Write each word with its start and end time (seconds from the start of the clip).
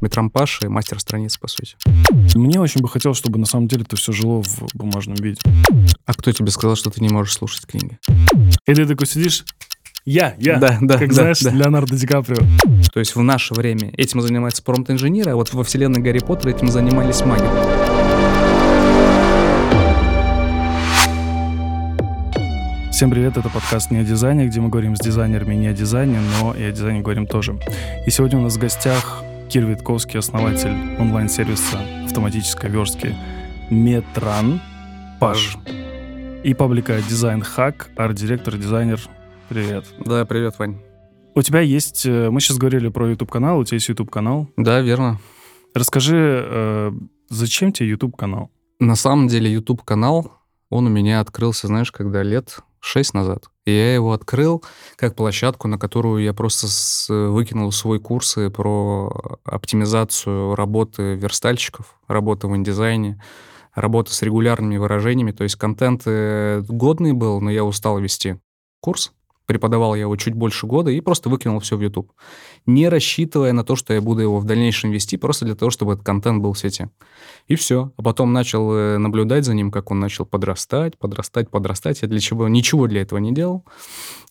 Метрампаш 0.00 0.60
и 0.62 0.68
мастер 0.68 0.98
страниц, 0.98 1.36
по 1.36 1.46
сути. 1.48 1.76
Мне 2.34 2.58
очень 2.60 2.80
бы 2.80 2.88
хотелось, 2.88 3.18
чтобы 3.18 3.38
на 3.38 3.46
самом 3.46 3.68
деле 3.68 3.82
это 3.82 3.96
все 3.96 4.12
жило 4.12 4.42
в 4.42 4.68
бумажном 4.74 5.16
виде. 5.16 5.40
А 6.06 6.14
кто 6.14 6.32
тебе 6.32 6.50
сказал, 6.50 6.76
что 6.76 6.90
ты 6.90 7.02
не 7.02 7.08
можешь 7.08 7.34
слушать 7.34 7.66
книги? 7.66 7.98
И 8.66 8.74
ты 8.74 8.86
такой 8.86 9.06
сидишь, 9.06 9.44
я, 10.06 10.34
я, 10.38 10.56
Да, 10.56 10.78
да, 10.80 10.96
как 10.96 11.08
да, 11.08 11.14
знаешь, 11.14 11.40
да. 11.40 11.50
Леонардо 11.50 11.94
Ди 11.94 12.06
Каприо. 12.06 12.38
То 12.92 13.00
есть 13.00 13.14
в 13.14 13.22
наше 13.22 13.52
время 13.52 13.92
этим 13.96 14.22
занимаются 14.22 14.62
промпт-инженеры, 14.62 15.32
а 15.32 15.36
вот 15.36 15.52
во 15.52 15.62
вселенной 15.62 16.00
Гарри 16.00 16.20
Поттера 16.20 16.50
этим 16.50 16.68
занимались 16.68 17.22
маги. 17.24 17.44
Всем 22.90 23.10
привет, 23.10 23.36
это 23.36 23.48
подкаст 23.48 23.90
«Не 23.90 23.98
о 23.98 24.04
дизайне», 24.04 24.46
где 24.46 24.60
мы 24.60 24.68
говорим 24.68 24.94
с 24.94 25.00
дизайнерами 25.00 25.54
не 25.54 25.68
о 25.68 25.72
дизайне, 25.72 26.18
но 26.38 26.54
и 26.54 26.62
о 26.62 26.72
дизайне 26.72 27.00
говорим 27.00 27.26
тоже. 27.26 27.58
И 28.06 28.10
сегодня 28.10 28.38
у 28.38 28.42
нас 28.42 28.56
в 28.56 28.58
гостях 28.58 29.22
Кир 29.50 29.64
Витковский, 29.64 30.20
основатель 30.20 30.70
онлайн-сервиса 31.00 31.80
автоматической 32.04 32.70
верстки 32.70 33.16
Метран 33.68 34.60
Паш. 35.18 35.56
И 36.44 36.54
паблика 36.54 37.00
Дизайн 37.02 37.42
Хак, 37.42 37.90
арт-директор, 37.96 38.56
дизайнер. 38.56 39.00
Привет. 39.48 39.86
Да, 40.04 40.24
привет, 40.24 40.56
Вань. 40.60 40.78
У 41.34 41.42
тебя 41.42 41.60
есть... 41.62 42.06
э, 42.06 42.30
Мы 42.30 42.40
сейчас 42.40 42.58
говорили 42.58 42.90
про 42.90 43.10
YouTube-канал, 43.10 43.58
у 43.58 43.64
тебя 43.64 43.74
есть 43.76 43.88
YouTube-канал. 43.88 44.48
Да, 44.56 44.80
верно. 44.82 45.18
Расскажи, 45.74 46.44
э, 46.46 46.92
зачем 47.28 47.72
тебе 47.72 47.88
YouTube-канал? 47.88 48.52
На 48.78 48.94
самом 48.94 49.26
деле 49.26 49.52
YouTube-канал, 49.52 50.32
он 50.68 50.86
у 50.86 50.90
меня 50.90 51.18
открылся, 51.18 51.66
знаешь, 51.66 51.90
когда 51.90 52.22
лет 52.22 52.60
шесть 52.80 53.14
назад. 53.14 53.44
И 53.66 53.72
я 53.72 53.94
его 53.94 54.12
открыл 54.12 54.64
как 54.96 55.14
площадку, 55.14 55.68
на 55.68 55.78
которую 55.78 56.22
я 56.22 56.32
просто 56.34 56.66
с- 56.66 57.08
выкинул 57.08 57.70
свой 57.72 58.00
курсы 58.00 58.50
про 58.50 59.38
оптимизацию 59.44 60.54
работы 60.54 61.14
верстальщиков, 61.14 62.00
работы 62.08 62.48
в 62.48 62.56
индизайне, 62.56 63.22
работы 63.74 64.12
с 64.12 64.22
регулярными 64.22 64.76
выражениями. 64.76 65.32
То 65.32 65.44
есть 65.44 65.56
контент 65.56 66.02
э, 66.06 66.62
годный 66.68 67.12
был, 67.12 67.40
но 67.40 67.50
я 67.50 67.64
устал 67.64 67.98
вести 67.98 68.40
курс. 68.80 69.12
Преподавал 69.50 69.96
я 69.96 70.02
его 70.02 70.14
чуть 70.14 70.34
больше 70.34 70.64
года 70.68 70.92
и 70.92 71.00
просто 71.00 71.28
выкинул 71.28 71.58
все 71.58 71.76
в 71.76 71.80
YouTube. 71.80 72.12
Не 72.66 72.88
рассчитывая 72.88 73.52
на 73.52 73.64
то, 73.64 73.74
что 73.74 73.92
я 73.92 74.00
буду 74.00 74.22
его 74.22 74.38
в 74.38 74.44
дальнейшем 74.44 74.92
вести, 74.92 75.16
просто 75.16 75.44
для 75.44 75.56
того, 75.56 75.72
чтобы 75.72 75.94
этот 75.94 76.06
контент 76.06 76.40
был 76.40 76.52
в 76.52 76.58
сети. 76.60 76.88
И 77.48 77.56
все. 77.56 77.90
А 77.96 78.02
потом 78.02 78.32
начал 78.32 78.72
э, 78.72 78.98
наблюдать 78.98 79.44
за 79.44 79.54
ним, 79.54 79.72
как 79.72 79.90
он 79.90 79.98
начал 79.98 80.24
подрастать, 80.24 80.96
подрастать, 80.98 81.50
подрастать. 81.50 82.00
Я 82.02 82.06
для 82.06 82.20
чего 82.20 82.46
ничего 82.46 82.86
для 82.86 83.02
этого 83.02 83.18
не 83.18 83.32
делал. 83.32 83.64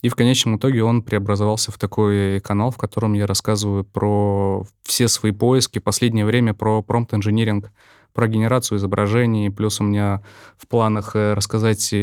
И 0.01 0.07
в 0.07 0.15
конечном 0.15 0.55
итоге 0.55 0.85
он 0.85 1.03
преобразовался 1.03 1.73
в 1.73 1.77
такой 1.77 2.39
канал, 2.39 2.71
в 2.71 2.77
котором 2.77 3.11
я 3.11 3.27
рассказываю 3.27 3.83
про 3.83 4.63
все 4.83 5.09
свои 5.09 5.33
поиски. 5.33 5.79
Последнее 5.79 6.23
время 6.23 6.53
про 6.53 6.81
промпт-инжиниринг, 6.81 7.73
про 8.13 8.29
генерацию 8.29 8.77
изображений. 8.77 9.51
Плюс 9.51 9.81
у 9.81 9.83
меня 9.83 10.23
в 10.57 10.65
планах 10.69 11.17
э, 11.17 11.33
рассказать 11.33 11.93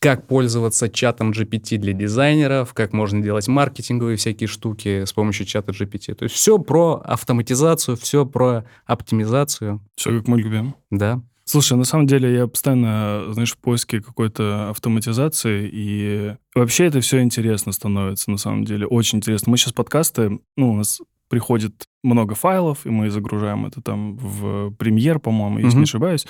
как 0.00 0.26
пользоваться 0.26 0.88
чатом 0.88 1.32
GPT 1.32 1.76
для 1.76 1.92
дизайнеров, 1.92 2.72
как 2.72 2.92
можно 2.92 3.20
делать 3.20 3.48
маркетинговые 3.48 4.16
всякие 4.16 4.46
штуки 4.46 5.04
с 5.04 5.12
помощью 5.12 5.46
чата 5.46 5.72
GPT. 5.72 6.14
То 6.14 6.24
есть 6.24 6.34
все 6.34 6.58
про 6.58 7.02
автоматизацию, 7.04 7.96
все 7.96 8.24
про 8.24 8.64
оптимизацию. 8.86 9.80
Все 9.96 10.18
как 10.18 10.28
мы 10.28 10.40
любим. 10.40 10.74
Да. 10.90 11.20
Слушай, 11.44 11.78
на 11.78 11.84
самом 11.84 12.06
деле 12.06 12.32
я 12.32 12.46
постоянно, 12.46 13.24
знаешь, 13.30 13.52
в 13.52 13.56
поиске 13.56 14.02
какой-то 14.02 14.68
автоматизации, 14.68 15.68
и 15.72 16.34
вообще 16.54 16.84
это 16.84 17.00
все 17.00 17.22
интересно 17.22 17.72
становится, 17.72 18.30
на 18.30 18.36
самом 18.36 18.64
деле, 18.64 18.86
очень 18.86 19.16
интересно. 19.16 19.50
Мы 19.50 19.56
сейчас 19.56 19.72
подкасты, 19.72 20.40
ну, 20.58 20.72
у 20.72 20.76
нас 20.76 21.00
приходит 21.28 21.86
много 22.02 22.34
файлов, 22.34 22.86
и 22.86 22.90
мы 22.90 23.10
загружаем 23.10 23.66
это 23.66 23.80
там 23.82 24.16
в 24.16 24.70
премьер, 24.78 25.18
по-моему, 25.18 25.58
если 25.58 25.68
Мгм. 25.70 25.78
не 25.78 25.84
ошибаюсь, 25.84 26.26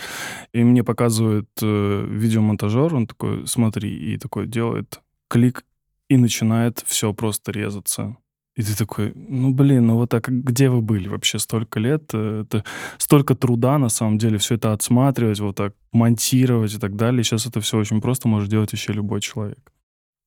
и 0.52 0.64
мне 0.64 0.82
показывает 0.82 1.48
э, 1.62 2.06
видеомонтажер, 2.10 2.94
он 2.94 3.06
такой, 3.06 3.46
смотри, 3.46 3.88
и 4.14 4.18
такой 4.18 4.46
делает 4.46 5.00
клик, 5.28 5.64
и 6.10 6.16
начинает 6.16 6.82
все 6.86 7.12
просто 7.12 7.52
резаться. 7.52 8.16
И 8.56 8.62
ты 8.62 8.76
такой, 8.76 9.12
ну, 9.14 9.54
блин, 9.54 9.86
ну 9.86 9.94
вот 9.94 10.10
так, 10.10 10.28
где 10.28 10.68
вы 10.68 10.80
были 10.80 11.08
вообще 11.08 11.38
столько 11.38 11.78
лет? 11.80 12.10
Э, 12.14 12.42
Это 12.44 12.64
столько 12.98 13.34
труда, 13.34 13.78
на 13.78 13.88
самом 13.88 14.18
деле, 14.18 14.36
все 14.38 14.54
это 14.56 14.72
отсматривать, 14.72 15.38
вот 15.40 15.54
так 15.56 15.74
монтировать 15.92 16.74
и 16.74 16.78
так 16.78 16.96
далее. 16.96 17.22
Сейчас 17.22 17.46
это 17.46 17.60
все 17.60 17.78
очень 17.78 18.00
просто 18.00 18.26
может 18.28 18.50
делать 18.50 18.72
еще 18.72 18.92
любой 18.92 19.20
человек. 19.20 19.72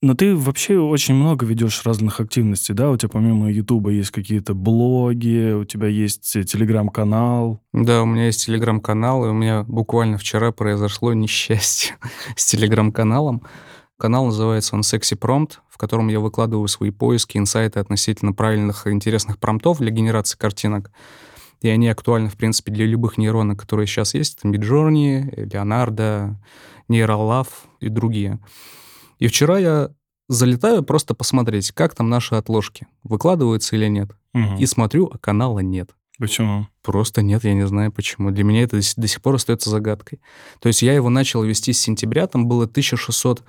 Но 0.04 0.16
ты 0.16 0.36
вообще 0.36 0.80
очень 0.80 1.14
много 1.14 1.46
ведешь 1.46 1.86
разных 1.86 2.20
активностей, 2.20 2.74
да? 2.74 2.90
У 2.90 2.98
тебя 2.98 3.10
помимо 3.10 3.52
Ютуба 3.52 3.92
есть 3.92 4.10
какие-то 4.10 4.56
блоги, 4.56 5.54
у 5.54 5.64
тебя 5.64 5.88
есть 5.90 6.36
э, 6.36 6.44
телеграм-канал. 6.44 7.62
Да, 7.72 8.02
у 8.02 8.06
меня 8.08 8.26
есть 8.26 8.44
телеграм-канал, 8.48 9.26
и 9.26 9.30
у 9.30 9.34
меня 9.34 9.64
буквально 9.64 10.18
вчера 10.18 10.52
произошло 10.52 11.14
несчастье 11.14 11.98
с 12.36 12.48
телеграм-каналом. 12.48 13.44
Канал 13.98 14.26
называется 14.26 14.74
он 14.74 14.82
Sexy 14.82 15.16
Prompt, 15.16 15.58
в 15.70 15.78
котором 15.78 16.08
я 16.08 16.20
выкладываю 16.20 16.68
свои 16.68 16.90
поиски, 16.90 17.38
инсайты 17.38 17.80
относительно 17.80 18.34
правильных 18.34 18.88
и 18.88 18.90
интересных 18.90 19.38
промптов 19.38 19.78
для 19.78 19.92
генерации 19.92 20.36
картинок. 20.36 20.90
И 21.62 21.70
они 21.70 21.88
актуальны, 21.88 22.30
в 22.30 22.38
принципе, 22.38 22.72
для 22.72 22.88
любых 22.88 23.20
нейронок, 23.20 23.60
которые 23.60 23.86
сейчас 23.86 24.16
есть. 24.16 24.40
Это 24.40 24.48
Midjourney, 24.48 25.46
Leonardo, 25.46 26.34
Neuralab 26.90 27.48
и 27.80 27.90
другие. 27.90 28.40
И 29.22 29.28
вчера 29.28 29.60
я 29.60 29.92
залетаю 30.28 30.84
просто 30.84 31.14
посмотреть, 31.14 31.72
как 31.72 31.94
там 31.94 32.10
наши 32.10 32.36
отложки, 32.36 32.88
выкладываются 33.04 33.76
или 33.76 33.88
нет. 33.88 34.10
Мгм. 34.34 34.58
И 34.58 34.66
смотрю, 34.66 35.10
а 35.14 35.18
канала 35.20 35.60
нет. 35.60 35.92
Почему? 36.18 36.68
Просто 36.82 37.22
нет, 37.22 37.44
я 37.44 37.54
не 37.54 37.68
знаю 37.68 37.92
почему. 37.92 38.32
Для 38.32 38.44
меня 38.44 38.64
это 38.64 38.78
до 38.78 38.82
сих- 38.82 38.96
до 38.98 39.08
сих 39.08 39.22
пор 39.22 39.36
остается 39.36 39.70
загадкой. 39.70 40.20
То 40.60 40.68
есть 40.68 40.82
я 40.82 40.94
его 40.94 41.10
начал 41.10 41.44
вести 41.44 41.72
с 41.72 41.80
сентября, 41.80 42.28
там 42.28 42.48
было 42.48 42.66
1600 42.68 43.44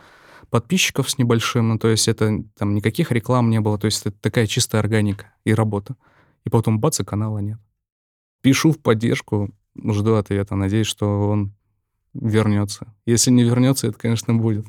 подписчиков 0.50 1.08
с 1.10 1.16
небольшим, 1.16 1.68
ну, 1.70 1.78
то 1.78 1.88
есть 1.88 2.06
это 2.08 2.44
там 2.58 2.74
никаких 2.74 3.10
реклам 3.10 3.48
не 3.48 3.60
было, 3.60 3.78
то 3.78 3.86
есть 3.86 4.04
это 4.04 4.16
такая 4.20 4.46
чистая 4.46 4.80
органика 4.80 5.32
и 5.44 5.54
работа. 5.54 5.96
И 6.44 6.50
потом 6.50 6.80
бац, 6.80 7.00
и 7.00 7.04
канала 7.04 7.38
нет. 7.38 7.58
Пишу 8.42 8.72
в 8.72 8.78
поддержку, 8.78 9.50
жду 9.82 10.14
ответа, 10.16 10.54
надеюсь, 10.56 10.86
что 10.86 11.28
он 11.30 11.54
вернется. 12.12 12.92
Если 13.06 13.30
не 13.30 13.44
вернется, 13.44 13.86
это, 13.86 13.98
конечно, 13.98 14.34
будет 14.34 14.66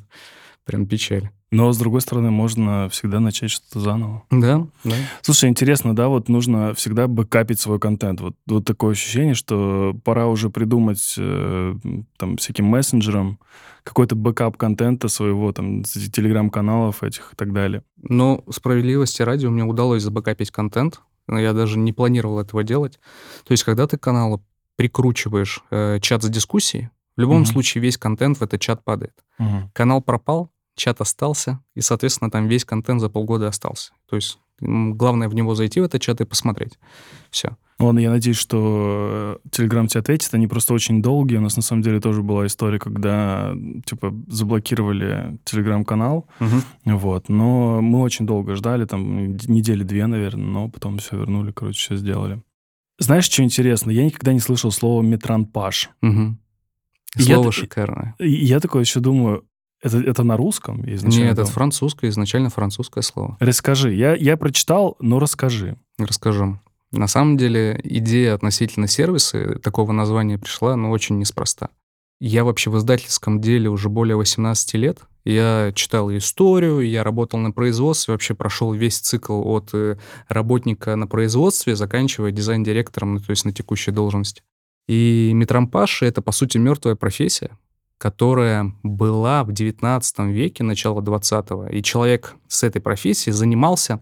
прям 0.65 0.85
печаль. 0.85 1.29
Но, 1.51 1.71
с 1.71 1.77
другой 1.77 2.01
стороны, 2.01 2.31
можно 2.31 2.89
всегда 2.89 3.19
начать 3.19 3.51
что-то 3.51 3.79
заново. 3.79 4.23
Да, 4.31 4.65
да. 4.83 4.95
Слушай, 5.21 5.49
интересно, 5.49 5.95
да, 5.95 6.07
вот 6.07 6.27
нужно 6.27 6.73
всегда 6.73 7.07
бэкапить 7.07 7.59
свой 7.59 7.79
контент. 7.79 8.21
Вот, 8.21 8.35
вот 8.47 8.65
такое 8.65 8.93
ощущение, 8.93 9.35
что 9.35 9.95
пора 10.03 10.25
уже 10.27 10.49
придумать 10.49 11.13
э, 11.17 11.75
там 12.17 12.37
всяким 12.37 12.65
мессенджерам 12.65 13.37
какой-то 13.83 14.15
бэкап 14.15 14.57
контента 14.57 15.09
своего, 15.09 15.51
там, 15.51 15.83
телеграм-каналов 15.83 17.03
этих 17.03 17.33
и 17.33 17.35
так 17.35 17.53
далее. 17.53 17.83
Но 18.01 18.43
справедливости 18.49 19.21
ради, 19.21 19.45
мне 19.45 19.63
удалось 19.63 20.01
забэкапить 20.01 20.49
контент. 20.49 21.01
Я 21.27 21.53
даже 21.53 21.77
не 21.77 21.93
планировал 21.93 22.39
этого 22.39 22.63
делать. 22.63 22.99
То 23.45 23.51
есть, 23.51 23.63
когда 23.63 23.85
ты 23.85 23.97
к 23.97 24.01
каналу 24.01 24.43
прикручиваешь 24.75 25.61
э, 25.69 25.99
чат 26.01 26.23
с 26.23 26.29
дискуссией, 26.29 26.89
в 27.15 27.21
любом 27.21 27.41
Мгм. 27.41 27.45
случае 27.45 27.81
весь 27.83 27.97
контент 27.97 28.39
в 28.39 28.41
этот 28.41 28.59
чат 28.59 28.83
падает. 28.83 29.13
Канал 29.73 30.01
пропал, 30.01 30.49
чат 30.75 31.01
остался, 31.01 31.59
и, 31.75 31.81
соответственно, 31.81 32.31
там 32.31 32.47
весь 32.47 32.65
контент 32.65 33.01
за 33.01 33.09
полгода 33.09 33.47
остался. 33.47 33.93
То 34.09 34.15
есть, 34.15 34.39
главное 34.59 35.29
в 35.29 35.35
него 35.35 35.55
зайти, 35.55 35.79
в 35.79 35.83
этот 35.83 36.01
чат, 36.01 36.21
и 36.21 36.25
посмотреть. 36.25 36.77
Все. 37.29 37.57
Ладно, 37.79 37.99
я 37.99 38.11
надеюсь, 38.11 38.37
что 38.37 39.39
э, 39.43 39.49
Телеграм 39.49 39.87
тебе 39.87 40.01
ответит. 40.01 40.33
Они 40.33 40.47
просто 40.47 40.73
очень 40.73 41.01
долгие. 41.01 41.37
У 41.37 41.41
нас 41.41 41.55
на 41.55 41.63
самом 41.63 41.81
деле 41.81 41.99
тоже 41.99 42.21
была 42.21 42.45
история, 42.45 42.79
когда 42.79 43.53
типа 43.85 44.13
заблокировали 44.27 45.39
Телеграм-канал. 45.43 46.27
Вот. 46.85 47.29
Но 47.29 47.81
мы 47.81 48.01
очень 48.01 48.25
долго 48.25 48.55
ждали, 48.55 48.85
там 48.85 49.35
недели 49.35 49.83
две, 49.83 50.05
наверное, 50.05 50.45
но 50.45 50.69
потом 50.69 50.99
все 50.99 51.17
вернули, 51.17 51.51
короче, 51.51 51.79
все 51.79 51.95
сделали. 51.95 52.41
Знаешь, 52.99 53.25
что 53.25 53.43
интересно? 53.43 53.89
Я 53.89 54.05
никогда 54.05 54.33
не 54.33 54.39
слышал 54.39 54.71
слова 54.71 55.01
метранпаш. 55.01 55.89
Я 57.15 57.35
Слово 57.35 57.51
т- 57.51 57.59
шикарное. 57.59 58.15
Я 58.19 58.59
такой 58.59 58.81
еще 58.81 58.99
думаю, 58.99 59.43
это, 59.83 59.99
это 59.99 60.23
на 60.23 60.37
русском? 60.37 60.81
Изначально 60.89 61.23
Нет, 61.25 61.33
это 61.33 61.41
думал. 61.41 61.51
французское, 61.51 62.09
изначально 62.09 62.49
французское 62.49 63.01
слово. 63.01 63.37
Расскажи. 63.39 63.93
Я, 63.93 64.15
я 64.15 64.37
прочитал, 64.37 64.95
но 64.99 65.19
расскажи. 65.19 65.77
Расскажу. 65.97 66.59
На 66.91 67.07
самом 67.07 67.37
деле 67.37 67.79
идея 67.83 68.35
относительно 68.35 68.87
сервиса 68.87 69.59
такого 69.59 69.91
названия 69.91 70.37
пришла, 70.37 70.75
но 70.75 70.89
очень 70.89 71.17
неспроста. 71.17 71.69
Я 72.19 72.45
вообще 72.45 72.69
в 72.69 72.77
издательском 72.77 73.41
деле 73.41 73.69
уже 73.69 73.89
более 73.89 74.15
18 74.15 74.73
лет. 74.75 74.99
Я 75.25 75.73
читал 75.75 76.09
историю, 76.15 76.79
я 76.79 77.03
работал 77.03 77.39
на 77.39 77.51
производстве, 77.51 78.13
вообще 78.13 78.33
прошел 78.33 78.73
весь 78.73 78.99
цикл 78.99 79.41
от 79.49 79.71
э, 79.73 79.97
работника 80.29 80.95
на 80.95 81.07
производстве, 81.07 81.75
заканчивая 81.75 82.31
дизайн-директором, 82.31 83.15
ну, 83.15 83.19
то 83.19 83.31
есть 83.31 83.43
на 83.43 83.51
текущей 83.51 83.91
должности. 83.91 84.43
И 84.87 85.31
метрампаш— 85.33 86.01
это, 86.03 86.21
по 86.21 86.31
сути, 86.31 86.57
мертвая 86.57 86.95
профессия, 86.95 87.51
которая 88.03 88.75
была 88.83 89.45
в 89.45 89.53
19 89.53 90.19
веке, 90.27 90.65
начало 90.65 90.99
20-го. 90.99 91.67
И 91.67 91.81
человек 91.81 92.35
с 92.49 92.63
этой 92.63 92.81
профессией 92.81 93.33
занимался, 93.33 94.01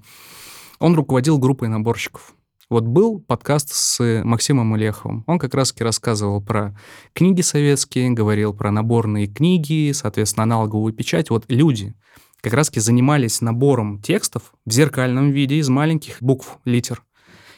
он 0.80 0.96
руководил 0.96 1.38
группой 1.38 1.68
наборщиков. 1.68 2.34
Вот 2.68 2.84
был 2.86 3.20
подкаст 3.20 3.70
с 3.72 4.24
Максимом 4.24 4.72
Улеховым. 4.72 5.24
Он 5.28 5.38
как 5.38 5.54
раз-таки 5.54 5.84
рассказывал 5.84 6.42
про 6.42 6.76
книги 7.14 7.42
советские, 7.42 8.10
говорил 8.10 8.56
про 8.56 8.72
наборные 8.72 9.28
книги, 9.28 9.92
соответственно, 9.92 10.46
аналоговую 10.46 10.94
печать. 10.94 11.30
Вот 11.30 11.46
люди 11.48 11.94
как 12.42 12.54
раз-таки 12.54 12.80
занимались 12.80 13.40
набором 13.40 14.02
текстов 14.02 14.54
в 14.66 14.72
зеркальном 14.72 15.30
виде 15.30 15.58
из 15.58 15.70
маленьких 15.70 16.24
букв, 16.24 16.58
литер. 16.66 17.04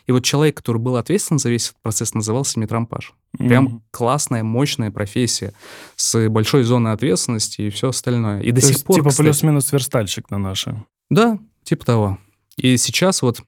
И 0.06 0.12
вот 0.12 0.24
человек, 0.24 0.58
который 0.58 0.78
был 0.80 0.98
ответственен 0.98 1.40
за 1.40 1.50
весь 1.50 1.70
этот 1.70 1.82
процесс, 1.82 2.14
назывался 2.14 2.60
метрампаж. 2.60 3.14
Прям 3.38 3.68
mm-hmm. 3.68 3.82
классная, 3.92 4.44
мощная 4.44 4.92
профессия 4.92 5.54
с 5.96 6.30
большой 6.30 6.64
зоной 6.64 6.92
ответственности 6.92 7.62
и 7.62 7.70
все 7.70 7.90
остальное. 7.90 8.42
И 8.42 8.50
То 8.50 8.56
до 8.56 8.62
сих 8.62 8.70
есть, 8.72 8.86
пор, 8.86 8.98
типа 8.98 9.10
кстати- 9.10 9.26
плюс-минус 9.28 9.72
верстальщик 9.72 10.30
на 10.30 10.38
наши. 10.38 10.84
Да, 11.10 11.40
типа 11.64 11.86
того. 11.86 12.18
И 12.58 12.78
сейчас 12.78 13.22
вот 13.22 13.42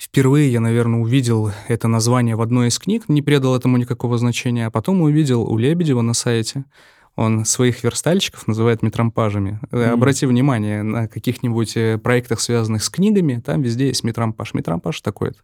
впервые 0.00 0.50
я, 0.52 0.60
наверное, 0.60 1.00
увидел 1.00 1.52
это 1.68 1.88
название 1.88 2.36
в 2.36 2.40
одной 2.42 2.68
из 2.68 2.78
книг, 2.78 3.08
не 3.08 3.22
придал 3.22 3.56
этому 3.56 3.76
никакого 3.76 4.16
значения, 4.18 4.66
а 4.66 4.70
потом 4.70 5.02
увидел 5.02 5.42
у 5.42 5.58
Лебедева 5.58 6.02
на 6.02 6.14
сайте. 6.14 6.64
Он 7.16 7.46
своих 7.46 7.82
верстальщиков 7.82 8.46
называет 8.46 8.82
метрампажами. 8.82 9.58
Э, 9.70 9.86
Мгм. 9.86 9.94
Обрати 9.94 10.26
внимание, 10.26 10.82
на 10.82 11.08
каких-нибудь 11.08 11.74
э, 11.76 11.96
проектах, 11.98 12.40
связанных 12.40 12.84
с 12.84 12.90
книгами, 12.90 13.40
там 13.44 13.62
везде 13.62 13.86
есть 13.88 14.04
метрампаж. 14.04 14.52
Метрампаж 14.52 15.00
такой-то. 15.00 15.38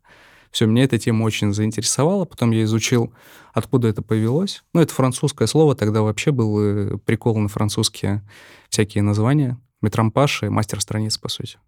Все, 0.53 0.67
меня 0.67 0.85
эта 0.85 0.99
тема 0.99 1.25
очень 1.25 1.53
заинтересовала. 1.53 2.25
Потом 2.27 2.51
я 2.53 2.63
изучил, 2.65 3.13
откуда 3.53 3.89
это 3.89 4.03
появилось. 4.03 4.63
Ну, 4.75 4.81
это 4.81 4.93
французское 4.95 5.49
слово, 5.49 5.75
тогда 5.75 6.03
вообще 6.03 6.31
был 6.31 6.61
э, 6.61 6.99
прикол 6.99 7.37
на 7.39 7.49
французские 7.49 8.23
всякие 8.69 9.03
названия. 9.03 9.59
Метрампаж 9.81 10.45
и 10.45 10.49
мастер 10.49 10.81
страниц, 10.81 11.19
по 11.19 11.29
сути. 11.29 11.59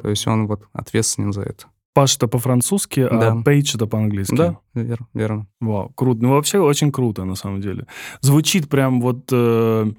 То 0.00 0.10
есть 0.10 0.26
он 0.26 0.46
вот 0.46 0.64
ответственен 0.72 1.32
за 1.32 1.42
это. 1.42 1.66
Паш 1.94 2.16
это 2.16 2.26
по-французски, 2.26 3.00
а 3.00 3.18
Да. 3.18 3.42
пейдж 3.44 3.74
это 3.76 3.86
по-английски. 3.86 4.34
Да, 4.34 4.58
верно, 4.74 5.06
верно. 5.14 5.46
Вау, 5.60 5.90
круто. 5.94 6.22
Ну, 6.22 6.30
вообще 6.30 6.58
очень 6.58 6.90
круто, 6.90 7.24
на 7.24 7.34
самом 7.34 7.60
деле. 7.60 7.86
Звучит 8.22 8.68
прям 8.68 9.00
вот 9.00 9.28
э, 9.30 9.92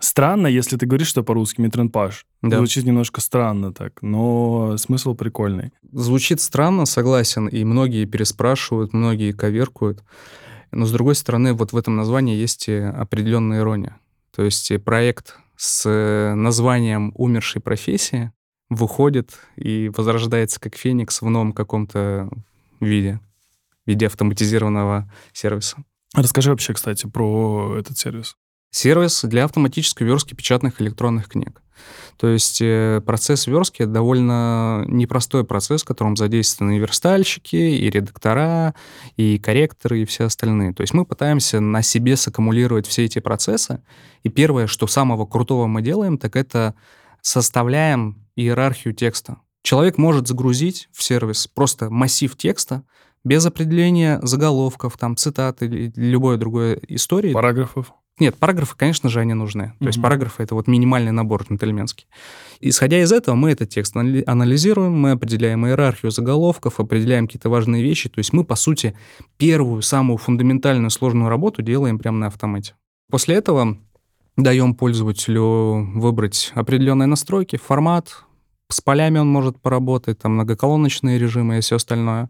странно, 0.00 0.46
если 0.46 0.76
ты 0.76 0.86
говоришь, 0.86 1.08
что 1.08 1.22
по-русски 1.22 1.60
метренпаж. 1.60 2.26
Да. 2.42 2.58
Звучит 2.58 2.84
немножко 2.84 3.20
странно 3.20 3.72
так, 3.72 4.02
но 4.02 4.76
смысл 4.76 5.14
прикольный. 5.14 5.72
Звучит 5.92 6.40
странно, 6.40 6.86
согласен, 6.86 7.48
и 7.48 7.64
многие 7.64 8.04
переспрашивают, 8.04 8.92
многие 8.92 9.32
коверкуют. 9.32 10.02
Но, 10.70 10.86
с 10.86 10.92
другой 10.92 11.14
стороны, 11.14 11.54
вот 11.54 11.72
в 11.72 11.76
этом 11.76 11.96
названии 11.96 12.36
есть 12.36 12.68
определенная 12.68 13.60
ирония. 13.60 13.98
То 14.34 14.42
есть 14.42 14.70
и 14.70 14.76
проект 14.76 15.36
с 15.56 15.84
э, 15.86 16.34
названием 16.34 17.12
«Умершей 17.16 17.60
профессии» 17.60 18.32
выходит 18.70 19.38
и 19.56 19.90
возрождается 19.96 20.60
как 20.60 20.76
феникс 20.76 21.22
в 21.22 21.28
новом 21.28 21.52
каком-то 21.52 22.30
виде, 22.80 23.20
в 23.84 23.88
виде 23.88 24.06
автоматизированного 24.06 25.10
сервиса. 25.32 25.78
Расскажи 26.14 26.50
вообще, 26.50 26.74
кстати, 26.74 27.06
про 27.06 27.76
этот 27.78 27.98
сервис. 27.98 28.36
Сервис 28.70 29.24
для 29.24 29.44
автоматической 29.44 30.06
верстки 30.06 30.34
печатных 30.34 30.80
электронных 30.80 31.28
книг. 31.28 31.62
То 32.16 32.28
есть 32.28 32.60
э, 32.60 33.00
процесс 33.06 33.46
верстки— 33.46 33.82
это 33.84 33.92
довольно 33.92 34.84
непростой 34.88 35.44
процесс, 35.44 35.82
в 35.82 35.86
котором 35.86 36.16
задействованы 36.16 36.76
и 36.76 36.78
верстальщики, 36.80 37.56
и 37.56 37.88
редактора, 37.88 38.74
и 39.16 39.38
корректоры, 39.38 40.02
и 40.02 40.04
все 40.04 40.24
остальные. 40.24 40.74
То 40.74 40.80
есть 40.82 40.92
мы 40.92 41.04
пытаемся 41.04 41.60
на 41.60 41.82
себе 41.82 42.16
саккумулировать 42.16 42.86
все 42.86 43.04
эти 43.04 43.20
процессы. 43.20 43.82
И 44.24 44.28
первое, 44.28 44.66
что 44.66 44.86
самого 44.86 45.26
крутого 45.26 45.66
мы 45.66 45.80
делаем, 45.80 46.18
так 46.18 46.34
это 46.34 46.74
составляем 47.22 48.26
иерархию 48.34 48.94
текста. 48.94 49.38
Человек 49.62 49.98
может 49.98 50.26
загрузить 50.26 50.88
в 50.92 51.02
сервис 51.02 51.46
просто 51.46 51.90
массив 51.90 52.36
текста 52.36 52.82
без 53.24 53.44
определения 53.46 54.18
заголовков, 54.22 54.96
там, 54.96 55.16
цитат 55.16 55.62
или 55.62 55.92
любой 55.94 56.36
другой 56.36 56.80
истории. 56.88 57.32
Параграфов. 57.32 57.92
Нет, 58.20 58.36
параграфы, 58.36 58.76
конечно 58.76 59.08
же, 59.08 59.20
они 59.20 59.34
нужны. 59.34 59.72
То 59.78 59.86
есть 59.86 59.98
Мгм. 59.98 60.02
параграфы— 60.02 60.42
это 60.44 60.54
вот 60.54 60.66
минимальный 60.66 61.12
набор 61.12 61.44
джентльменский. 61.44 62.06
Исходя 62.60 63.00
из 63.00 63.12
этого, 63.12 63.34
мы 63.34 63.50
этот 63.52 63.68
текст 63.70 63.94
анализируем, 63.96 64.92
мы 64.92 65.12
определяем 65.12 65.66
иерархию 65.66 66.10
заголовков, 66.10 66.80
определяем 66.80 67.26
какие-то 67.26 67.48
важные 67.50 67.82
вещи. 67.82 68.08
То 68.08 68.18
есть 68.18 68.32
мы, 68.32 68.44
по 68.44 68.56
сути, 68.56 68.94
первую, 69.36 69.82
самую 69.82 70.16
фундаментальную 70.16 70.90
сложную 70.90 71.28
работу 71.28 71.62
делаем 71.62 71.98
прямо 71.98 72.18
на 72.18 72.26
автомате. 72.26 72.74
После 73.10 73.36
этого 73.36 73.78
даем 74.36 74.74
пользователю 74.74 75.90
выбрать 75.94 76.52
определенные 76.54 77.06
настройки, 77.06 77.56
формат, 77.56 78.24
с 78.70 78.80
полями 78.80 79.18
он 79.18 79.28
может 79.28 79.58
поработать, 79.60 80.18
там 80.18 80.32
многоколоночные 80.34 81.18
режимы 81.18 81.58
и 81.58 81.60
все 81.60 81.76
остальное, 81.76 82.28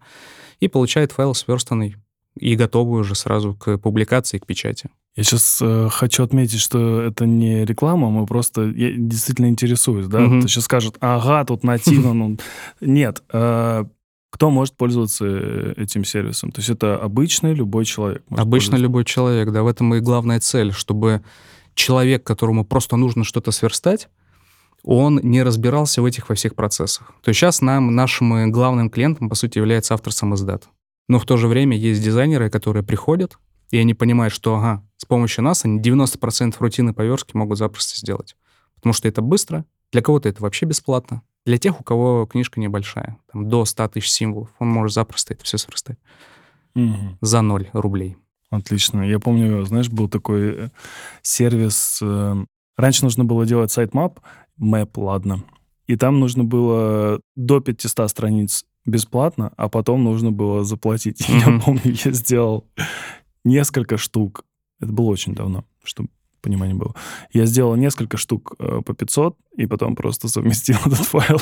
и 0.61 0.69
получает 0.69 1.12
файл 1.12 1.34
сверстанный 1.34 1.96
и 2.38 2.55
готовый 2.55 3.00
уже 3.00 3.14
сразу 3.17 3.55
к 3.55 3.79
публикации, 3.79 4.38
к 4.38 4.46
печати. 4.46 4.91
Я 5.19 5.25
сейчас 5.25 5.61
хочу 5.91 6.23
отметить, 6.23 6.61
что 6.61 7.03
это 7.03 7.26
не 7.26 7.65
реклама, 7.65 8.09
мы 8.09 8.25
просто 8.25 8.69
я 8.69 8.93
действительно 8.93 9.47
интересуюсь, 9.47 10.06
да. 10.06 10.19
Ты 10.41 10.47
сейчас 10.47 10.65
скажут, 10.65 10.97
ага, 11.00 11.44
тут 11.44 11.65
нативно, 11.65 12.15
ну 12.15 12.38
нет. 12.81 13.25
э, 13.32 13.85
Кто 14.31 14.50
может 14.50 14.76
пользоваться 14.76 15.25
э, 15.26 15.75
этим 15.76 16.05
сервисом? 16.05 16.53
То 16.53 16.61
есть 16.61 16.70
это 16.70 16.97
обычный 16.97 17.53
любой 17.53 17.85
человек. 17.85 18.23
Обычно 18.31 18.76
любой 18.76 19.05
человек, 19.05 19.50
да, 19.50 19.65
в 19.65 19.67
этом 19.67 19.93
и 19.97 20.00
главная 20.00 20.38
цель, 20.38 20.73
чтобы 20.73 21.23
человек, 21.75 22.23
которому 22.23 22.65
просто 22.65 22.97
нужно 22.97 23.25
что-то 23.25 23.50
сверстать, 23.50 24.09
он 24.85 25.19
не 25.25 25.43
разбирался 25.43 26.00
в 26.00 26.05
этих 26.05 26.29
во 26.29 26.37
всех 26.37 26.55
процессах. 26.55 27.12
То 27.23 27.31
есть 27.31 27.41
сейчас 27.41 27.61
нам, 27.61 27.93
нашим 27.93 28.35
э, 28.35 28.47
главным 28.47 28.88
клиентом, 28.88 29.29
по 29.29 29.35
сути, 29.35 29.59
является 29.59 29.94
автор 29.94 30.12
сам 30.12 30.37
издат. 30.37 30.69
Но 31.09 31.19
в 31.19 31.25
то 31.25 31.37
же 31.37 31.49
время 31.49 31.76
есть 31.76 32.05
дизайнеры, 32.05 32.50
которые 32.50 32.85
приходят, 32.85 33.37
и 33.70 33.79
они 33.79 33.94
понимают, 33.94 34.32
что, 34.32 34.56
ага, 34.56 34.85
с 34.97 35.05
помощью 35.05 35.44
нас 35.44 35.65
они 35.65 35.81
90% 35.81 36.56
рутины 36.59 36.93
поверстки 36.94 37.37
могут 37.37 37.59
запросто 37.59 37.99
сделать. 37.99 38.37
Потому 38.76 38.93
что 38.93 39.09
это 39.09 39.23
быстро, 39.23 39.65
для 39.93 40.03
кого-то 40.03 40.29
это 40.29 40.43
вообще 40.43 40.67
бесплатно. 40.67 41.23
Для 41.47 41.59
тех, 41.59 41.81
у 41.81 41.85
кого 41.85 42.26
книжка 42.26 42.61
небольшая, 42.61 43.17
там, 43.32 43.49
до 43.49 43.65
100 43.65 43.88
тысяч 43.88 44.11
символов, 44.11 44.50
он 44.59 44.69
может 44.69 44.94
запросто 44.94 45.35
это 45.35 45.44
все 45.44 45.56
сверстать 45.59 45.99
Мгм. 46.75 47.19
за 47.20 47.41
0 47.43 47.69
рублей. 47.73 48.17
Отлично. 48.50 49.03
Я 49.03 49.19
помню, 49.19 49.65
знаешь, 49.67 49.88
был 49.91 50.09
такой 50.09 50.41
э, 50.55 50.69
сервис. 51.23 52.00
э, 52.03 52.35
Раньше 52.76 53.05
нужно 53.05 53.25
было 53.25 53.44
делать 53.44 53.70
sitemap, 53.73 54.20
map, 54.56 54.97
ладно. 54.99 55.43
И 55.87 55.97
там 55.97 56.20
нужно 56.20 56.44
было 56.44 57.20
до 57.35 57.61
500 57.61 58.09
страниц 58.11 58.65
бесплатно, 58.87 59.53
а 59.56 59.69
потом 59.69 60.05
нужно 60.05 60.31
было 60.32 60.65
заплатить. 60.65 61.29
И 61.29 61.32
Я 61.38 61.61
помню, 61.61 61.82
я 62.05 62.12
сделал 62.12 62.65
несколько 63.45 63.97
штук. 63.97 64.45
Это 64.81 64.93
было 64.93 65.07
очень 65.07 65.35
давно, 65.35 65.65
чтобы 65.83 66.09
понимание 66.41 66.77
было. 66.77 66.95
Я 67.33 67.47
сделал 67.47 67.75
несколько 67.77 68.17
штук 68.17 68.55
э, 68.59 68.81
по 68.85 68.95
500, 68.95 69.37
и 69.57 69.67
потом 69.67 69.97
просто 69.97 70.29
совместил 70.29 70.77
этот 70.87 70.99
файл, 71.01 71.41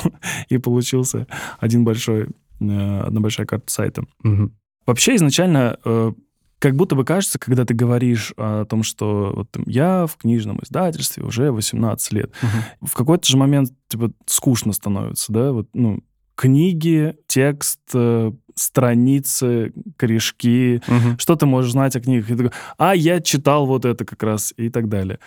и 0.49 0.59
получился 0.59 1.26
один 1.59 1.85
большой, 1.85 2.29
э, 2.61 3.00
одна 3.00 3.21
большая 3.21 3.47
карта 3.47 3.71
сайта. 3.71 4.05
Мгм. 4.23 4.55
Вообще 4.87 5.17
изначально 5.17 5.79
э, 5.85 6.12
как 6.59 6.75
будто 6.76 6.95
бы 6.95 7.05
кажется, 7.05 7.38
когда 7.38 7.67
ты 7.67 7.75
говоришь 7.75 8.33
о 8.38 8.65
том, 8.65 8.83
что 8.83 9.33
вот, 9.37 9.50
там, 9.50 9.65
я 9.67 10.07
в 10.07 10.17
книжном 10.17 10.61
издательстве 10.62 11.23
уже 11.25 11.53
18 11.53 12.12
лет, 12.12 12.33
Мгм. 12.41 12.88
в 12.88 12.95
какой-то 12.95 13.26
же 13.29 13.37
момент 13.37 13.71
типа 13.88 14.12
скучно 14.25 14.73
становится, 14.73 15.31
да? 15.33 15.53
Вот, 15.53 15.69
ну, 15.75 16.03
книги, 16.35 17.17
текст, 17.26 17.81
э, 17.93 18.33
страницы, 18.56 19.72
корешки, 19.96 20.82
Мгм. 20.88 21.18
что 21.18 21.36
ты 21.36 21.46
можешь 21.46 21.72
знать 21.72 21.94
о 21.96 22.00
книгах? 22.00 22.30
И 22.30 22.34
ты 22.34 22.44
такой, 22.44 22.58
а, 22.78 22.94
я 22.96 23.20
читал 23.20 23.66
вот 23.66 23.84
это 23.84 24.04
как 24.04 24.22
раз 24.22 24.52
и 24.56 24.70
так 24.70 24.88
далее. 24.88 25.18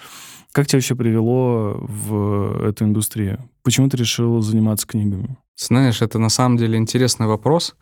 Как 0.51 0.67
тебя 0.67 0.77
вообще 0.77 0.95
привело 0.95 1.77
в 1.79 2.65
эту 2.67 2.85
индустрию? 2.85 3.47
Почему 3.63 3.87
ты 3.87 3.97
решил 3.97 4.41
заниматься 4.41 4.87
книгами? 4.87 5.37
Знаешь, 5.55 6.01
это 6.01 6.17
на 6.19 6.29
самом 6.29 6.57
деле 6.57 6.77
интересный 6.77 7.27
вопрос, 7.27 7.75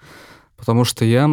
потому 0.57 0.83
что 0.83 1.05
я 1.05 1.29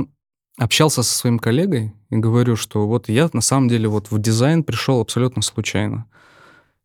общался 0.59 1.03
со 1.03 1.13
своим 1.15 1.39
коллегой 1.41 1.93
и 2.11 2.17
говорю, 2.17 2.55
что 2.55 2.87
вот 2.87 3.09
я 3.09 3.29
на 3.33 3.41
самом 3.41 3.69
деле 3.69 3.89
вот 3.89 4.11
в 4.13 4.19
дизайн 4.21 4.63
пришел 4.63 5.01
абсолютно 5.01 5.43
случайно. 5.43 6.07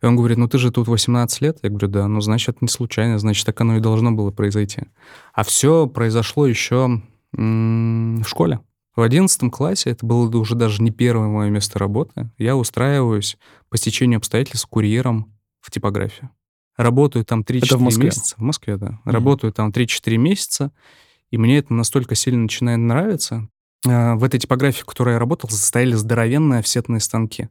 И 0.02 0.06
он 0.06 0.16
говорит, 0.16 0.38
ну 0.38 0.48
ты 0.48 0.58
же 0.58 0.72
тут 0.72 0.88
18 0.88 1.42
лет. 1.42 1.60
Я 1.62 1.70
говорю, 1.70 1.90
да, 1.90 2.08
ну 2.08 2.22
значит 2.22 2.62
не 2.62 2.70
случайно, 2.70 3.20
значит 3.20 3.46
так 3.46 3.60
оно 3.62 3.78
и 3.78 3.82
должно 3.82 4.12
было 4.14 4.32
произойти. 4.32 4.84
А 5.34 5.44
все 5.44 5.86
произошло 5.88 6.48
еще 6.48 7.02
в 7.34 8.24
школе. 8.26 8.60
В 8.96 9.02
11 9.02 9.52
классе, 9.52 9.92
это 9.92 10.06
было 10.06 10.30
уже 10.38 10.56
даже 10.56 10.84
не 10.84 10.92
первое 10.92 11.28
мое 11.28 11.50
место 11.50 11.80
работы, 11.80 12.30
я 12.38 12.56
устраиваюсь 12.58 13.38
по 13.70 13.78
стечению 13.78 14.18
обстоятельств 14.18 14.68
курьером 14.68 15.34
в 15.62 15.72
типографию. 15.72 16.32
Работаю 16.76 17.24
там 17.26 17.42
3-4 17.42 17.60
Это 17.66 17.78
в 17.78 17.82
Москве? 17.82 18.06
месяца. 18.06 18.36
В 18.38 18.42
Москве, 18.42 18.78
да. 18.78 19.00
Работаю 19.06 19.54
там 19.54 19.70
3-4 19.70 20.18
месяца, 20.18 20.72
и 21.30 21.38
мне 21.38 21.58
это 21.60 21.74
настолько 21.74 22.16
сильно 22.16 22.42
начинает 22.44 22.80
нравиться. 22.80 23.48
А, 23.88 24.16
В 24.16 24.24
этой 24.24 24.40
типографии, 24.40 24.82
в 24.82 24.86
которой 24.86 25.14
я 25.14 25.20
работал, 25.20 25.50
стояли 25.50 25.94
здоровенные 25.94 26.60
офсетные 26.60 27.00
станки 27.00 27.50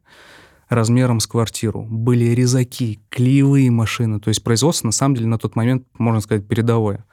размером 0.67 1.19
с 1.19 1.25
квартиру. 1.27 1.83
Были 1.89 2.25
резаки, 2.25 2.99
клеевые 3.09 3.71
машины. 3.71 4.19
То 4.19 4.27
есть 4.29 4.43
производство, 4.43 4.87
на 4.87 4.91
самом 4.91 5.15
деле, 5.15 5.27
на 5.27 5.39
тот 5.39 5.55
момент, 5.55 5.87
можно 5.97 6.21
сказать, 6.21 6.47
передовое. 6.47 7.05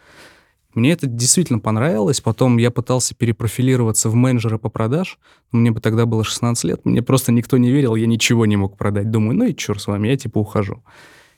Мне 0.77 0.93
это 0.93 1.07
действительно 1.07 1.59
понравилось. 1.59 2.21
Потом 2.21 2.59
я 2.59 2.71
пытался 2.71 3.15
перепрофилироваться 3.15 4.11
в 4.11 4.15
менеджера 4.15 4.59
по 4.59 4.69
продаж. 4.69 5.19
Мне 5.51 5.71
бы 5.71 5.81
тогда 5.81 6.05
было 6.05 6.23
16 6.23 6.65
лет. 6.65 6.85
Мне 6.85 7.03
просто 7.03 7.33
никто 7.33 7.57
не 7.57 7.71
верил, 7.71 7.97
я 7.97 8.07
ничего 8.07 8.45
не 8.45 8.57
мог 8.57 8.77
продать. 8.77 9.11
Думаю, 9.11 9.39
ну 9.39 9.47
и 9.47 9.57
черт 9.57 9.81
с 9.81 9.87
вами, 9.87 10.09
я 10.09 10.19
типа 10.19 10.39
ухожу. 10.39 10.85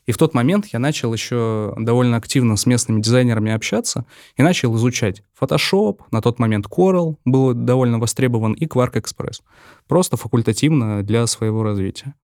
И 0.06 0.12
в 0.12 0.16
тот 0.16 0.34
момент 0.34 0.66
я 0.72 0.80
начал 0.80 1.12
еще 1.12 1.72
довольно 1.78 2.16
активно 2.16 2.56
с 2.56 2.66
местными 2.66 3.00
дизайнерами 3.00 3.52
общаться 3.52 4.06
и 4.36 4.42
начал 4.42 4.74
изучать 4.74 5.22
Photoshop, 5.40 6.00
на 6.10 6.20
тот 6.20 6.40
момент 6.40 6.66
Corel 6.66 7.16
был 7.24 7.54
довольно 7.54 8.00
востребован, 8.00 8.54
и 8.54 8.66
Quark 8.66 8.94
Express. 8.94 9.42
Просто 9.86 10.16
факультативно 10.16 11.04
для 11.04 11.26
своего 11.28 11.62
развития. 11.62 12.14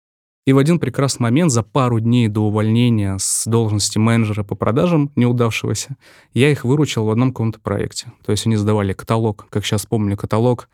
И 0.47 0.53
в 0.53 0.59
один 0.59 0.79
прекрасный 0.79 1.23
момент, 1.23 1.51
за 1.51 1.63
пару 1.63 2.01
дней 2.01 2.29
до 2.29 2.43
увольнения 2.43 3.17
с 3.19 3.47
должности 3.47 3.97
менеджера 3.97 4.43
по 4.45 4.55
продажам 4.55 5.11
неудавшегося, 5.17 5.97
я 6.35 6.51
их 6.51 6.65
выручил 6.65 7.07
в 7.07 7.11
одном 7.11 7.33
каком-то 7.33 7.61
проекте. 7.61 8.13
То 8.27 8.33
есть 8.33 8.47
они 8.47 8.57
сдавали 8.57 8.93
каталог, 8.93 9.47
как 9.49 9.65
сейчас 9.65 9.87
помню, 9.87 10.19
каталог 10.19 10.69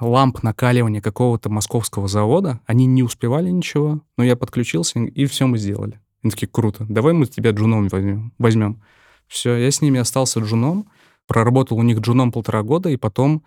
ламп 0.00 0.42
накаливания 0.42 1.02
какого-то 1.02 1.50
московского 1.50 2.08
завода. 2.08 2.60
Они 2.64 2.86
не 2.86 3.02
успевали 3.02 3.50
ничего, 3.50 4.00
но 4.16 4.24
я 4.24 4.36
подключился, 4.36 4.98
и 5.00 5.26
все 5.26 5.46
мы 5.46 5.58
сделали. 5.58 6.00
Они 6.22 6.30
такие, 6.30 6.48
круто, 6.48 6.86
давай 6.88 7.12
мы 7.12 7.26
тебя 7.26 7.50
джуном 7.50 7.88
возьмем. 7.88 8.32
возьмем. 8.38 8.82
Все, 9.28 9.54
я 9.54 9.70
с 9.70 9.82
ними 9.82 10.00
остался 10.00 10.40
джуном, 10.40 10.88
проработал 11.26 11.76
у 11.76 11.82
них 11.82 11.98
джуном 11.98 12.32
полтора 12.32 12.62
года, 12.62 12.88
и 12.88 12.96
потом 12.96 13.44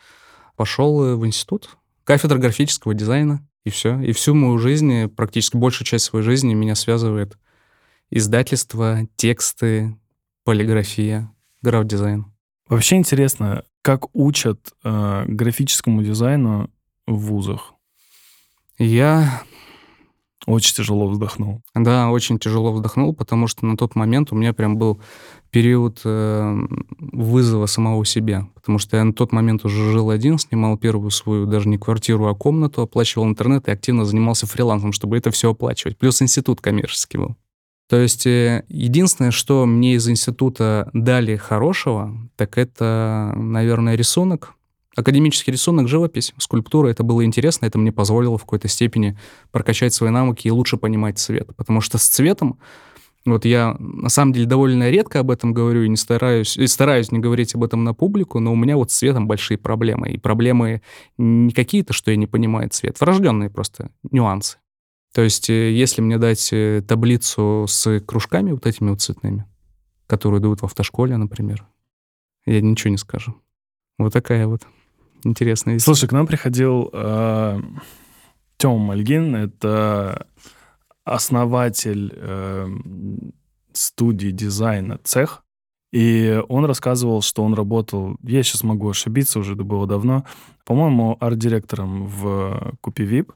пошел 0.56 1.04
э, 1.04 1.16
в 1.16 1.26
институт, 1.26 1.78
кафедра 2.04 2.38
графического 2.38 2.94
дизайна, 2.94 3.44
и 3.68 3.70
все. 3.70 4.00
И 4.00 4.14
всю 4.14 4.34
мою 4.34 4.58
жизнь, 4.58 5.08
практически 5.10 5.58
большую 5.58 5.86
часть 5.86 6.06
своей 6.06 6.24
жизни 6.26 6.54
меня 6.54 6.76
связывает 6.76 7.38
издательство, 8.10 9.08
тексты, 9.18 9.98
полиграфия, 10.44 11.30
граф-дизайн. 11.62 12.26
Вообще 12.70 12.96
интересно, 12.96 13.64
как 13.82 14.16
учат 14.16 14.74
э, 14.84 15.26
графическому 15.28 16.02
дизайну 16.02 16.70
в 17.06 17.18
вузах? 17.18 17.74
Я 18.78 19.44
очень 20.48 20.74
тяжело 20.74 21.08
вздохнул. 21.08 21.62
Да, 21.76 22.10
очень 22.10 22.40
тяжело 22.40 22.72
вздохнул, 22.72 23.14
потому 23.14 23.48
что 23.48 23.66
на 23.66 23.76
тот 23.76 23.96
момент 23.96 24.32
у 24.32 24.36
меня 24.36 24.54
прям 24.54 24.78
был 24.78 25.00
период 25.52 26.02
э, 26.06 26.58
вызова 27.00 27.66
самого 27.66 28.06
себя. 28.06 28.48
Потому 28.56 28.80
что 28.80 28.96
я 28.98 29.04
на 29.04 29.14
тот 29.14 29.34
момент 29.34 29.66
уже 29.66 29.92
жил 29.92 30.10
один, 30.10 30.38
снимал 30.38 30.78
первую 30.78 31.12
свою 31.12 31.46
даже 31.46 31.68
не 31.68 31.78
квартиру, 31.78 32.28
а 32.28 32.34
комнату, 32.34 32.82
оплачивал 32.82 33.26
интернет 33.26 33.68
и 33.68 33.72
активно 33.72 34.06
занимался 34.06 34.48
фрилансом, 34.48 34.94
чтобы 34.94 35.18
это 35.18 35.32
все 35.32 35.52
оплачивать. 35.52 35.98
Плюс 35.98 36.22
институт 36.22 36.62
коммерческий 36.62 37.18
был. 37.18 37.36
То 37.90 37.98
есть 37.98 38.26
э, 38.26 38.64
единственное, 38.70 39.32
что 39.32 39.66
мне 39.66 39.96
из 39.96 40.08
института 40.10 40.90
дали 40.94 41.36
хорошего, 41.36 42.18
так 42.38 42.58
это, 42.58 43.34
наверное, 43.36 43.96
рисунок, 43.96 44.54
Академический 44.98 45.54
рисунок, 45.54 45.88
живопись, 45.88 46.34
скульптура, 46.40 46.88
это 46.88 47.04
было 47.04 47.24
интересно, 47.24 47.68
это 47.68 47.78
мне 47.78 47.92
позволило 47.92 48.40
в 48.40 48.42
какой-то 48.42 48.68
степени 48.68 49.16
прокачать 49.52 49.94
свои 49.94 50.10
навыки 50.10 50.48
и 50.48 50.52
лучше 50.52 50.78
понимать 50.78 51.20
цвет. 51.20 51.56
Потому 51.56 51.82
что 51.82 52.00
с 52.00 52.08
цветом, 52.08 52.58
вот 53.24 53.46
я 53.46 53.76
на 53.78 54.10
самом 54.10 54.34
деле 54.34 54.48
довольно 54.48 54.90
редко 54.90 55.20
об 55.20 55.30
этом 55.30 55.54
говорю 55.54 55.84
и 55.84 55.88
не 55.90 55.98
стараюсь, 55.98 56.58
и 56.58 56.66
стараюсь 56.66 57.12
не 57.12 57.20
говорить 57.20 57.54
об 57.54 57.64
этом 57.64 57.84
на 57.84 57.94
публику, 57.94 58.40
но 58.40 58.52
у 58.52 58.56
меня 58.56 58.76
вот 58.76 58.90
с 58.90 58.98
цветом 58.98 59.28
большие 59.28 59.60
проблемы. 59.60 60.10
И 60.10 60.18
проблемы 60.18 60.82
не 61.20 61.52
какие-то, 61.52 61.94
что 61.94 62.10
я 62.10 62.18
не 62.18 62.26
понимаю 62.26 62.68
цвет, 62.72 63.00
врожденные 63.00 63.52
просто 63.52 63.92
нюансы. 64.10 64.58
То 65.14 65.22
есть 65.22 65.48
э, 65.52 65.74
если 65.74 66.02
мне 66.02 66.18
дать 66.18 66.50
э, 66.52 66.82
таблицу 66.88 67.66
с 67.70 68.00
кружками 68.00 68.52
вот 68.52 68.66
этими 68.66 68.90
вот 68.90 69.02
цветными, 69.02 69.46
которые 70.08 70.42
дают 70.42 70.62
в 70.62 70.66
автошколе, 70.66 71.18
например, 71.18 71.68
я 72.48 72.62
ничего 72.62 72.90
не 72.90 72.98
скажу. 72.98 73.36
Вот 74.00 74.12
такая 74.12 74.48
вот 74.48 74.66
интересная 75.28 75.80
Слушай, 75.80 76.08
к 76.08 76.12
нам 76.12 76.28
приходил 76.28 76.90
э, 76.92 77.62
Тём 78.58 78.82
Мальгин, 78.82 79.36
это 79.36 80.28
основатель 81.04 82.14
э, 82.16 82.68
студии 83.74 84.32
дизайна 84.32 85.00
«Цех», 85.04 85.44
и 85.92 86.42
он 86.50 86.66
рассказывал, 86.66 87.22
что 87.22 87.44
он 87.44 87.54
работал, 87.54 88.18
я 88.22 88.44
сейчас 88.44 88.64
могу 88.64 88.90
ошибиться, 88.90 89.40
уже 89.40 89.54
это 89.54 89.64
было 89.64 89.88
давно, 89.88 90.26
по-моему, 90.66 91.18
арт-директором 91.20 92.08
в 92.08 92.76
Купи 92.82 93.04
Вип, 93.04 93.32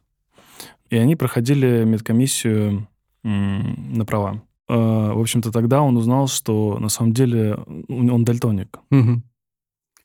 и 0.89 0.97
они 0.97 1.15
проходили 1.15 1.85
медкомиссию 1.85 2.87
на 3.23 4.05
права. 4.05 4.41
Э, 4.67 4.73
в 5.13 5.19
общем-то, 5.19 5.51
тогда 5.51 5.81
он 5.81 5.97
узнал, 5.97 6.27
что 6.27 6.77
на 6.79 6.89
самом 6.89 7.13
деле 7.13 7.55
он 7.87 8.23
дальтоник. 8.23 8.79
Угу. 8.89 9.21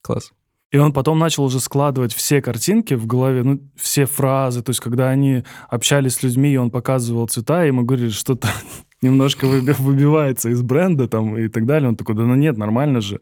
Класс. 0.02 0.32
И 0.72 0.78
он 0.78 0.92
потом 0.92 1.18
начал 1.18 1.44
уже 1.44 1.60
складывать 1.60 2.12
все 2.12 2.42
картинки 2.42 2.94
в 2.94 3.06
голове, 3.06 3.42
ну, 3.44 3.60
все 3.76 4.04
фразы. 4.04 4.62
То 4.62 4.70
есть, 4.70 4.80
когда 4.80 5.10
они 5.10 5.44
общались 5.68 6.14
с 6.14 6.22
людьми, 6.22 6.52
и 6.52 6.56
он 6.56 6.70
показывал 6.70 7.28
цвета, 7.28 7.64
и 7.64 7.68
ему 7.68 7.84
говорили, 7.84 8.10
что-то 8.10 8.48
немножко 9.02 9.46
выбивается 9.46 10.50
из 10.50 10.62
бренда 10.62 11.08
там 11.08 11.36
и 11.36 11.48
так 11.48 11.66
далее. 11.66 11.88
Он 11.88 11.96
такой, 11.96 12.16
да 12.16 12.22
ну 12.24 12.34
нет, 12.34 12.56
нормально 12.56 13.00
же. 13.00 13.20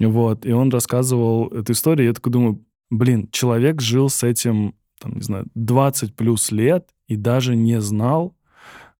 Вот. 0.00 0.44
И 0.44 0.52
он 0.52 0.70
рассказывал 0.70 1.48
эту 1.48 1.72
историю, 1.72 2.08
я 2.08 2.12
такой 2.12 2.32
думаю, 2.32 2.64
блин, 2.90 3.28
человек 3.30 3.80
жил 3.80 4.10
с 4.10 4.22
этим, 4.22 4.74
там, 5.00 5.14
не 5.14 5.22
знаю, 5.22 5.46
20 5.54 6.14
плюс 6.14 6.50
лет 6.50 6.88
и 7.06 7.16
даже 7.16 7.54
не 7.56 7.80
знал, 7.80 8.35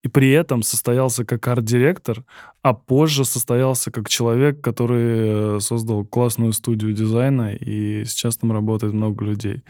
и 0.06 0.08
при 0.08 0.30
этом 0.30 0.62
состоялся 0.62 1.24
как 1.24 1.48
арт-директор, 1.48 2.24
а 2.62 2.74
позже 2.74 3.24
состоялся 3.24 3.90
как 3.90 4.08
человек, 4.08 4.60
который 4.60 5.56
э, 5.56 5.60
создал 5.60 6.04
классную 6.04 6.52
студию 6.52 6.92
дизайна, 6.92 7.52
и 7.54 8.04
сейчас 8.04 8.36
там 8.36 8.52
работает 8.52 8.92
много 8.92 9.24
людей. 9.24 9.62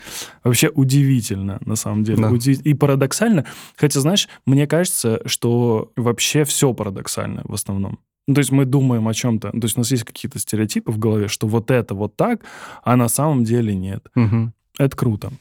Вообще 0.45 0.69
удивительно, 0.69 1.59
на 1.64 1.75
самом 1.75 2.05
деле. 2.05 2.23
Да. 2.23 2.31
Удив... 2.31 2.61
И 2.61 2.75
парадоксально, 2.75 3.47
хотя, 3.76 4.00
знаешь, 4.00 4.28
мне 4.45 4.66
кажется, 4.66 5.23
что 5.25 5.93
вообще 5.97 6.45
все 6.45 6.75
парадоксально 6.75 7.40
в 7.45 7.55
основном. 7.55 7.99
Ну, 8.28 8.35
то 8.35 8.40
есть 8.40 8.52
мы 8.52 8.66
думаем 8.66 9.09
о 9.09 9.14
чем-то, 9.14 9.52
то 9.52 9.62
есть 9.62 9.78
у 9.78 9.81
нас 9.81 9.90
есть 9.90 10.05
какие-то 10.05 10.38
стереотипы 10.38 10.93
в 10.93 10.99
голове, 10.99 11.28
что 11.28 11.47
вот 11.47 11.71
это 11.71 11.95
вот 11.95 12.14
так, 12.16 12.43
а 12.85 12.97
на 12.97 13.09
самом 13.09 13.45
деле 13.45 13.75
нет. 13.75 14.07
Угу. 14.14 14.52
Это 14.81 14.97
круто. 14.97 15.33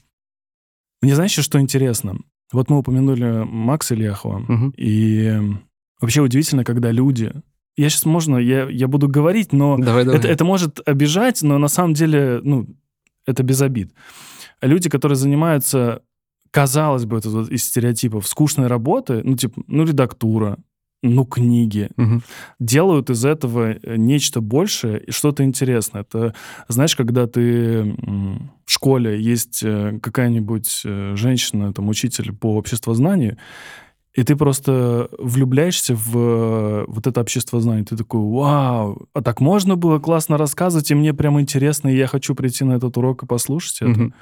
Мне 1.02 1.16
знаешь, 1.16 1.34
что 1.34 1.60
интересно? 1.60 2.16
Вот 2.52 2.70
мы 2.70 2.78
упомянули 2.78 3.44
Макса 3.44 3.96
Ильяхова, 3.96 4.40
угу. 4.40 4.74
и 4.78 5.40
вообще 6.00 6.22
удивительно, 6.22 6.64
когда 6.64 6.92
люди... 6.92 7.32
Я 7.78 7.90
сейчас, 7.90 8.06
можно, 8.06 8.38
я, 8.38 8.70
я 8.70 8.88
буду 8.88 9.10
говорить, 9.10 9.52
но 9.52 9.78
давай, 9.78 10.06
давай. 10.06 10.20
Это, 10.20 10.30
это 10.30 10.46
может 10.46 10.80
обижать, 10.88 11.42
но 11.42 11.58
на 11.58 11.68
самом 11.68 11.94
деле, 11.94 12.40
ну, 12.42 12.68
это 13.26 13.44
без 13.44 13.62
обид. 13.62 13.92
Люди, 14.62 14.90
которые 14.90 15.18
занимаются, 15.18 16.02
казалось 16.52 17.04
бы, 17.04 17.18
это 17.18 17.30
вот 17.30 17.50
из 17.50 17.66
стереотипов, 17.66 18.28
скучной 18.28 18.68
работы, 18.68 19.22
ну, 19.26 19.36
типа, 19.36 19.62
ну, 19.68 19.84
редактура, 19.84 20.58
ну, 21.10 21.26
книги, 21.26 21.90
угу. 21.98 22.22
делают 22.60 23.10
из 23.10 23.26
этого 23.26 23.74
э, 23.74 23.96
нечто 23.98 24.42
большее 24.42 25.00
и 25.04 25.12
что-то 25.12 25.44
интересное. 25.44 26.02
Это, 26.02 26.34
знаешь, 26.68 26.96
когда 26.96 27.28
ты 27.28 27.96
в 28.66 28.72
школе 28.72 29.22
есть 29.22 29.62
э, 29.64 30.00
какая-нибудь 30.02 30.82
э, 30.86 31.16
женщина, 31.16 31.74
там, 31.74 31.90
учитель 31.90 32.34
по 32.34 32.56
обществознанию, 32.56 33.38
и 34.14 34.24
ты 34.24 34.38
просто 34.38 35.10
влюбляешься 35.20 35.94
в 35.94 36.86
вот 36.88 37.06
это 37.06 37.20
общество 37.20 37.60
знаний. 37.60 37.84
Ты 37.84 37.98
такой, 37.98 38.22
вау, 38.22 39.08
а 39.14 39.22
так 39.22 39.42
можно 39.42 39.76
было 39.76 40.00
классно 40.00 40.38
рассказывать, 40.38 40.90
и 40.90 40.96
мне 40.96 41.14
прям 41.14 41.40
интересно, 41.40 41.90
и 41.90 41.98
я 41.98 42.08
хочу 42.08 42.34
прийти 42.34 42.64
на 42.64 42.74
этот 42.74 42.96
урок 42.98 43.24
и 43.24 43.26
послушать 43.26 43.82
это. 43.82 44.14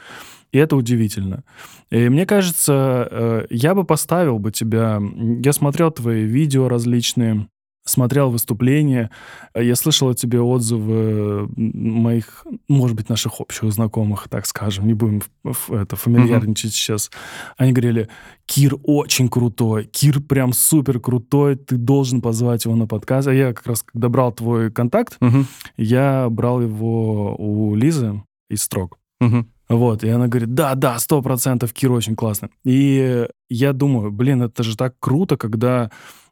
И 0.54 0.58
это 0.58 0.76
удивительно. 0.78 1.44
И 1.90 2.08
мне 2.10 2.26
кажется, 2.26 3.08
э, 3.10 3.46
я 3.50 3.76
бы 3.76 3.84
поставил 3.84 4.40
бы 4.40 4.52
тебя... 4.52 5.02
Я 5.44 5.52
смотрел 5.52 5.92
твои 5.92 6.24
видео 6.24 6.70
различные, 6.70 7.48
смотрел 7.86 8.30
выступления, 8.30 9.10
я 9.56 9.76
слышал 9.76 10.10
о 10.10 10.14
тебе 10.14 10.40
отзывы 10.40 11.50
моих, 11.58 12.46
может 12.70 12.96
быть, 12.96 13.10
наших 13.10 13.42
общих 13.42 13.72
знакомых, 13.72 14.28
так 14.30 14.46
скажем, 14.46 14.88
не 14.88 14.94
будем 14.94 15.22
это 15.70 15.96
фамильярничать 15.96 16.72
mm-hmm. 16.72 16.76
сейчас. 16.76 17.12
Они 17.58 17.74
говорили, 17.74 18.08
Кир 18.46 18.76
очень 18.84 19.30
крутой, 19.30 19.86
Кир 19.86 20.22
прям 20.22 20.54
супер 20.54 21.00
крутой, 21.00 21.56
ты 21.56 21.76
должен 21.76 22.22
позвать 22.22 22.66
его 22.66 22.76
на 22.76 22.88
подкаст. 22.88 23.28
А 23.28 23.34
я 23.34 23.54
как 23.54 23.66
раз, 23.68 23.84
когда 23.84 24.08
брал 24.08 24.32
твой 24.32 24.72
контакт, 24.72 25.18
mm-hmm. 25.20 25.46
я 25.78 26.28
брал 26.30 26.62
его 26.62 27.36
у 27.38 27.76
Лизы 27.76 28.22
из 28.50 28.64
строк. 28.64 28.98
Mm-hmm. 29.22 29.46
Вот, 29.74 30.04
и 30.04 30.10
она 30.10 30.28
говорит, 30.28 30.54
да, 30.54 30.76
да, 30.76 31.00
сто 31.00 31.22
процентов, 31.22 31.74
Кир 31.74 31.92
очень 31.92 32.16
классно. 32.16 32.50
И 32.64 33.28
я 33.50 33.74
думаю, 33.74 34.12
блин, 34.12 34.44
это 34.44 34.62
же 34.62 34.78
так 34.78 34.96
круто, 35.00 35.36
когда 35.36 35.90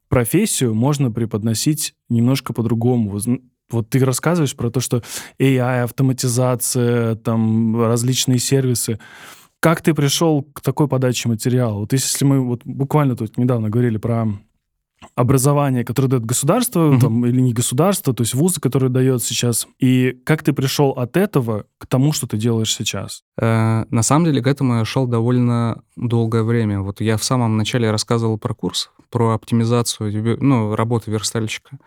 профессию 0.10 0.76
можно 0.76 1.12
преподносить 1.12 1.96
немножко 2.10 2.54
по-другому. 2.54 3.20
Вот 3.72 3.90
ты 3.90 4.04
рассказываешь 4.06 4.56
про 4.56 4.70
то, 4.70 4.80
что 4.80 5.02
AI, 5.40 5.84
автоматизация, 5.84 7.16
там 7.16 7.82
различные 7.82 8.38
сервисы. 8.38 9.00
Как 9.60 9.82
ты 9.82 9.94
пришел 9.94 10.44
к 10.44 10.62
такой 10.62 10.88
подаче 10.88 11.30
материала? 11.30 11.80
Вот 11.80 11.94
если 11.94 12.26
мы 12.26 12.42
вот 12.42 12.62
буквально 12.66 13.16
тут 13.16 13.38
недавно 13.38 13.70
говорили 13.70 13.98
про 13.98 14.28
образование, 15.16 15.84
которое 15.84 16.08
дает 16.08 16.26
государство, 16.26 16.92
mm-hmm. 16.92 17.00
там, 17.00 17.26
или 17.26 17.42
не 17.42 17.54
государство, 17.54 18.14
то 18.14 18.22
есть 18.22 18.34
вузы, 18.34 18.62
которые 18.62 18.90
дает 18.90 19.24
сейчас, 19.24 19.68
и 19.80 20.18
как 20.26 20.44
ты 20.44 20.54
пришел 20.54 20.92
от 20.92 21.18
этого 21.18 21.66
к 21.78 21.88
тому, 21.88 22.14
что 22.14 22.28
ты 22.28 22.38
делаешь 22.38 22.74
сейчас? 22.74 23.24
Э, 23.38 23.86
на 23.90 24.04
самом 24.04 24.26
деле 24.26 24.42
к 24.42 24.48
этому 24.48 24.76
я 24.76 24.86
шел 24.86 25.08
довольно 25.08 25.84
долгое 25.96 26.44
время. 26.44 26.82
Вот 26.82 27.02
я 27.02 27.18
в 27.18 27.24
самом 27.24 27.58
начале 27.58 27.92
рассказывал 27.92 28.38
про 28.38 28.54
курс, 28.54 28.92
про 29.10 29.34
оптимизацию, 29.34 30.38
ну, 30.42 30.76
работы 30.76 31.12
верстальщика. 31.12 31.78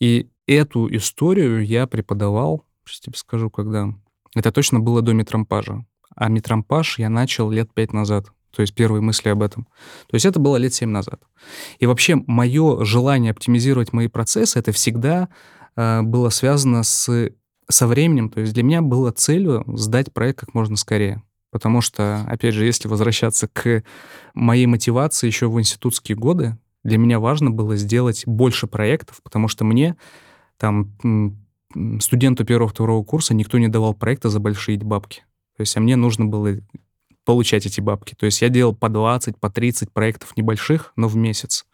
И 0.00 0.28
эту 0.46 0.94
историю 0.94 1.64
я 1.64 1.86
преподавал, 1.86 2.64
сейчас 2.84 3.00
тебе 3.00 3.16
скажу, 3.16 3.50
когда. 3.50 3.94
Это 4.34 4.50
точно 4.50 4.80
было 4.80 5.00
до 5.00 5.12
метрампажа. 5.12 5.84
А 6.16 6.28
метрампаж 6.28 6.98
я 6.98 7.08
начал 7.08 7.50
лет 7.50 7.72
пять 7.72 7.92
назад. 7.92 8.26
То 8.54 8.62
есть 8.62 8.74
первые 8.74 9.02
мысли 9.02 9.28
об 9.28 9.42
этом. 9.42 9.64
То 10.08 10.14
есть 10.14 10.26
это 10.26 10.38
было 10.38 10.56
лет 10.56 10.72
семь 10.72 10.90
назад. 10.90 11.20
И 11.78 11.86
вообще 11.86 12.16
мое 12.26 12.84
желание 12.84 13.32
оптимизировать 13.32 13.92
мои 13.92 14.08
процессы, 14.08 14.58
это 14.58 14.72
всегда 14.72 15.28
э, 15.76 16.02
было 16.02 16.28
связано 16.28 16.82
с, 16.82 17.30
со 17.68 17.86
временем. 17.86 18.30
То 18.30 18.40
есть 18.40 18.52
для 18.54 18.62
меня 18.62 18.82
было 18.82 19.10
целью 19.10 19.64
сдать 19.66 20.12
проект 20.12 20.40
как 20.40 20.54
можно 20.54 20.76
скорее. 20.76 21.22
Потому 21.50 21.80
что, 21.80 22.24
опять 22.28 22.54
же, 22.54 22.64
если 22.64 22.88
возвращаться 22.88 23.46
к 23.46 23.84
моей 24.34 24.66
мотивации 24.66 25.28
еще 25.28 25.48
в 25.48 25.58
институтские 25.60 26.16
годы, 26.16 26.58
для 26.82 26.98
меня 26.98 27.20
важно 27.20 27.50
было 27.50 27.76
сделать 27.76 28.24
больше 28.26 28.66
проектов, 28.66 29.20
потому 29.22 29.46
что 29.48 29.64
мне, 29.64 29.96
там, 30.58 30.96
студенту 32.00 32.44
первого-второго 32.44 33.04
курса, 33.04 33.34
никто 33.34 33.58
не 33.58 33.68
давал 33.68 33.94
проекта 33.94 34.30
за 34.30 34.40
большие 34.40 34.78
бабки. 34.78 35.20
То 35.56 35.60
есть, 35.60 35.76
а 35.76 35.80
мне 35.80 35.94
нужно 35.96 36.26
было 36.26 36.58
получать 37.24 37.66
эти 37.66 37.80
бабки. 37.80 38.14
То 38.14 38.26
есть 38.26 38.42
я 38.42 38.48
делал 38.48 38.74
по 38.74 38.88
20, 38.88 39.38
по 39.38 39.50
30 39.50 39.92
проектов 39.92 40.36
небольших, 40.36 40.92
но 40.96 41.08
в 41.08 41.16
месяц. 41.16 41.64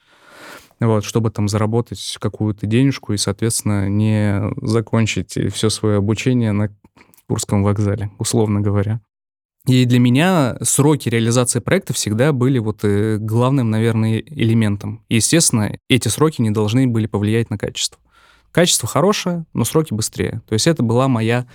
Вот, 0.80 1.04
чтобы 1.04 1.30
там 1.30 1.46
заработать 1.48 2.16
какую-то 2.18 2.66
денежку 2.66 3.12
и, 3.12 3.18
соответственно, 3.18 3.88
не 3.88 4.40
закончить 4.62 5.36
все 5.52 5.68
свое 5.68 5.98
обучение 5.98 6.52
на 6.52 6.74
Курском 7.28 7.62
вокзале, 7.62 8.10
условно 8.18 8.60
говоря. 8.60 9.00
И 9.66 9.84
для 9.84 9.98
меня 9.98 10.56
сроки 10.62 11.08
реализации 11.08 11.60
проекта 11.60 11.92
всегда 11.92 12.32
были 12.32 12.58
вот 12.58 12.82
э, 12.82 13.18
главным, 13.18 13.70
наверное, 13.70 14.18
элементом. 14.18 15.04
И, 15.08 15.16
естественно, 15.16 15.76
эти 15.88 16.08
сроки 16.08 16.40
не 16.40 16.50
должны 16.50 16.86
были 16.86 17.06
повлиять 17.06 17.50
на 17.50 17.58
качество. 17.58 18.00
Качество 18.52 18.88
хорошее, 18.88 19.44
но 19.52 19.64
сроки 19.64 19.92
быстрее. 19.92 20.42
То 20.48 20.54
есть 20.54 20.66
это 20.66 20.82
была 20.82 21.08
моя 21.08 21.46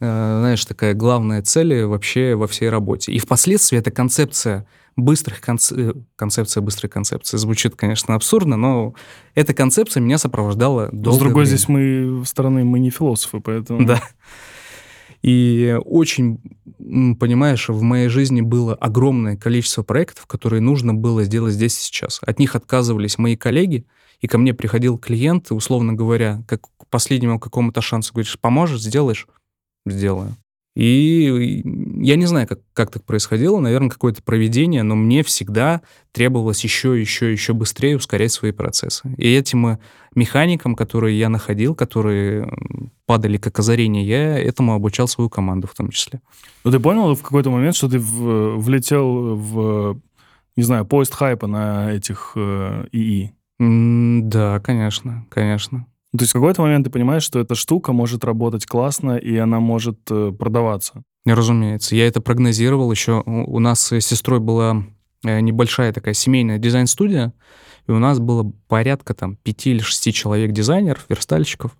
знаешь, 0.00 0.64
такая 0.64 0.94
главная 0.94 1.42
цель 1.42 1.84
вообще 1.84 2.34
во 2.34 2.46
всей 2.46 2.68
работе. 2.68 3.12
И 3.12 3.18
впоследствии 3.18 3.78
эта 3.78 3.90
концепция 3.90 4.66
быстрых 4.98 5.40
конц... 5.40 5.72
Э, 5.72 5.94
концепция 6.16 6.60
быстрой 6.60 6.90
концепции 6.90 7.36
звучит, 7.36 7.76
конечно, 7.76 8.14
абсурдно, 8.14 8.56
но 8.56 8.94
эта 9.34 9.54
концепция 9.54 10.00
меня 10.00 10.18
сопровождала 10.18 10.88
долго. 10.92 11.16
С 11.16 11.18
другой, 11.18 11.44
время. 11.44 11.56
здесь 11.56 11.68
мы 11.68 12.22
стороны 12.26 12.64
мы 12.64 12.78
не 12.80 12.90
философы, 12.90 13.40
поэтому. 13.40 13.86
Да. 13.86 14.02
И 15.22 15.76
очень, 15.84 16.40
понимаешь, 16.78 17.68
в 17.68 17.82
моей 17.82 18.08
жизни 18.08 18.40
было 18.40 18.74
огромное 18.74 19.36
количество 19.36 19.82
проектов, 19.82 20.26
которые 20.26 20.60
нужно 20.60 20.94
было 20.94 21.24
сделать 21.24 21.54
здесь 21.54 21.76
и 21.76 21.80
сейчас. 21.80 22.20
От 22.22 22.38
них 22.38 22.54
отказывались 22.54 23.18
мои 23.18 23.36
коллеги, 23.36 23.84
и 24.20 24.28
ко 24.28 24.38
мне 24.38 24.54
приходил 24.54 24.96
клиент, 24.98 25.50
условно 25.50 25.92
говоря, 25.92 26.42
как 26.46 26.62
к 26.62 26.86
последнему 26.88 27.40
какому-то 27.40 27.80
шансу, 27.80 28.12
говоришь, 28.12 28.38
поможешь, 28.38 28.80
сделаешь 28.80 29.26
сделаю. 29.90 30.36
И 30.78 31.64
я 31.96 32.14
не 32.14 32.26
знаю, 32.26 32.46
как, 32.46 32.60
как 32.72 32.92
так 32.92 33.04
происходило, 33.04 33.58
наверное, 33.58 33.90
какое-то 33.90 34.22
проведение, 34.22 34.84
но 34.84 34.94
мне 34.94 35.24
всегда 35.24 35.80
требовалось 36.12 36.62
еще, 36.62 37.00
еще, 37.00 37.32
еще 37.32 37.52
быстрее 37.52 37.96
ускорять 37.96 38.30
свои 38.30 38.52
процессы. 38.52 39.12
И 39.16 39.28
этим 39.34 39.80
механикам, 40.14 40.76
которые 40.76 41.18
я 41.18 41.30
находил, 41.30 41.74
которые 41.74 42.48
падали 43.06 43.38
как 43.38 43.58
озарение, 43.58 44.06
я 44.06 44.38
этому 44.38 44.72
обучал 44.72 45.08
свою 45.08 45.28
команду 45.28 45.66
в 45.66 45.74
том 45.74 45.90
числе. 45.90 46.20
Ну 46.62 46.70
ты 46.70 46.78
понял 46.78 47.12
в 47.16 47.22
какой-то 47.22 47.50
момент, 47.50 47.74
что 47.74 47.88
ты 47.88 47.98
в, 47.98 48.58
влетел 48.58 49.34
в, 49.34 50.00
не 50.54 50.62
знаю, 50.62 50.86
поезд 50.86 51.12
хайпа 51.12 51.48
на 51.48 51.92
этих 51.92 52.34
э, 52.36 52.86
ИИ? 52.92 53.32
да, 53.58 54.60
конечно, 54.60 55.26
конечно. 55.28 55.86
То 56.16 56.22
есть 56.22 56.30
в 56.30 56.34
какой-то 56.34 56.62
момент 56.62 56.86
ты 56.86 56.90
понимаешь, 56.90 57.22
что 57.22 57.38
эта 57.38 57.54
штука 57.54 57.92
может 57.92 58.24
работать 58.24 58.64
классно, 58.64 59.16
и 59.16 59.36
она 59.36 59.60
может 59.60 59.98
э, 60.10 60.32
продаваться. 60.32 61.02
Разумеется. 61.26 61.94
Я 61.94 62.06
это 62.06 62.22
прогнозировал 62.22 62.90
еще. 62.90 63.22
У 63.26 63.58
нас 63.58 63.92
с 63.92 64.00
сестрой 64.00 64.40
была 64.40 64.84
э, 65.24 65.40
небольшая 65.40 65.92
такая 65.92 66.14
семейная 66.14 66.58
дизайн-студия, 66.58 67.34
и 67.86 67.90
у 67.90 67.98
нас 67.98 68.20
было 68.20 68.50
порядка 68.68 69.12
там 69.12 69.36
пяти 69.36 69.70
или 69.72 69.80
шести 69.80 70.12
человек 70.12 70.52
дизайнеров, 70.52 71.04
верстальщиков. 71.10 71.76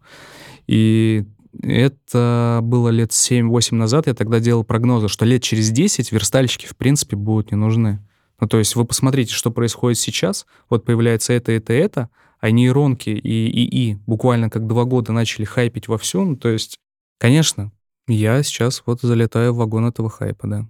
И 0.66 1.24
это 1.62 2.60
было 2.62 2.90
лет 2.90 3.12
7-8 3.12 3.74
назад. 3.74 4.06
Я 4.06 4.14
тогда 4.14 4.40
делал 4.40 4.64
прогнозы, 4.64 5.08
что 5.08 5.24
лет 5.24 5.42
через 5.42 5.70
10 5.70 6.12
верстальщики, 6.12 6.66
в 6.66 6.76
принципе, 6.76 7.16
будут 7.16 7.50
не 7.50 7.56
нужны. 7.56 8.04
Ну, 8.40 8.46
то 8.46 8.58
есть 8.58 8.76
вы 8.76 8.84
посмотрите, 8.84 9.32
что 9.32 9.50
происходит 9.50 9.98
сейчас. 9.98 10.46
Вот 10.68 10.84
появляется 10.84 11.32
это, 11.32 11.52
это, 11.52 11.72
это, 11.72 12.10
а 12.40 12.50
нейронки 12.50 13.10
и 13.10 13.48
ИИ 13.48 13.98
буквально 14.06 14.50
как 14.50 14.66
два 14.66 14.84
года 14.84 15.12
начали 15.12 15.44
хайпить 15.44 15.88
во 15.88 15.98
всем, 15.98 16.36
то 16.36 16.48
есть, 16.48 16.76
конечно, 17.18 17.72
я 18.06 18.42
сейчас 18.42 18.82
вот 18.86 19.00
залетаю 19.02 19.52
в 19.52 19.58
вагон 19.58 19.86
этого 19.86 20.08
хайпа, 20.08 20.46
да. 20.46 20.66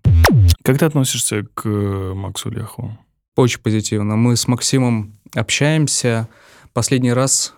Как 0.63 0.79
ты 0.79 0.85
относишься 0.85 1.47
к 1.55 1.67
э, 1.67 2.13
Максу 2.15 2.51
Лехову? 2.51 2.99
Очень 3.37 3.61
позитивно. 3.61 4.17
Мы 4.17 4.35
с 4.35 4.49
Максимом 4.49 5.15
общаемся. 5.35 6.29
Последний 6.73 7.13
раз, 7.13 7.55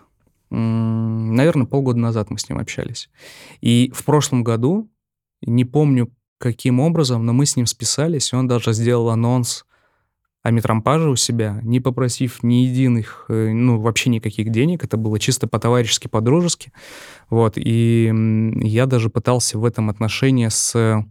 наверное, 0.51 1.67
полгода 1.67 1.99
назад 1.99 2.31
мы 2.31 2.39
с 2.39 2.49
ним 2.49 2.59
общались. 2.59 3.09
И 3.63 3.91
в 3.95 4.05
прошлом 4.05 4.45
году, 4.45 4.91
не 5.41 5.65
помню 5.65 6.11
каким 6.39 6.81
образом, 6.81 7.25
но 7.25 7.33
мы 7.33 7.47
с 7.47 7.57
ним 7.57 7.67
списались, 7.67 8.33
и 8.33 8.37
он 8.37 8.49
даже 8.49 8.73
сделал 8.73 9.11
анонс 9.11 9.65
а 10.43 10.51
Метрампажа 10.51 11.09
у 11.11 11.17
себя, 11.17 11.61
не 11.63 11.81
попросив 11.81 12.43
ни 12.43 12.65
единых, 12.65 13.27
э, 13.29 13.51
ну, 13.53 13.81
вообще 13.81 14.11
никаких 14.11 14.51
денег, 14.51 14.85
это 14.85 14.97
было 14.97 15.19
чисто 15.19 15.47
по-товарищески, 15.47 16.09
по-дружески, 16.09 16.73
вот, 17.29 17.55
и 17.57 18.13
я 18.63 18.87
даже 18.87 19.11
пытался 19.11 19.59
в 19.59 19.65
этом 19.65 19.91
отношении 19.91 20.49
с, 20.49 21.05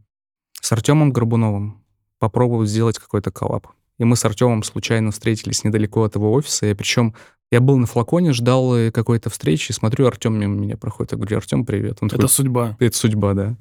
с 0.62 0.72
Артемом 0.72 1.12
Горбуновым 1.12 1.84
попробовать 2.18 2.70
сделать 2.70 2.98
какой-то 2.98 3.32
коллаб. 3.32 3.68
И 3.98 4.04
мы 4.04 4.15
с 4.15 4.26
Артемом 4.26 4.63
случайно 4.63 5.12
встретились 5.12 5.63
недалеко 5.63 6.04
от 6.04 6.15
его 6.15 6.32
офиса, 6.34 6.65
и 6.65 6.74
причем 6.74 7.13
я 7.51 7.62
был 7.62 7.77
на 7.77 7.88
флаконе, 7.88 8.31
ждал 8.31 8.75
э, 8.75 8.91
какой-то 8.91 9.29
встречи, 9.29 9.71
смотрю, 9.71 10.05
Артем 10.05 10.39
мимо 10.39 10.55
меня 10.55 10.77
проходит. 10.77 11.13
Я 11.13 11.17
говорю, 11.17 11.38
Артем, 11.38 11.65
привет. 11.65 11.97
Он 12.01 12.07
это 12.07 12.17
такой, 12.17 12.29
судьба. 12.29 12.77
Это 12.79 12.95
судьба, 12.95 13.33
да. 13.33 13.57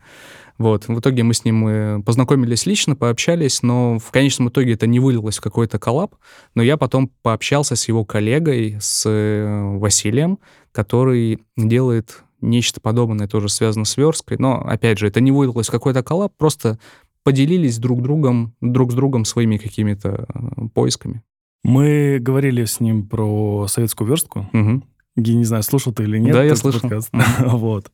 Вот. 0.59 0.89
В 0.89 1.01
итоге 1.01 1.23
мы 1.23 1.33
с 1.33 1.45
ним 1.45 1.67
э, 1.67 2.03
познакомились 2.03 2.67
лично, 2.67 2.97
пообщались, 2.97 3.63
но 3.63 3.99
в 3.99 4.11
конечном 4.11 4.51
итоге 4.51 4.75
это 4.75 4.87
не 4.87 5.01
вылилось 5.01 5.39
в 5.39 5.41
какой-то 5.41 5.79
collab. 5.79 6.17
Но 6.55 6.63
я 6.63 6.77
потом 6.77 7.11
пообщался 7.23 7.77
с 7.77 7.89
его 7.89 8.05
коллегой, 8.05 8.77
с 8.79 9.09
э, 9.09 9.79
Василием, 9.79 10.39
который 10.73 11.39
делает 11.57 12.25
нечто 12.43 12.81
подобное, 12.81 13.27
тоже 13.27 13.49
связано 13.49 13.87
с 13.87 13.97
версткой. 13.97 14.37
Но, 14.39 14.61
опять 14.61 14.99
же, 14.99 15.09
это 15.09 15.21
не 15.21 15.33
вылилось 15.33 15.69
в 15.69 15.73
какой-то 15.73 16.03
collab, 16.03 16.35
просто 16.37 16.79
поделились 17.23 17.79
друг 17.79 18.03
другом, 18.03 18.55
друг 18.61 18.93
с 18.93 18.95
другом 18.95 19.25
своими 19.25 19.57
какими-то 19.57 20.27
поисками. 20.75 21.23
Мы 21.65 22.19
говорили 22.21 22.65
с 22.65 22.81
ним 22.81 23.07
про 23.07 23.67
советскую 23.69 24.09
верстку. 24.09 24.49
Угу. 24.53 24.83
Я 25.17 25.35
не 25.35 25.45
знаю, 25.45 25.63
слушал 25.63 25.93
ты 25.93 26.05
или 26.05 26.19
нет. 26.19 26.33
Да, 26.33 26.45
я 26.45 26.55
слышал. 26.55 26.89
вот. 27.41 27.91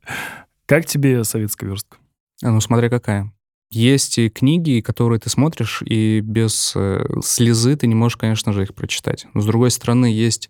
Как 0.66 0.86
тебе 0.86 1.24
советская 1.24 1.70
верстка? 1.70 1.96
А, 2.42 2.50
ну, 2.50 2.60
смотря 2.60 2.90
какая. 2.90 3.32
Есть 3.70 4.18
и 4.18 4.28
книги, 4.28 4.80
которые 4.80 5.18
ты 5.18 5.30
смотришь, 5.30 5.82
и 5.84 6.20
без 6.20 6.74
э, 6.76 7.04
слезы 7.24 7.74
ты 7.76 7.86
не 7.86 7.94
можешь, 7.94 8.16
конечно 8.16 8.52
же, 8.52 8.62
их 8.62 8.74
прочитать. 8.74 9.26
Но, 9.34 9.40
с 9.40 9.46
другой 9.46 9.70
стороны, 9.70 10.06
есть 10.06 10.48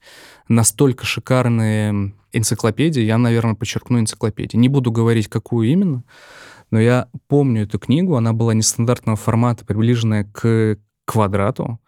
настолько 0.49 1.07
шикарные 1.07 2.13
энциклопедии, 2.33 3.03
я, 3.03 3.17
наверное, 3.17 3.55
подчеркну 3.55 3.99
энциклопедии. 4.01 4.59
Не 4.59 4.69
буду 4.69 4.93
говорить, 4.93 5.29
какую 5.29 5.69
именно, 5.69 6.05
но 6.71 6.81
я 6.81 7.09
помню 7.29 7.63
эту 7.63 7.79
книгу, 7.79 8.17
она 8.17 8.33
была 8.33 8.53
нестандартного 8.53 9.17
формата, 9.17 9.65
приближенная 9.65 10.25
к 10.25 10.79
квадрату, 11.07 11.79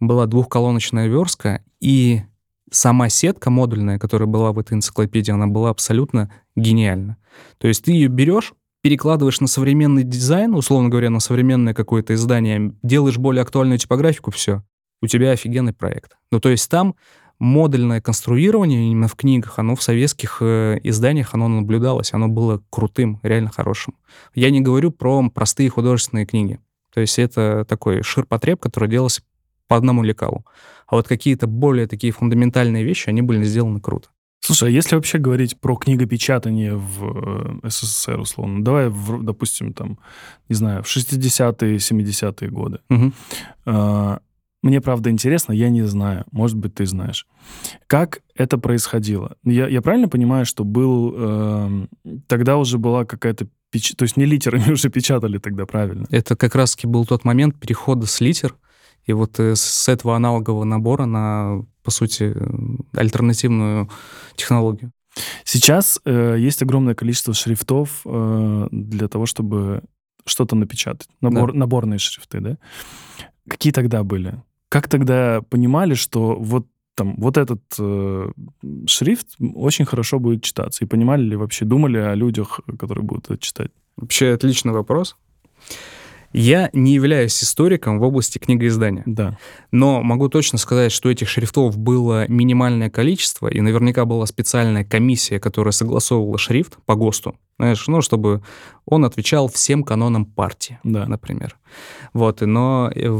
была 0.00 0.26
двухколоночная 0.26 1.06
верстка, 1.06 1.62
и 1.80 2.22
сама 2.70 3.08
сетка 3.08 3.50
модульная, 3.50 3.98
которая 3.98 4.28
была 4.28 4.52
в 4.52 4.58
этой 4.58 4.74
энциклопедии, 4.74 5.32
она 5.32 5.46
была 5.46 5.70
абсолютно 5.70 6.32
гениальна. 6.56 7.16
То 7.58 7.68
есть 7.68 7.84
ты 7.84 7.92
ее 7.92 8.08
берешь, 8.08 8.52
перекладываешь 8.82 9.40
на 9.40 9.46
современный 9.46 10.04
дизайн, 10.04 10.54
условно 10.54 10.88
говоря, 10.88 11.10
на 11.10 11.20
современное 11.20 11.74
какое-то 11.74 12.14
издание, 12.14 12.74
делаешь 12.82 13.18
более 13.18 13.42
актуальную 13.42 13.78
типографику, 13.78 14.30
все, 14.30 14.62
у 15.00 15.06
тебя 15.06 15.30
офигенный 15.30 15.72
проект. 15.72 16.16
Ну, 16.30 16.40
то 16.40 16.48
есть 16.48 16.70
там 16.70 16.94
модульное 17.38 18.00
конструирование 18.00 18.90
именно 18.90 19.08
в 19.08 19.16
книгах, 19.16 19.58
оно 19.58 19.76
в 19.76 19.82
советских 19.82 20.38
э, 20.40 20.78
изданиях, 20.82 21.34
оно 21.34 21.48
наблюдалось, 21.48 22.12
оно 22.12 22.28
было 22.28 22.62
крутым, 22.70 23.20
реально 23.22 23.50
хорошим. 23.50 23.94
Я 24.34 24.50
не 24.50 24.60
говорю 24.60 24.90
про 24.90 25.28
простые 25.30 25.68
художественные 25.68 26.26
книги. 26.26 26.60
То 26.92 27.00
есть 27.00 27.18
это 27.18 27.66
такой 27.68 28.02
ширпотреб, 28.02 28.60
который 28.60 28.88
делался 28.88 29.22
по 29.68 29.76
одному 29.76 30.02
лекалу. 30.02 30.44
А 30.86 30.96
вот 30.96 31.08
какие-то 31.08 31.46
более 31.46 31.86
такие 31.86 32.12
фундаментальные 32.12 32.84
вещи, 32.84 33.08
они 33.08 33.22
были 33.22 33.44
сделаны 33.44 33.80
круто. 33.80 34.08
Слушай, 34.44 34.68
а 34.68 34.72
если 34.72 34.94
вообще 34.94 35.16
говорить 35.16 35.58
про 35.58 35.74
книгопечатание 35.74 36.76
в 36.76 37.62
э, 37.64 37.68
СССР, 37.70 38.20
условно, 38.20 38.62
давай, 38.62 38.90
в, 38.90 39.22
допустим, 39.22 39.72
там, 39.72 39.98
не 40.50 40.54
знаю, 40.54 40.82
в 40.82 40.86
60-е, 40.86 41.76
70-е 41.76 42.50
годы. 42.50 42.80
Угу. 42.90 43.12
А, 43.64 44.18
мне, 44.62 44.82
правда, 44.82 45.08
интересно, 45.08 45.52
я 45.52 45.70
не 45.70 45.82
знаю, 45.82 46.26
может 46.30 46.58
быть, 46.58 46.74
ты 46.74 46.84
знаешь. 46.84 47.26
Как 47.86 48.20
это 48.34 48.58
происходило? 48.58 49.36
Я, 49.44 49.66
я 49.66 49.80
правильно 49.80 50.08
понимаю, 50.08 50.44
что 50.44 50.64
был... 50.64 51.14
Э, 51.16 51.86
тогда 52.26 52.58
уже 52.58 52.76
была 52.76 53.06
какая-то... 53.06 53.46
Печ... 53.70 53.94
То 53.96 54.02
есть 54.02 54.18
не 54.18 54.26
литерами 54.26 54.70
уже 54.72 54.90
печатали 54.90 55.38
тогда, 55.38 55.64
правильно? 55.64 56.06
Это 56.10 56.36
как 56.36 56.54
раз-таки 56.54 56.86
был 56.86 57.06
тот 57.06 57.24
момент 57.24 57.58
перехода 57.58 58.04
с 58.06 58.20
литер 58.20 58.54
и 59.06 59.12
вот 59.12 59.38
э, 59.40 59.54
с 59.54 59.88
этого 59.88 60.16
аналогового 60.16 60.64
набора 60.64 61.04
на, 61.06 61.64
по 61.82 61.90
сути, 61.90 62.34
альтернативную 62.94 63.88
технологию. 64.36 64.92
Сейчас 65.44 66.00
э, 66.04 66.36
есть 66.38 66.62
огромное 66.62 66.94
количество 66.94 67.34
шрифтов 67.34 68.02
э, 68.04 68.68
для 68.70 69.08
того, 69.08 69.26
чтобы 69.26 69.82
что-то 70.26 70.56
напечатать. 70.56 71.08
Набор, 71.20 71.52
да. 71.52 71.58
Наборные 71.58 71.98
шрифты, 71.98 72.40
да? 72.40 72.58
Какие 73.48 73.72
тогда 73.72 74.02
были? 74.02 74.42
Как 74.68 74.88
тогда 74.88 75.42
понимали, 75.42 75.94
что 75.94 76.34
вот 76.36 76.66
там 76.94 77.16
вот 77.16 77.36
этот 77.36 77.62
э, 77.78 78.30
шрифт 78.86 79.36
очень 79.54 79.84
хорошо 79.84 80.18
будет 80.18 80.42
читаться? 80.42 80.84
И 80.84 80.88
понимали 80.88 81.22
ли 81.22 81.36
вообще, 81.36 81.64
думали 81.64 81.98
о 81.98 82.14
людях, 82.14 82.60
которые 82.78 83.04
будут 83.04 83.26
это 83.26 83.38
читать? 83.38 83.70
Вообще 83.96 84.32
отличный 84.32 84.72
вопрос. 84.72 85.16
Я 86.34 86.68
не 86.72 86.94
являюсь 86.94 87.40
историком 87.42 88.00
в 88.00 88.02
области 88.02 88.38
книгоиздания. 88.38 89.04
Да. 89.06 89.38
Но 89.70 90.02
могу 90.02 90.28
точно 90.28 90.58
сказать, 90.58 90.90
что 90.90 91.08
этих 91.08 91.28
шрифтов 91.28 91.78
было 91.78 92.26
минимальное 92.26 92.90
количество, 92.90 93.46
и 93.46 93.60
наверняка 93.60 94.04
была 94.04 94.26
специальная 94.26 94.82
комиссия, 94.84 95.38
которая 95.38 95.70
согласовывала 95.70 96.36
шрифт 96.36 96.76
по 96.86 96.96
ГОСТу, 96.96 97.36
знаешь, 97.56 97.86
ну, 97.86 98.02
чтобы 98.02 98.42
он 98.84 99.04
отвечал 99.04 99.48
всем 99.48 99.84
канонам 99.84 100.26
партии, 100.26 100.80
да. 100.82 101.06
например. 101.06 101.56
Вот, 102.12 102.40
но 102.40 102.90
э, 102.92 103.16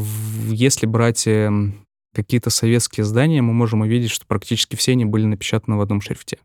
если 0.48 0.86
брать 0.86 1.28
эм, 1.28 1.86
какие-то 2.12 2.50
советские 2.50 3.04
издания, 3.04 3.42
мы 3.42 3.52
можем 3.52 3.82
увидеть, 3.82 4.10
что 4.10 4.26
практически 4.26 4.74
все 4.74 4.92
они 4.92 5.04
были 5.04 5.24
напечатаны 5.24 5.76
в 5.76 5.80
одном 5.80 6.00
шрифте. 6.00 6.38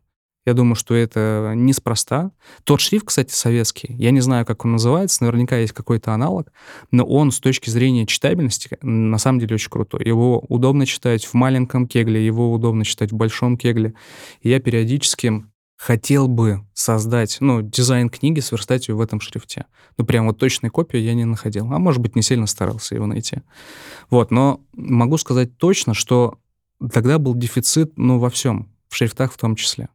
Я 0.46 0.54
думаю, 0.54 0.74
что 0.74 0.94
это 0.94 1.52
неспроста. 1.54 2.30
Тот 2.64 2.80
шрифт, 2.80 3.06
кстати, 3.06 3.32
советский, 3.32 3.94
я 3.98 4.10
не 4.10 4.20
знаю, 4.20 4.46
как 4.46 4.64
он 4.64 4.72
называется, 4.72 5.22
наверняка 5.22 5.58
есть 5.58 5.72
какой-то 5.72 6.14
аналог, 6.14 6.50
но 6.90 7.04
он 7.04 7.30
с 7.30 7.40
точки 7.40 7.68
зрения 7.68 8.06
читабельности 8.06 8.78
на 8.80 9.18
самом 9.18 9.40
деле 9.40 9.56
очень 9.56 9.70
крутой. 9.70 10.02
Его 10.04 10.40
удобно 10.48 10.86
читать 10.86 11.26
в 11.26 11.34
маленьком 11.34 11.86
кегле, 11.86 12.24
его 12.24 12.52
удобно 12.52 12.84
читать 12.86 13.12
в 13.12 13.16
большом 13.16 13.58
кегле. 13.58 13.94
Я 14.42 14.60
периодически 14.60 15.44
хотел 15.76 16.28
бы 16.28 16.66
создать, 16.74 17.38
ну, 17.40 17.62
дизайн 17.62 18.08
книги, 18.08 18.40
сверстать 18.40 18.88
ее 18.88 18.94
в 18.94 19.00
этом 19.00 19.20
шрифте. 19.20 19.66
Ну, 19.96 20.04
прям 20.04 20.26
вот 20.26 20.38
точной 20.38 20.70
копию 20.70 21.02
я 21.02 21.14
не 21.14 21.24
находил. 21.24 21.72
А 21.72 21.78
может 21.78 22.02
быть, 22.02 22.16
не 22.16 22.22
сильно 22.22 22.46
старался 22.46 22.94
его 22.94 23.06
найти. 23.06 23.38
Вот, 24.10 24.30
но 24.30 24.60
могу 24.74 25.16
сказать 25.16 25.56
точно, 25.56 25.94
что 25.94 26.38
тогда 26.92 27.18
был 27.18 27.34
дефицит, 27.34 27.92
ну, 27.96 28.18
во 28.18 28.28
всем, 28.30 28.70
в 28.88 28.96
шрифтах 28.96 29.32
в 29.32 29.38
том 29.38 29.54
числе. 29.56 29.88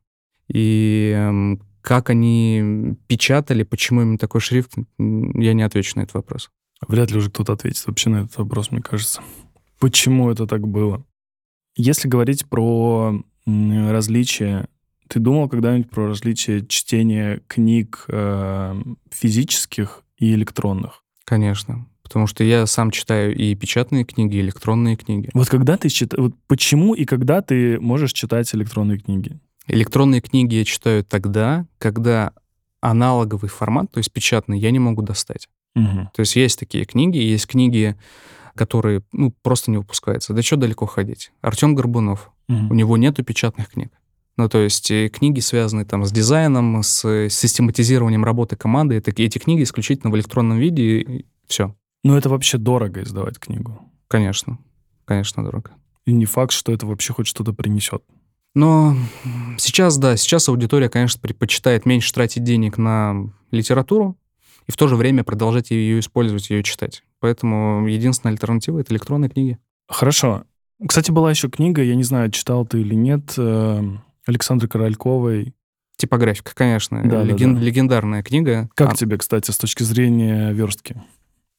И 0.47 1.11
эм, 1.15 1.61
как 1.81 2.09
они 2.09 2.95
печатали, 3.07 3.63
почему 3.63 4.01
именно 4.01 4.17
такой 4.17 4.41
шрифт, 4.41 4.73
я 4.97 5.53
не 5.53 5.63
отвечу 5.63 5.93
на 5.97 6.01
этот 6.01 6.15
вопрос. 6.15 6.49
Вряд 6.87 7.11
ли 7.11 7.17
уже 7.17 7.29
кто-то 7.29 7.53
ответит 7.53 7.85
вообще 7.87 8.09
на 8.09 8.17
этот 8.23 8.37
вопрос, 8.37 8.71
мне 8.71 8.81
кажется. 8.81 9.21
Почему 9.79 10.29
это 10.31 10.47
так 10.47 10.67
было? 10.67 11.05
Если 11.75 12.07
говорить 12.07 12.47
про 12.47 13.23
различия, 13.45 14.67
ты 15.07 15.19
думал 15.19 15.49
когда-нибудь 15.49 15.89
про 15.89 16.07
различия 16.07 16.65
чтения 16.65 17.41
книг 17.47 18.05
э, 18.07 18.81
физических 19.11 20.03
и 20.17 20.33
электронных? 20.33 21.03
Конечно. 21.25 21.87
Потому 22.01 22.27
что 22.27 22.43
я 22.43 22.65
сам 22.65 22.91
читаю 22.91 23.35
и 23.35 23.55
печатные 23.55 24.05
книги, 24.05 24.37
и 24.37 24.41
электронные 24.41 24.95
книги. 24.95 25.29
Вот 25.33 25.49
когда 25.49 25.77
ты 25.77 25.89
читаешь... 25.89 26.21
Вот 26.21 26.35
почему 26.47 26.93
и 26.93 27.05
когда 27.05 27.41
ты 27.41 27.79
можешь 27.79 28.13
читать 28.13 28.53
электронные 28.53 28.99
книги? 28.99 29.39
Электронные 29.67 30.21
книги 30.21 30.55
я 30.55 30.65
читаю 30.65 31.03
тогда, 31.03 31.65
когда 31.77 32.33
аналоговый 32.81 33.49
формат, 33.49 33.91
то 33.91 33.97
есть 33.97 34.11
печатный, 34.11 34.59
я 34.59 34.71
не 34.71 34.79
могу 34.79 35.01
достать. 35.01 35.47
Угу. 35.75 36.11
То 36.13 36.19
есть 36.19 36.35
есть 36.35 36.59
такие 36.59 36.85
книги, 36.85 37.17
есть 37.17 37.47
книги, 37.47 37.95
которые 38.53 39.01
ну, 39.11 39.33
просто 39.41 39.71
не 39.71 39.77
выпускаются. 39.77 40.33
Да 40.33 40.41
что 40.41 40.55
далеко 40.55 40.85
ходить? 40.85 41.31
Артем 41.41 41.75
Горбунов, 41.75 42.31
угу. 42.47 42.67
у 42.69 42.73
него 42.73 42.97
нету 42.97 43.23
печатных 43.23 43.69
книг. 43.69 43.91
Ну, 44.37 44.49
то 44.49 44.59
есть 44.59 44.91
э, 44.91 45.09
книги, 45.09 45.39
связанные 45.39 45.85
там 45.85 46.03
с 46.05 46.11
дизайном, 46.11 46.83
с 46.83 47.29
систематизированием 47.29 48.25
работы 48.25 48.55
команды, 48.55 48.95
это, 48.95 49.11
эти 49.11 49.37
книги 49.37 49.63
исключительно 49.63 50.11
в 50.11 50.15
электронном 50.15 50.57
виде, 50.57 50.83
и 50.83 51.25
все. 51.47 51.73
Ну, 52.03 52.17
это 52.17 52.29
вообще 52.29 52.57
дорого 52.57 53.01
издавать 53.01 53.39
книгу. 53.39 53.79
Конечно, 54.07 54.59
конечно, 55.05 55.43
дорого. 55.43 55.71
И 56.05 56.11
не 56.11 56.25
факт, 56.25 56.51
что 56.51 56.71
это 56.71 56.85
вообще 56.85 57.13
хоть 57.13 57.27
что-то 57.27 57.53
принесет. 57.53 58.03
Но 58.55 58.95
сейчас, 59.57 59.97
да, 59.97 60.15
сейчас 60.17 60.49
аудитория, 60.49 60.89
конечно, 60.89 61.19
предпочитает 61.21 61.85
меньше 61.85 62.13
тратить 62.13 62.43
денег 62.43 62.77
на 62.77 63.29
литературу 63.51 64.17
и 64.65 64.71
в 64.71 64.77
то 64.77 64.87
же 64.87 64.95
время 64.95 65.23
продолжать 65.23 65.71
ее 65.71 65.99
использовать, 65.99 66.49
ее 66.49 66.63
читать. 66.63 67.03
Поэтому 67.19 67.85
единственная 67.87 68.33
альтернатива— 68.33 68.79
это 68.79 68.93
электронные 68.93 69.29
книги. 69.29 69.59
Хорошо. 69.87 70.45
Кстати, 70.85 71.11
была 71.11 71.29
еще 71.29 71.49
книга, 71.49 71.83
я 71.83 71.95
не 71.95 72.03
знаю, 72.03 72.31
читал 72.31 72.65
ты 72.65 72.81
или 72.81 72.95
нет, 72.95 73.33
э, 73.37 73.81
Александры 74.25 74.67
Корольковой. 74.67 75.53
Типографика, 75.97 76.53
конечно. 76.53 77.01
Да, 77.05 77.23
Леген... 77.23 77.55
да, 77.55 77.59
да. 77.59 77.65
Легендарная 77.65 78.23
книга. 78.23 78.69
Как 78.75 78.93
а... 78.93 78.95
тебе, 78.95 79.17
кстати, 79.17 79.51
с 79.51 79.57
точки 79.57 79.83
зрения 79.83 80.51
верстки? 80.51 81.01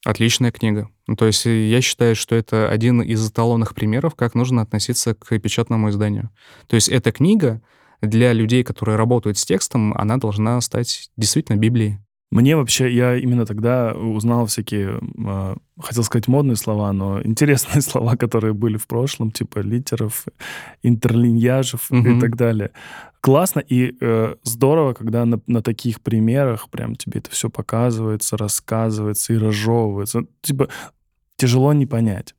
Отличная 0.07 0.51
книга. 0.53 0.89
Ну, 1.05 1.17
то 1.17 1.25
есть 1.25 1.45
э, 1.45 1.67
я 1.67 1.81
считаю, 1.81 2.15
что 2.15 2.33
это 2.33 2.69
один 2.69 3.01
из 3.01 3.29
эталонных 3.29 3.75
примеров, 3.75 4.15
как 4.15 4.35
нужно 4.35 4.61
относиться 4.61 5.13
к 5.13 5.37
печатному 5.37 5.89
изданию. 5.89 6.29
То 6.67 6.75
есть 6.77 6.87
эта 6.87 7.11
книга 7.11 7.61
для 8.01 8.31
людей, 8.31 8.63
которые 8.63 8.95
работают 8.95 9.37
с 9.37 9.43
текстом, 9.43 9.93
она 9.97 10.15
должна 10.15 10.61
стать 10.61 11.11
действительно 11.17 11.57
Библией. 11.57 11.99
Мне 12.29 12.57
вообще, 12.57 12.93
я 12.93 13.15
именно 13.15 13.45
тогда 13.45 13.93
узнал 13.93 14.47
всякие, 14.47 14.99
э, 15.17 15.55
хотел 15.79 16.03
сказать 16.03 16.27
модные 16.27 16.57
слова, 16.57 16.91
но 16.91 17.21
интересные 17.21 17.81
слова, 17.81 18.17
которые 18.17 18.53
были 18.53 18.75
в 18.77 18.85
прошлом, 18.85 19.31
типа 19.31 19.59
литеров, 19.59 20.25
интерлиньяжев 20.83 21.89
угу. 21.89 22.05
и 22.05 22.19
так 22.19 22.35
далее. 22.35 22.71
Классно 23.21 23.61
и 23.61 23.95
э, 23.99 24.35
здорово, 24.43 24.93
когда 24.93 25.25
на, 25.25 25.39
на 25.47 25.61
таких 25.61 26.01
примерах 26.01 26.69
прям 26.69 26.95
тебе 26.95 27.19
это 27.19 27.31
все 27.31 27.49
показывается, 27.49 28.35
рассказывается 28.35 29.33
и 29.33 29.37
разжевывается. 29.37 30.25
Типа 30.41 30.67
тяжело 31.37 31.71
не 31.71 31.85
понять. 31.85 32.35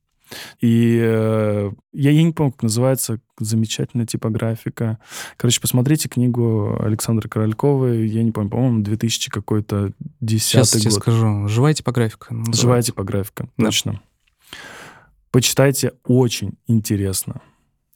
И 0.60 0.98
э, 1.00 1.70
я, 1.92 2.10
я 2.10 2.22
не 2.22 2.32
помню, 2.32 2.52
как 2.52 2.62
называется, 2.62 3.20
замечательная 3.38 4.06
типографика. 4.06 4.98
Короче, 5.36 5.60
посмотрите 5.60 6.08
книгу 6.08 6.76
Александры 6.80 7.28
Корольковой, 7.28 8.06
я 8.08 8.22
не 8.22 8.32
помню, 8.32 8.50
по-моему, 8.50 8.82
2000 8.82 9.30
какой-то 9.30 9.92
10 10.20 10.42
Сейчас 10.42 10.72
год. 10.72 10.80
Сейчас 10.80 10.82
тебе 10.82 10.90
скажу. 10.92 11.48
Живая 11.48 11.74
типографика. 11.74 12.34
Называется. 12.34 12.62
Живая 12.62 12.82
типографика, 12.82 13.48
да. 13.56 13.66
точно. 13.66 14.00
Почитайте, 15.30 15.92
очень 16.04 16.54
интересно. 16.66 17.42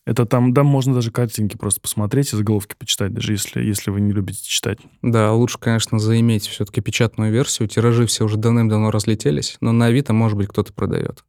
Это 0.05 0.27
там, 0.27 0.53
да, 0.53 0.65
можно 0.65 0.95
даже 0.95 1.13
картинки 1.13 1.57
просто 1.57 1.81
посмотреть 1.81 2.33
и 2.33 2.37
заголовки 2.37 2.75
почитать, 2.77 3.15
даже 3.15 3.33
если, 3.33 3.63
если 3.63 3.91
вы 3.91 4.01
не 4.01 4.13
любите 4.13 4.43
читать. 4.43 4.79
Да, 5.01 5.33
лучше, 5.33 5.59
конечно, 5.59 6.01
заиметь 6.01 6.47
все-таки 6.47 6.81
печатную 6.81 7.31
версию. 7.31 7.69
Тиражи 7.69 8.07
все 8.07 8.25
уже 8.25 8.37
давным-давно 8.37 8.91
разлетелись, 8.91 9.57
но 9.61 9.71
на 9.71 9.87
Авито, 9.87 10.13
может 10.13 10.37
быть, 10.37 10.49
кто-то 10.49 10.73
продает. 10.73 11.25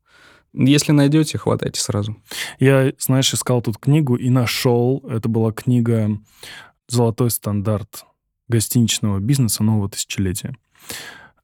Если 0.53 0.91
найдете, 0.91 1.37
хватайте 1.37 1.81
сразу. 1.81 2.15
Я, 2.59 2.93
знаешь, 2.99 3.33
искал 3.33 3.61
тут 3.61 3.77
книгу 3.77 4.15
и 4.15 4.29
нашел. 4.29 5.03
Это 5.09 5.27
была 5.27 5.51
книга 5.51 6.19
«Золотой 6.87 7.31
стандарт 7.31 8.05
гостиничного 8.47 9.19
бизнеса 9.19 9.63
нового 9.63 9.89
тысячелетия». 9.89 10.55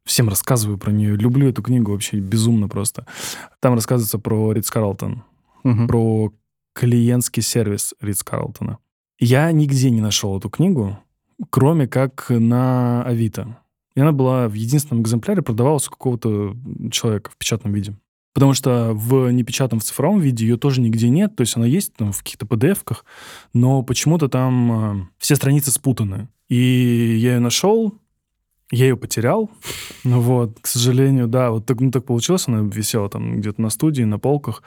Всем 0.06 0.30
рассказываю 0.30 0.78
про 0.78 0.92
нее. 0.92 1.16
Люблю 1.16 1.50
эту 1.50 1.62
книгу 1.62 1.92
вообще 1.92 2.18
безумно 2.20 2.68
просто. 2.68 3.06
Там 3.60 3.74
рассказывается 3.74 4.20
про 4.20 4.52
Ридс 4.52 4.70
Карлтон, 4.72 5.24
угу. 5.64 5.88
про 5.88 6.34
клиентский 6.74 7.44
сервис 7.44 7.94
Ридс 8.02 8.24
Карлтона. 8.24 8.78
Я 9.20 9.52
нигде 9.52 9.90
не 9.90 10.02
нашел 10.02 10.38
эту 10.38 10.50
книгу, 10.50 10.98
кроме 11.50 11.88
как 11.88 12.28
на 12.30 13.04
Авито. 13.04 13.58
И 13.96 14.02
она 14.02 14.12
была 14.12 14.48
в 14.48 14.54
единственном 14.54 15.04
экземпляре, 15.04 15.42
продавалась 15.42 15.88
у 15.88 15.92
какого-то 15.92 16.56
человека 16.92 17.32
в 17.32 17.38
печатном 17.38 17.74
виде. 17.74 17.96
Потому 18.40 18.54
что 18.54 18.94
в 18.94 19.30
непечатном, 19.32 19.82
в 19.82 19.84
цифровом 19.84 20.22
виде 20.22 20.46
ее 20.46 20.56
тоже 20.56 20.80
нигде 20.80 21.10
нет. 21.10 21.36
То 21.36 21.42
есть 21.42 21.58
она 21.58 21.66
есть 21.66 21.94
там 21.96 22.14
в 22.14 22.20
каких-то 22.20 22.46
PDF-ках, 22.46 23.04
но 23.54 23.84
почему-то 23.84 24.30
там 24.30 25.02
э, 25.02 25.08
все 25.18 25.36
страницы 25.36 25.72
спутаны. 25.72 26.30
И 26.48 27.18
я 27.20 27.34
ее 27.34 27.40
нашел, 27.42 27.99
Я 28.72 28.86
ее 28.86 28.96
потерял, 28.96 29.50
ну 30.04 30.22
вот, 30.22 30.60
к 30.62 30.68
сожалению, 30.68 31.28
да, 31.28 31.50
вот 31.50 31.66
так, 31.66 31.82
ну, 31.82 31.90
так 31.90 32.06
получилось, 32.06 32.48
она 32.48 32.60
висела 32.60 33.10
там 33.10 33.38
где-то 33.38 33.60
на 33.60 33.72
студии, 33.72 34.04
на 34.04 34.20
полках, 34.20 34.62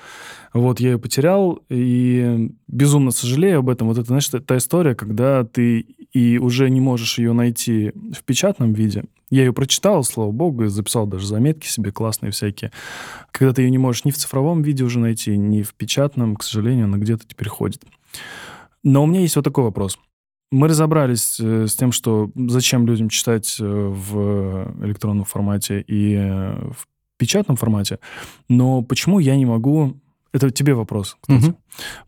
вот, 0.53 0.81
я 0.81 0.93
ее 0.93 0.99
потерял, 0.99 1.61
и 1.69 2.51
безумно 2.67 3.13
сожалею 3.13 3.61
об 3.61 3.71
этом, 3.71 3.87
вот 3.87 3.99
это, 3.99 4.09
знаешь, 4.09 4.29
та 4.29 4.57
история, 4.57 4.97
когда 4.97 5.45
ты 5.45 5.87
и 6.13 6.39
уже 6.39 6.69
не 6.69 6.81
можешь 6.81 7.19
ее 7.19 7.33
найти 7.33 7.93
в 8.13 8.25
печатном 8.25 8.73
виде, 8.73 9.05
я 9.31 9.45
ее 9.45 9.53
прочитал, 9.53 10.03
слава 10.03 10.33
богу, 10.33 10.65
и 10.65 10.69
записал 10.69 11.07
даже 11.07 11.29
заметки 11.29 11.69
себе 11.69 11.93
классные 11.93 12.33
всякие, 12.33 12.73
когда 13.31 13.55
ты 13.55 13.63
ее 13.63 13.71
не 13.71 13.79
можешь 13.79 14.05
ни 14.05 14.11
в 14.11 14.17
цифровом 14.17 14.63
виде 14.63 14.83
уже 14.83 14.99
найти, 14.99 15.37
ни 15.37 15.63
в 15.63 15.75
печатном, 15.75 16.35
к 16.35 16.43
сожалению, 16.43 16.87
она 16.87 16.99
где-то 16.99 17.25
теперь 17.27 17.49
ходит. 17.49 17.83
Но 18.83 19.05
у 19.05 19.07
меня 19.07 19.21
есть 19.21 19.37
вот 19.37 19.45
такой 19.45 19.63
вопрос– 19.63 19.97
мы 20.53 20.69
разобрались 20.69 21.41
э, 21.41 21.67
с 21.67 21.75
тем, 21.75 21.93
что 21.93 22.31
зачем 22.35 22.87
людям 22.87 23.09
читать 23.09 23.57
э, 23.59 23.65
в 23.65 24.85
электронном 24.85 25.25
формате 25.25 25.81
и 25.81 26.15
э, 26.15 26.71
в 26.71 26.87
печатном 27.17 27.57
формате, 27.57 27.99
но 28.49 28.83
почему 28.83 29.19
я 29.19 29.35
не 29.37 29.47
могу... 29.47 29.99
Это 30.33 30.51
тебе 30.51 30.75
вопрос, 30.75 31.17
кстати. 31.21 31.49
Угу. 31.49 31.57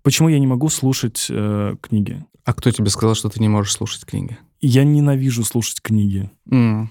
Почему 0.03 0.29
я 0.29 0.39
не 0.39 0.47
могу 0.47 0.69
слушать 0.69 1.27
э, 1.31 1.77
книги? 1.81 2.25
А 2.45 2.53
кто 2.53 2.71
тебе 2.71 2.91
сказал, 2.91 3.15
что 3.15 3.31
ты 3.31 3.41
не 3.41 3.49
можешь 3.49 3.73
слушать 3.73 4.05
книги? 4.05 4.39
Я 4.61 4.85
ненавижу 4.85 5.45
слушать 5.45 5.81
книги. 5.81 6.31
Mm. 6.51 6.89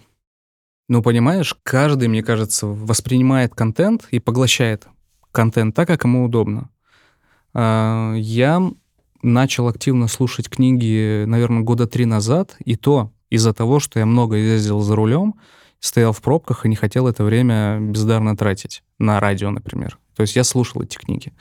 Ну, 0.90 1.02
понимаешь, 1.04 1.56
каждый, 1.64 2.08
мне 2.08 2.24
кажется, 2.24 2.68
воспринимает 2.68 3.54
контент 3.54 4.08
и 4.12 4.20
поглощает 4.20 4.88
контент 5.32 5.76
так, 5.76 5.88
как 5.88 6.04
ему 6.04 6.26
удобно. 6.26 6.70
А, 7.54 8.14
я 8.16 8.72
начал 9.24 9.68
активно 9.68 10.08
слушать 10.08 10.50
книги, 10.50 11.24
наверное, 11.26 11.62
года 11.62 11.88
три 11.88 12.06
назад, 12.06 12.56
и 12.64 12.76
то 12.76 13.12
из-за 13.30 13.54
того, 13.54 13.80
что 13.80 14.00
я 14.00 14.06
много 14.06 14.36
ездил 14.36 14.82
за 14.82 14.96
рулем, 14.96 15.36
стоял 15.80 16.14
в 16.14 16.22
пробках 16.22 16.66
и 16.66 16.70
не 16.70 16.76
хотел 16.76 17.08
это 17.08 17.24
время 17.24 17.80
бездарно 17.80 18.38
тратить 18.38 18.84
на 19.00 19.20
радио, 19.20 19.50
например. 19.50 19.98
То 20.16 20.22
есть 20.22 20.36
я 20.36 20.44
слушал 20.44 20.82
эти 20.82 20.98
книги. 20.98 21.34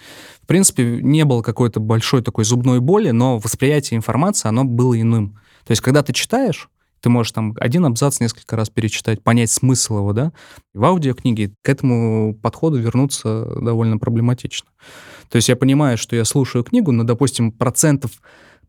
В 0.43 0.47
принципе, 0.47 1.01
не 1.03 1.25
было 1.25 1.43
какой-то 1.43 1.81
большой 1.81 2.23
такой 2.23 2.45
зубной 2.45 2.81
боли, 2.81 3.11
но 3.11 3.39
восприятие 3.39 3.99
информации, 3.99 4.49
оно 4.49 4.65
было 4.65 4.99
иным. 4.99 5.39
То 5.65 5.73
есть 5.73 5.83
когда 5.83 6.03
ты 6.03 6.13
читаешь, 6.13 6.71
ты 7.03 7.11
можешь 7.11 7.33
там 7.33 7.55
один 7.59 7.85
абзац 7.85 8.21
несколько 8.21 8.57
раз 8.57 8.71
перечитать, 8.71 9.23
понять 9.23 9.51
смысл 9.51 9.99
его, 9.99 10.13
да. 10.13 10.33
В 10.73 10.85
аудиокниге 10.85 11.53
к 11.63 11.69
этому 11.69 12.35
подходу 12.35 12.79
вернуться 12.79 13.45
довольно 13.61 13.99
проблематично. 13.99 14.69
То 15.29 15.37
есть 15.37 15.49
я 15.49 15.57
понимаю, 15.57 15.99
что 15.99 16.15
я 16.15 16.25
слушаю 16.25 16.63
книгу, 16.63 16.93
но, 16.93 17.03
допустим, 17.05 17.53
процентов 17.53 18.13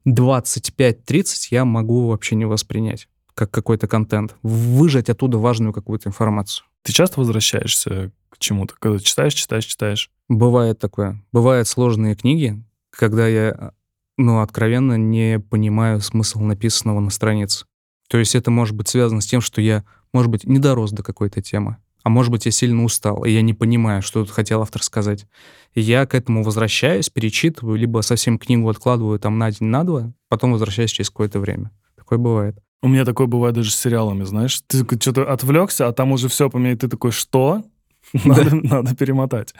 25-30 0.08 1.48
я 1.52 1.63
могу 1.63 2.08
вообще 2.08 2.36
не 2.36 2.46
воспринять 2.46 3.08
как 3.36 3.52
какой-то 3.52 3.88
контент, 3.88 4.36
выжать 4.43 5.10
оттуда 5.10 5.38
важную 5.38 5.74
какую-то 5.74 6.10
информацию. 6.10 6.65
Ты 6.84 6.93
часто 6.93 7.19
возвращаешься 7.19 8.12
к 8.30 8.38
чему-то, 8.38 8.76
когда 8.78 9.00
читаешь, 9.00 9.34
читаешь, 9.34 9.65
читаешь? 9.65 10.12
Бывает 10.30 10.80
такое. 10.80 11.24
Бывают 11.32 11.67
сложные 11.67 12.15
книги, 12.15 12.63
когда 12.91 13.28
я, 13.28 13.72
ну, 14.17 14.41
откровенно 14.41 14.98
не 14.98 15.39
понимаю 15.39 16.00
смысл 16.02 16.41
написанного 16.41 17.00
на 17.00 17.10
странице. 17.10 17.65
То 18.13 18.19
есть 18.19 18.36
это 18.36 18.52
может 18.52 18.76
быть 18.76 18.88
связано 18.88 19.21
с 19.21 19.26
тем, 19.26 19.41
что 19.41 19.60
я, 19.60 19.84
может 20.13 20.30
быть, 20.30 20.43
не 20.43 20.60
дорос 20.60 20.91
до 20.91 21.02
какой-то 21.02 21.41
темы. 21.41 21.78
А 22.04 22.10
может 22.10 22.32
быть, 22.32 22.45
я 22.45 22.52
сильно 22.52 22.84
устал, 22.84 23.26
и 23.26 23.32
я 23.32 23.41
не 23.41 23.56
понимаю, 23.56 24.04
что 24.04 24.23
тут 24.23 24.30
хотел 24.30 24.62
автор 24.62 24.84
сказать. 24.84 25.26
И 25.73 25.82
я 25.82 26.06
к 26.06 26.13
этому 26.13 26.43
возвращаюсь, 26.43 27.10
перечитываю, 27.10 27.76
либо 27.76 28.02
совсем 28.02 28.38
книгу 28.38 28.69
откладываю 28.69 29.17
там 29.17 29.39
на 29.39 29.49
день, 29.49 29.67
на 29.69 29.84
два, 29.84 30.13
потом 30.30 30.52
возвращаюсь 30.52 30.91
через 30.91 31.10
какое-то 31.10 31.39
время. 31.39 31.71
Такое 31.97 32.19
бывает. 32.19 32.56
У 32.84 32.88
меня 32.88 33.04
такое 33.04 33.26
бывает 33.26 33.56
даже 33.56 33.71
с 33.71 33.78
сериалами, 33.78 34.26
знаешь. 34.26 34.62
Ты 34.67 34.86
что-то 34.99 35.23
отвлекся, 35.34 35.88
а 35.88 35.91
там 35.91 36.12
уже 36.12 36.28
все 36.28 36.52
поменяет. 36.52 36.82
Ты 36.82 36.89
такой, 36.89 37.10
что? 37.10 37.63
Надо, 38.13 38.56
надо 38.56 38.95
перемотать. 38.95 39.56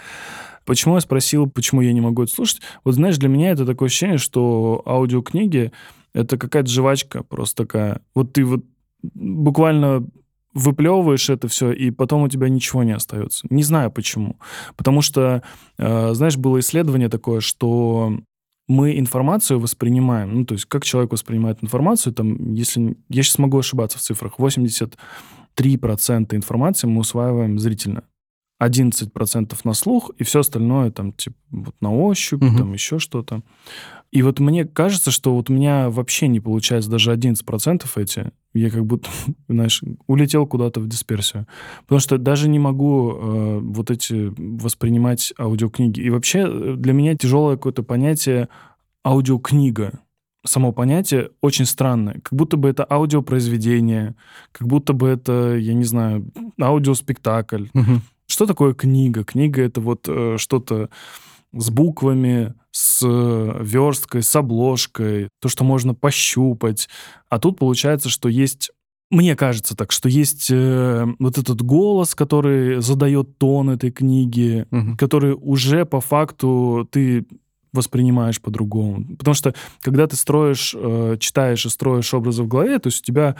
Почему 0.66 0.96
я 0.96 1.02
спросил, 1.02 1.50
почему 1.50 1.82
я 1.82 1.94
не 1.94 2.02
могу 2.02 2.24
это 2.24 2.34
слушать? 2.34 2.62
Вот 2.84 2.96
знаешь, 2.96 3.18
для 3.18 3.30
меня 3.30 3.52
это 3.52 3.66
такое 3.66 3.88
ощущение, 3.88 4.18
что 4.18 4.82
аудиокниги— 4.86 5.72
это 6.14 6.38
какая-то 6.38 6.70
жвачка 6.70 7.24
просто 7.24 7.64
такая. 7.64 8.02
Вот 8.16 8.34
ты 8.34 8.46
вот 8.46 8.64
буквально 9.14 10.08
выплевываешь 10.54 11.30
это 11.30 11.48
все, 11.48 11.72
и 11.72 11.92
потом 11.92 12.24
у 12.24 12.28
тебя 12.28 12.48
ничего 12.48 12.84
не 12.84 12.92
остается. 12.92 13.46
Не 13.50 13.64
знаю 13.64 13.92
почему. 13.92 14.38
Потому 14.76 15.02
что, 15.02 15.42
э, 15.78 16.14
знаешь, 16.14 16.38
было 16.38 16.60
исследование 16.60 17.10
такое, 17.10 17.40
что 17.40 18.20
мы 18.68 18.98
информацию 18.98 19.60
воспринимаем, 19.60 20.34
ну, 20.34 20.46
то 20.46 20.54
есть 20.54 20.66
как 20.66 20.86
человек 20.86 21.12
воспринимает 21.12 21.64
информацию, 21.64 22.14
там, 22.14 22.54
если... 22.54 22.96
Я 23.10 23.24
сейчас 23.24 23.40
могу 23.40 23.58
ошибаться 23.58 23.98
в 23.98 24.02
цифрах. 24.02 24.40
83% 24.40 24.96
информации 26.36 26.88
мы 26.88 27.02
усваиваем 27.02 27.60
зрительно. 27.60 28.04
11% 28.62 29.58
на 29.64 29.74
слух, 29.74 30.12
и 30.18 30.24
все 30.24 30.40
остальное 30.40 30.92
там, 30.92 31.12
типа, 31.12 31.36
вот 31.52 31.76
на 31.82 31.94
ощупь, 31.94 32.44
угу. 32.44 32.58
там 32.58 32.74
еще 32.74 33.00
что-то. 33.00 33.42
И 34.14 34.22
вот 34.22 34.40
мне 34.40 34.64
кажется, 34.66 35.10
что 35.10 35.34
вот 35.34 35.50
у 35.50 35.54
меня 35.54 35.90
вообще 35.90 36.28
не 36.28 36.40
получается 36.40 36.90
даже 36.92 37.12
11% 37.12 37.84
эти. 37.96 38.32
Я 38.54 38.70
как 38.70 38.86
будто, 38.86 39.10
знаешь, 39.50 39.82
улетел 40.06 40.46
куда-то 40.46 40.80
в 40.80 40.88
дисперсию. 40.88 41.48
Потому 41.82 42.00
что 42.00 42.20
даже 42.20 42.48
не 42.48 42.60
могу 42.60 43.12
э, 43.12 43.60
вот 43.60 43.90
эти 43.90 44.32
воспринимать 44.38 45.34
аудиокниги. 45.40 46.02
И 46.02 46.12
вообще 46.12 46.46
э, 46.48 46.76
для 46.78 46.94
меня 46.94 47.16
тяжелое 47.16 47.56
какое-то 47.56 47.82
понятие 47.82 48.50
аудиокнига. 49.04 50.00
Само 50.46 50.74
понятие 50.74 51.32
очень 51.42 51.66
странное. 51.66 52.20
Как 52.22 52.34
будто 52.34 52.56
бы 52.56 52.70
это 52.70 52.86
аудиопроизведение, 52.88 54.14
как 54.52 54.68
будто 54.68 54.94
бы 54.94 55.08
это, 55.08 55.56
я 55.56 55.74
не 55.74 55.86
знаю, 55.86 56.30
аудиоспектакль. 56.62 57.66
Угу. 57.74 58.02
Что 58.34 58.48
такое 58.48 58.74
книга? 58.74 59.24
Книга— 59.24 59.62
это 59.64 59.80
вот 59.80 60.08
э, 60.08 60.38
что-то 60.40 60.90
с 61.56 61.70
буквами, 61.70 62.56
с 62.72 63.06
версткой, 63.06 64.24
с 64.24 64.36
обложкой, 64.36 65.30
то, 65.40 65.50
что 65.50 65.64
можно 65.64 65.94
пощупать. 65.94 66.90
А 67.30 67.38
тут 67.38 67.60
получается, 67.60 68.10
что 68.10 68.28
есть 68.30 68.72
мне 69.12 69.36
кажется 69.36 69.76
так, 69.76 69.92
что 69.92 70.10
есть 70.10 70.48
э, 70.50 71.06
вот 71.20 71.38
этот 71.38 71.62
голос, 71.62 72.16
который 72.16 72.82
задает 72.82 73.38
тон 73.38 73.70
этой 73.70 73.92
книги, 73.92 74.66
угу. 74.72 74.98
который 74.98 75.38
уже 75.40 75.86
по 75.86 76.02
факту 76.02 76.90
ты 76.90 77.28
воспринимаешь 77.74 78.42
по-другому. 78.42 79.16
Потому 79.16 79.36
что 79.36 79.54
когда 79.82 80.08
ты 80.08 80.16
строишь, 80.16 80.74
э, 80.76 81.18
читаешь 81.20 81.68
и 81.68 81.70
строишь 81.70 82.12
образы 82.16 82.42
в 82.42 82.48
голове, 82.48 82.80
то 82.80 82.88
есть 82.88 83.02
у 83.02 83.06
тебя 83.06 83.36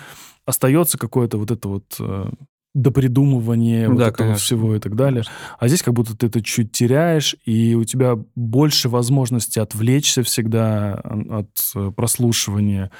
остается 0.46 1.00
какое-то 1.00 1.40
вот 1.40 1.50
это 1.50 1.68
вот 1.68 1.96
э, 2.00 2.30
до 2.74 2.92
придумывания 2.92 3.88
да, 3.88 3.94
вот 3.94 4.02
этого 4.02 4.14
конечно. 4.16 4.44
всего 4.44 4.76
и 4.76 4.80
так 4.80 4.96
далее. 4.96 5.24
А 5.60 5.68
здесь 5.68 5.84
как 5.84 5.94
будто 5.94 6.18
ты 6.18 6.28
это 6.28 6.42
чуть 6.42 6.72
теряешь, 6.72 7.36
и 7.46 7.76
у 7.76 7.84
тебя 7.84 8.18
больше 8.36 8.90
возможности 8.90 9.60
отвлечься 9.60 10.24
всегда 10.24 10.94
от 10.94 11.50
э, 11.76 11.92
прослушивания. 11.96 12.92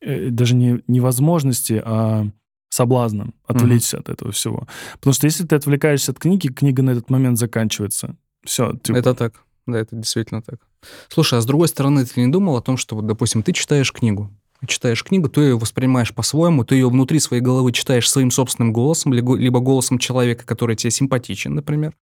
Э, 0.00 0.30
даже 0.30 0.56
не, 0.56 0.82
не 0.88 1.00
возможности, 1.00 1.80
а 1.84 2.26
соблазном 2.68 3.34
отвлечься 3.46 3.96
mm 3.96 4.00
от 4.00 4.08
этого 4.08 4.32
всего. 4.32 4.66
Потому 4.94 5.14
что 5.14 5.26
если 5.26 5.46
ты 5.46 5.56
отвлекаешься 5.56 6.12
от 6.12 6.18
книги, 6.18 6.48
книга 6.48 6.82
на 6.82 6.90
этот 6.90 7.08
момент 7.08 7.38
заканчивается. 7.38 8.16
Все. 8.44 8.74
Типа... 8.82 8.96
Это 8.96 9.14
так. 9.14 9.34
Да, 9.66 9.78
это 9.78 9.96
действительно 9.96 10.42
так. 10.42 10.60
Слушай, 11.08 11.38
а 11.38 11.42
с 11.42 11.46
другой 11.46 11.68
стороны, 11.68 12.04
ты 12.04 12.20
не 12.20 12.30
думал 12.30 12.56
о 12.56 12.62
том, 12.62 12.76
что, 12.76 12.94
вот, 12.96 13.06
допустим, 13.06 13.42
ты 13.42 13.52
читаешь 13.52 13.92
книгу, 13.92 14.30
читаешь 14.66 15.04
книгу, 15.04 15.28
ты 15.28 15.42
ее 15.42 15.58
воспринимаешь 15.58 16.14
по-своему, 16.14 16.64
ты 16.64 16.76
ее 16.76 16.88
внутри 16.88 17.18
своей 17.18 17.42
головы 17.42 17.72
читаешь 17.72 18.10
своим 18.10 18.30
собственным 18.30 18.72
голосом, 18.72 19.12
либо 19.12 19.60
голосом 19.60 19.98
человека, 19.98 20.46
который 20.46 20.76
тебе 20.76 20.90
симпатичен, 20.90 21.54
например. 21.54 21.94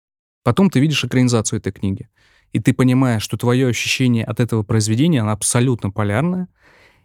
Потом 0.44 0.70
ты 0.70 0.78
видишь 0.78 1.04
экранизацию 1.04 1.58
этой 1.58 1.72
книги. 1.72 2.08
И 2.52 2.60
ты 2.60 2.72
понимаешь, 2.72 3.22
что 3.22 3.36
твое 3.36 3.66
ощущение 3.66 4.24
от 4.24 4.38
этого 4.38 4.62
произведения, 4.62 5.22
оно 5.22 5.32
абсолютно 5.32 5.90
полярное. 5.90 6.48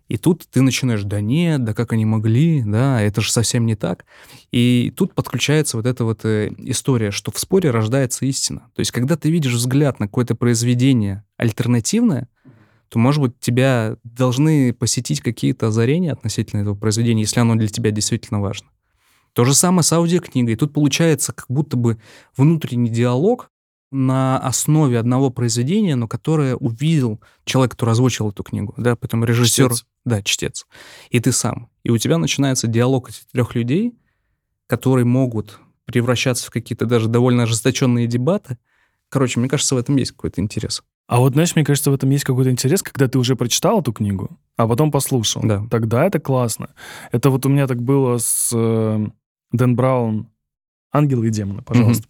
И 0.09 0.17
тут 0.17 0.45
ты 0.51 0.61
начинаешь, 0.61 1.03
да 1.03 1.21
нет, 1.21 1.63
да 1.63 1.73
как 1.73 1.93
они 1.93 2.03
могли, 2.03 2.63
да, 2.63 3.01
это 3.01 3.21
же 3.21 3.31
совсем 3.31 3.65
не 3.65 3.75
так. 3.75 4.05
И 4.51 4.91
тут 4.95 5.13
подключается 5.13 5.77
вот 5.77 5.85
эта 5.85 6.03
вот 6.03 6.25
э, 6.25 6.51
история, 6.57 7.11
что 7.11 7.31
в 7.31 7.39
споре 7.39 7.69
рождается 7.69 8.25
истина. 8.25 8.71
То 8.75 8.79
есть, 8.79 8.91
когда 8.91 9.15
ты 9.15 9.29
видишь 9.29 9.53
взгляд 9.53 9.99
на 9.99 10.07
какое-то 10.07 10.33
произведение 10.35 11.23
альтернативное, 11.37 12.27
то, 12.89 12.99
может 12.99 13.21
быть, 13.21 13.39
тебя 13.39 13.97
должны 14.03 14.73
посетить 14.73 15.21
какие-то 15.21 15.67
озарения 15.67 16.11
относительно 16.11 16.61
этого 16.61 16.75
произведения, 16.75 17.21
если 17.21 17.39
оно 17.39 17.55
для 17.55 17.67
тебя 17.67 17.91
действительно 17.91 18.41
важно. 18.41 18.67
То 19.33 19.45
же 19.45 19.53
самое 19.53 19.83
с 19.83 19.93
аудиокнигой. 19.93 20.55
Тут 20.55 20.73
получается 20.73 21.31
как 21.31 21.45
будто 21.49 21.77
бы 21.77 21.99
внутренний 22.35 22.89
диалог 22.89 23.51
на 23.91 24.37
основе 24.39 24.99
одного 24.99 25.29
произведения, 25.29 25.95
но 25.95 26.07
которое 26.07 26.55
увидел 26.55 27.19
человек, 27.45 27.71
который 27.71 27.91
озвучил 27.91 28.29
эту 28.29 28.43
книгу, 28.43 28.73
да, 28.77 28.95
потом 28.95 29.25
режиссер, 29.25 29.71
чтец. 29.71 29.85
да, 30.05 30.21
чтец, 30.21 30.67
и 31.09 31.19
ты 31.19 31.31
сам. 31.31 31.69
И 31.83 31.89
у 31.89 31.97
тебя 31.97 32.17
начинается 32.17 32.67
диалог 32.67 33.09
этих 33.09 33.25
трех 33.27 33.55
людей, 33.55 33.97
которые 34.67 35.05
могут 35.05 35.59
превращаться 35.85 36.45
в 36.45 36.51
какие-то 36.51 36.85
даже 36.85 37.07
довольно 37.07 37.43
ожесточенные 37.43 38.05
дебаты. 38.05 38.59
Короче, 39.09 39.39
мне 39.39 39.49
кажется, 39.49 39.73
в 39.73 39.79
этом 39.79 39.95
есть 39.95 40.11
какой-то 40.11 40.39
интерес. 40.39 40.83
А 41.09 41.17
вот, 41.17 41.33
знаешь, 41.33 41.55
мне 41.55 41.65
кажется, 41.65 41.89
в 41.89 41.95
этом 41.95 42.11
есть 42.11 42.23
какой-то 42.23 42.51
интерес, 42.51 42.83
когда 42.83 43.07
ты 43.07 43.17
уже 43.17 43.35
прочитал 43.35 43.81
эту 43.81 43.91
книгу, 43.91 44.29
а 44.57 44.67
потом 44.67 44.91
послушал. 44.91 45.41
Да. 45.43 45.65
Тогда 45.71 46.05
это 46.05 46.19
классно. 46.19 46.69
Это 47.11 47.31
вот 47.31 47.47
у 47.47 47.49
меня 47.49 47.65
так 47.65 47.81
было 47.81 48.19
с 48.19 48.51
э, 48.53 49.07
Дэн 49.51 49.75
Браун 49.75 50.29
«Ангелы 50.91 51.27
и 51.27 51.31
демоны», 51.31 51.63
пожалуйста. 51.63 52.07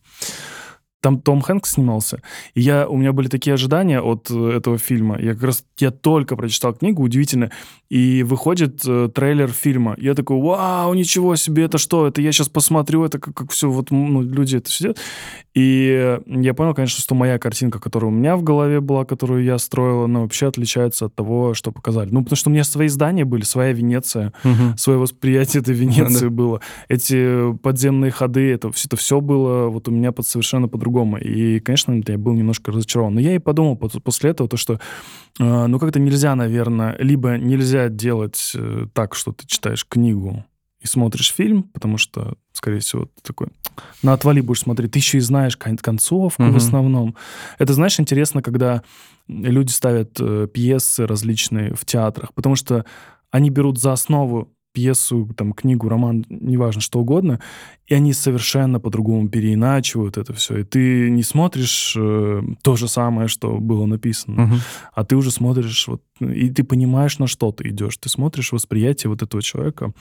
Там 1.01 1.21
Том 1.21 1.39
Хэнкс 1.39 1.71
снимался. 1.71 2.21
И 2.55 2.61
я, 2.61 2.89
у 2.89 2.97
меня 2.97 3.13
были 3.13 3.29
такие 3.29 3.53
ожидания 3.53 4.01
от 4.01 4.29
э, 4.29 4.57
этого 4.57 4.77
фильма. 4.77 5.17
Я 5.17 5.33
как 5.33 5.43
раз 5.43 5.63
я 5.77 5.91
только 5.91 6.35
прочитал 6.35 6.73
книгу, 6.73 7.01
удивительно. 7.01 7.51
И 7.87 8.23
выходит 8.23 8.81
э, 8.85 9.09
трейлер 9.15 9.49
фильма. 9.49 9.95
Я 9.97 10.13
такой, 10.13 10.41
вау, 10.41 10.93
ничего 10.93 11.37
себе, 11.37 11.63
это 11.63 11.77
что? 11.77 12.05
Это 12.05 12.21
я 12.21 12.33
сейчас 12.33 12.49
посмотрю, 12.49 13.05
это 13.05 13.17
как, 13.17 13.33
как 13.33 13.51
все, 13.51 13.69
вот 13.69 13.91
ну, 13.91 14.21
люди 14.21 14.57
это 14.57 14.69
все 14.69 14.83
делают. 14.83 14.99
И 15.59 16.19
я 16.25 16.53
понял, 16.53 16.73
конечно, 16.73 17.01
что 17.01 17.15
моя 17.15 17.37
картинка, 17.37 17.79
которая 17.79 18.09
у 18.09 18.13
меня 18.13 18.37
в 18.37 18.43
голове 18.43 18.79
была, 18.79 19.03
которую 19.03 19.43
я 19.43 19.57
строил, 19.57 20.03
она 20.03 20.21
вообще 20.21 20.47
отличается 20.47 21.07
от 21.07 21.15
того, 21.15 21.53
что 21.53 21.71
показали. 21.73 22.09
Ну, 22.11 22.23
потому 22.23 22.37
что 22.37 22.49
у 22.49 22.53
меня 22.53 22.63
свои 22.63 22.87
здания 22.87 23.25
были, 23.25 23.43
своя 23.43 23.73
Венеция, 23.73 24.31
Мгм. 24.45 24.77
свое 24.77 24.99
восприятие 24.99 25.61
этой 25.61 25.73
Венеции 25.73 26.25
Да. 26.29 26.29
было. 26.29 26.61
Эти 26.87 27.53
подземные 27.57 28.11
ходы, 28.11 28.51
это, 28.53 28.71
все- 28.71 28.87
это 28.87 28.95
все 28.95 29.19
было 29.19 29.67
вот 29.67 29.89
у 29.89 29.91
меня 29.91 30.11
под, 30.13 30.25
совершенно 30.25 30.69
по-другому. 30.69 31.17
И, 31.17 31.59
конечно, 31.59 32.01
я 32.07 32.17
был 32.17 32.33
немножко 32.33 32.71
разочарован. 32.71 33.15
Но 33.15 33.19
я 33.19 33.35
и 33.35 33.39
подумал 33.39 33.75
после 33.75 34.29
этого, 34.29 34.47
то, 34.47 34.55
что 34.55 34.79
э, 35.39 35.65
ну 35.67 35.77
как-то 35.79 35.99
нельзя, 35.99 36.35
наверное, 36.35 36.95
либо 36.99 37.37
нельзя 37.37 37.89
делать 37.89 38.51
э, 38.55 38.85
так, 38.93 39.13
что 39.15 39.31
ты 39.33 39.45
читаешь 39.45 39.85
книгу 39.87 40.45
и 40.81 40.87
смотришь 40.87 41.33
фильм, 41.33 41.63
потому 41.63 41.97
что, 41.97 42.35
скорее 42.53 42.79
всего, 42.79 43.05
ты 43.05 43.21
такой 43.23 43.47
на 44.01 44.13
отвали 44.13 44.41
будешь 44.41 44.61
смотреть. 44.61 44.91
Ты 44.91 44.99
еще 44.99 45.17
и 45.17 45.21
знаешь 45.21 45.55
кон- 45.57 45.77
концовку 45.77 46.43
Мгм. 46.43 46.53
в 46.53 46.57
основном. 46.57 47.15
Это, 47.57 47.73
знаешь, 47.73 47.99
интересно, 47.99 48.41
когда 48.41 48.83
люди 49.27 49.71
ставят 49.71 50.17
э, 50.19 50.47
пьесы 50.53 51.05
различные 51.07 51.73
в 51.75 51.85
театрах, 51.85 52.33
потому 52.33 52.55
что 52.55 52.85
они 53.31 53.49
берут 53.49 53.79
за 53.79 53.93
основу 53.93 54.51
пьесу, 54.79 55.29
там, 55.35 55.51
книгу, 55.53 55.89
роман, 55.89 56.25
неважно, 56.29 56.81
что 56.81 56.99
угодно, 56.99 57.39
и 57.87 57.93
они 57.95 58.13
совершенно 58.13 58.79
по-другому 58.79 59.27
переиначивают 59.29 60.17
это 60.17 60.33
все. 60.33 60.59
И 60.59 60.63
ты 60.63 61.09
не 61.09 61.23
смотришь 61.23 61.95
э, 61.99 62.41
то 62.63 62.75
же 62.77 62.87
самое, 62.87 63.27
что 63.27 63.57
было 63.57 63.85
написано, 63.85 64.41
Мгм. 64.43 64.59
а 64.93 65.03
ты 65.03 65.15
уже 65.15 65.31
смотришь, 65.31 65.87
вот, 65.87 66.01
и 66.21 66.49
ты 66.49 66.63
понимаешь, 66.63 67.19
на 67.19 67.27
что 67.27 67.51
ты 67.51 67.69
идешь. 67.69 67.97
Ты 67.97 68.07
смотришь 68.09 68.51
восприятие 68.53 69.09
вот 69.09 69.21
этого 69.21 69.41
человека 69.43 69.91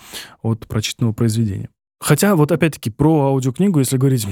от 0.42 0.66
прочитанного 0.68 1.12
произведения. 1.12 1.68
Хотя, 2.00 2.36
вот 2.36 2.52
опять-таки, 2.52 2.90
про 2.90 3.26
аудиокнигу, 3.26 3.80
если 3.80 3.96
говорить, 3.96 4.26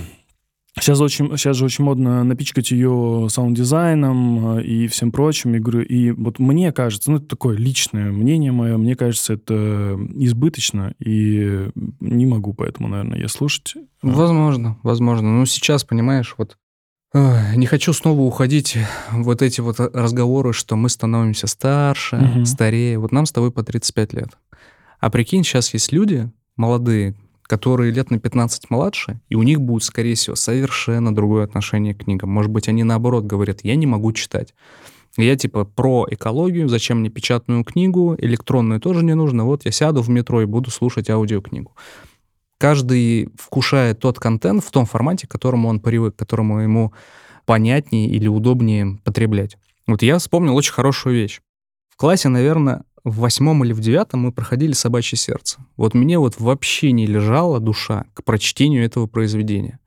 Сейчас, 0.78 1.00
очень, 1.00 1.30
сейчас 1.38 1.56
же 1.56 1.64
очень 1.64 1.84
модно 1.84 2.22
напичкать 2.22 2.70
ее 2.70 3.28
саунд-дизайном 3.30 4.58
э, 4.58 4.62
и 4.62 4.86
всем 4.88 5.10
прочим. 5.10 5.54
И, 5.54 5.58
говорю, 5.58 5.80
и 5.82 6.10
вот 6.10 6.38
мне 6.38 6.70
кажется, 6.72 7.10
ну, 7.10 7.16
это 7.16 7.26
такое 7.26 7.56
личное 7.56 8.12
мнение 8.12 8.52
мое, 8.52 8.76
мне 8.76 8.94
кажется, 8.94 9.32
это 9.34 9.98
избыточно, 10.14 10.92
и 10.98 11.70
не 12.00 12.26
могу 12.26 12.52
поэтому, 12.52 12.88
наверное, 12.88 13.18
я 13.18 13.28
слушать. 13.28 13.74
Возможно, 14.02 14.78
возможно. 14.82 15.32
Ну, 15.38 15.46
сейчас, 15.46 15.82
понимаешь, 15.84 16.34
вот 16.36 16.58
ой, 17.14 17.56
не 17.56 17.64
хочу 17.66 17.94
снова 17.94 18.20
уходить 18.20 18.76
в 19.10 19.22
вот 19.22 19.40
эти 19.40 19.62
вот 19.62 19.80
разговоры, 19.80 20.52
что 20.52 20.76
мы 20.76 20.90
становимся 20.90 21.46
старше, 21.46 22.16
Мгм. 22.16 22.44
старее. 22.44 22.98
Вот 22.98 23.12
нам 23.12 23.24
с 23.24 23.32
тобой 23.32 23.50
по 23.50 23.62
35 23.62 24.12
лет. 24.12 24.28
А 25.00 25.08
прикинь, 25.10 25.42
сейчас 25.42 25.72
есть 25.72 25.92
люди 25.92 26.30
молодые, 26.56 27.14
которые 27.46 27.92
лет 27.92 28.10
на 28.10 28.18
15 28.18 28.70
младше, 28.70 29.20
и 29.28 29.34
у 29.34 29.42
них 29.42 29.60
будет, 29.60 29.84
скорее 29.84 30.14
всего, 30.14 30.36
совершенно 30.36 31.14
другое 31.14 31.44
отношение 31.44 31.94
к 31.94 32.04
книгам. 32.04 32.30
Может 32.30 32.50
быть, 32.50 32.68
они 32.68 32.84
наоборот 32.84 33.24
говорят, 33.24 33.60
я 33.62 33.76
не 33.76 33.86
могу 33.86 34.12
читать. 34.12 34.54
Я 35.16 35.36
типа 35.36 35.64
про 35.64 36.06
экологию, 36.10 36.68
зачем 36.68 37.00
мне 37.00 37.08
печатную 37.08 37.64
книгу, 37.64 38.16
электронную 38.18 38.80
тоже 38.80 39.04
не 39.04 39.14
нужно. 39.14 39.44
Вот 39.44 39.64
я 39.64 39.70
сяду 39.70 40.02
в 40.02 40.10
метро 40.10 40.42
и 40.42 40.46
буду 40.46 40.70
слушать 40.70 41.08
аудиокнигу. 41.08 41.74
Каждый 42.58 43.30
вкушает 43.38 43.98
тот 43.98 44.18
контент 44.18 44.64
в 44.64 44.70
том 44.70 44.86
формате, 44.86 45.26
к 45.26 45.30
которому 45.30 45.68
он 45.68 45.80
привык, 45.80 46.16
к 46.16 46.18
которому 46.18 46.60
ему 46.60 46.92
понятнее 47.44 48.08
или 48.08 48.28
удобнее 48.28 48.98
потреблять. 49.04 49.56
Вот 49.86 50.02
я 50.02 50.18
вспомнил 50.18 50.54
очень 50.54 50.72
хорошую 50.72 51.14
вещь. 51.14 51.40
В 51.88 51.96
классе, 51.96 52.28
наверное, 52.28 52.82
в 53.06 53.20
восьмом 53.20 53.64
или 53.64 53.72
в 53.72 53.78
девятом 53.78 54.20
мы 54.20 54.32
проходили 54.32 54.72
«Собачье 54.72 55.16
сердце». 55.16 55.58
Вот 55.76 55.94
мне 55.94 56.18
вот 56.18 56.40
вообще 56.40 56.90
не 56.90 57.06
лежала 57.06 57.60
душа 57.60 58.04
к 58.14 58.24
прочтению 58.24 58.84
этого 58.84 59.06
произведения. 59.06 59.78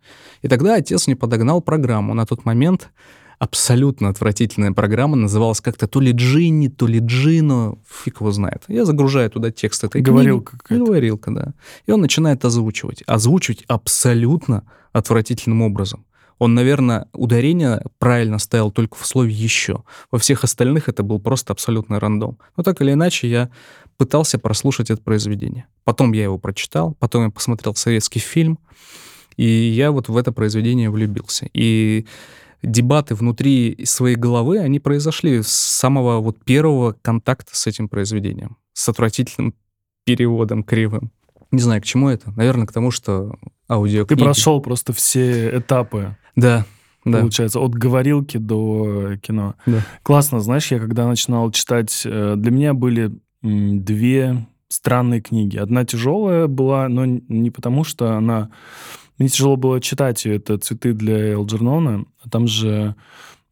И 0.41 0.47
тогда 0.47 0.75
отец 0.75 1.05
мне 1.05 1.17
подогнал 1.17 1.61
программу. 1.61 2.13
На 2.13 2.25
тот 2.25 2.45
момент 2.45 2.91
абсолютно 3.37 4.07
отвратительная 4.07 4.71
программа, 4.71 5.17
называлась 5.17 5.59
как-то 5.59 5.85
то 5.85 5.99
ли 5.99 6.13
Джинни, 6.13 6.69
то 6.69 6.87
ли 6.87 6.99
Джино, 6.99 7.77
фиг 7.89 8.21
его 8.21 8.31
знает. 8.31 8.63
Я 8.69 8.85
загружаю 8.85 9.29
туда 9.29 9.51
текст 9.51 9.83
этой 9.83 10.01
Говорилка 10.01 10.51
книги. 10.51 10.61
какая-то. 10.61 10.85
Говорилка, 10.85 11.31
да. 11.31 11.53
И 11.87 11.91
он 11.91 11.99
начинает 11.99 12.45
озвучивать. 12.45 13.03
Озвучивать 13.05 13.65
абсолютно 13.67 14.63
отвратительным 14.93 15.61
образом. 15.61 16.05
Он, 16.39 16.53
наверное, 16.55 17.07
ударение 17.13 17.83
правильно 17.99 18.39
ставил 18.39 18.71
только 18.71 18.95
в 18.97 19.05
слове 19.05 19.31
«еще». 19.31 19.83
Во 20.09 20.17
всех 20.17 20.43
остальных 20.43 20.87
это 20.89 21.03
был 21.03 21.19
просто 21.19 21.53
абсолютный 21.53 21.99
рандом. 21.99 22.39
Но 22.55 22.63
так 22.63 22.81
или 22.81 22.93
иначе 22.93 23.29
я 23.29 23.49
пытался 23.97 24.39
прослушать 24.39 24.89
это 24.89 25.01
произведение. 25.01 25.67
Потом 25.83 26.13
я 26.13 26.23
его 26.23 26.37
прочитал, 26.37 26.95
потом 26.99 27.25
я 27.25 27.29
посмотрел 27.29 27.75
советский 27.75 28.19
фильм, 28.19 28.57
и 29.35 29.45
я 29.45 29.91
вот 29.91 30.07
в 30.07 30.15
это 30.15 30.31
произведение 30.31 30.89
влюбился. 30.89 31.49
И 31.53 32.05
дебаты 32.63 33.15
внутри 33.15 33.77
своей 33.85 34.15
головы, 34.15 34.59
они 34.59 34.79
произошли 34.79 35.43
с 35.43 35.49
самого 35.49 36.19
вот 36.19 36.43
первого 36.43 36.95
контакта 37.01 37.55
с 37.55 37.67
этим 37.67 37.89
произведением, 37.89 38.57
с 38.73 38.87
отвратительным 38.87 39.53
переводом 40.05 40.63
кривым. 40.63 41.11
Не 41.51 41.61
знаю, 41.61 41.81
к 41.81 41.85
чему 41.85 42.09
это. 42.09 42.31
Наверное, 42.31 42.67
к 42.67 42.71
тому, 42.71 42.91
что 42.91 43.31
Ты 43.31 43.73
аудиокниги... 43.73 44.23
прошел 44.23 44.61
просто 44.61 44.93
все 44.93 45.57
этапы, 45.57 46.15
Да, 46.35 46.65
да. 47.05 47.19
получается, 47.19 47.59
от 47.59 47.73
говорилки 47.73 48.37
до 48.37 49.17
кино. 49.21 49.55
Да. 49.65 49.83
Классно, 50.03 50.39
знаешь, 50.39 50.71
я 50.71 50.79
когда 50.79 51.07
начинал 51.07 51.51
читать, 51.51 52.03
э, 52.05 52.35
для 52.37 52.51
меня 52.51 52.73
были 52.73 53.11
две 53.41 54.47
странные 54.69 55.21
книги. 55.21 55.57
Одна 55.57 55.85
тяжелая 55.85 56.47
была, 56.47 56.87
но 56.87 57.05
не 57.05 57.51
потому, 57.51 57.83
что 57.83 58.13
она... 58.15 58.49
Мне 59.17 59.27
тяжело 59.27 59.57
было 59.57 59.81
читать 59.81 60.23
ее. 60.23 60.37
Это 60.37 60.57
«Цветы 60.57 60.93
для 60.93 61.33
Элджернона». 61.33 62.05
Там 62.31 62.47
же 62.47 62.95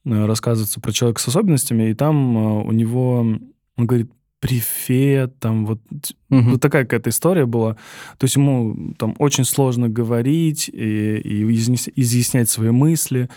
э, 0.06 0.26
рассказывается 0.26 0.80
про 0.80 0.92
человека 0.92 1.20
с 1.20 1.28
особенностями, 1.28 1.90
и 1.90 1.94
там 1.94 2.38
э, 2.38 2.64
у 2.64 2.72
него, 2.72 3.20
он 3.20 3.52
говорит, 3.78 4.12
префет, 4.40 5.40
там 5.40 5.66
вот, 5.66 5.80
Мгм. 6.30 6.52
вот 6.52 6.62
такая 6.62 6.84
какая-то 6.84 7.10
история 7.10 7.46
была. 7.46 7.74
То 8.18 8.26
есть 8.26 8.36
ему 8.36 8.94
там 8.98 9.16
очень 9.20 9.46
сложно 9.46 9.90
говорить 9.90 10.70
и, 10.70 11.18
и 11.18 11.44
изъяс- 11.56 11.92
изъяснять 11.96 12.50
свои 12.50 12.70
мысли. 12.72 13.30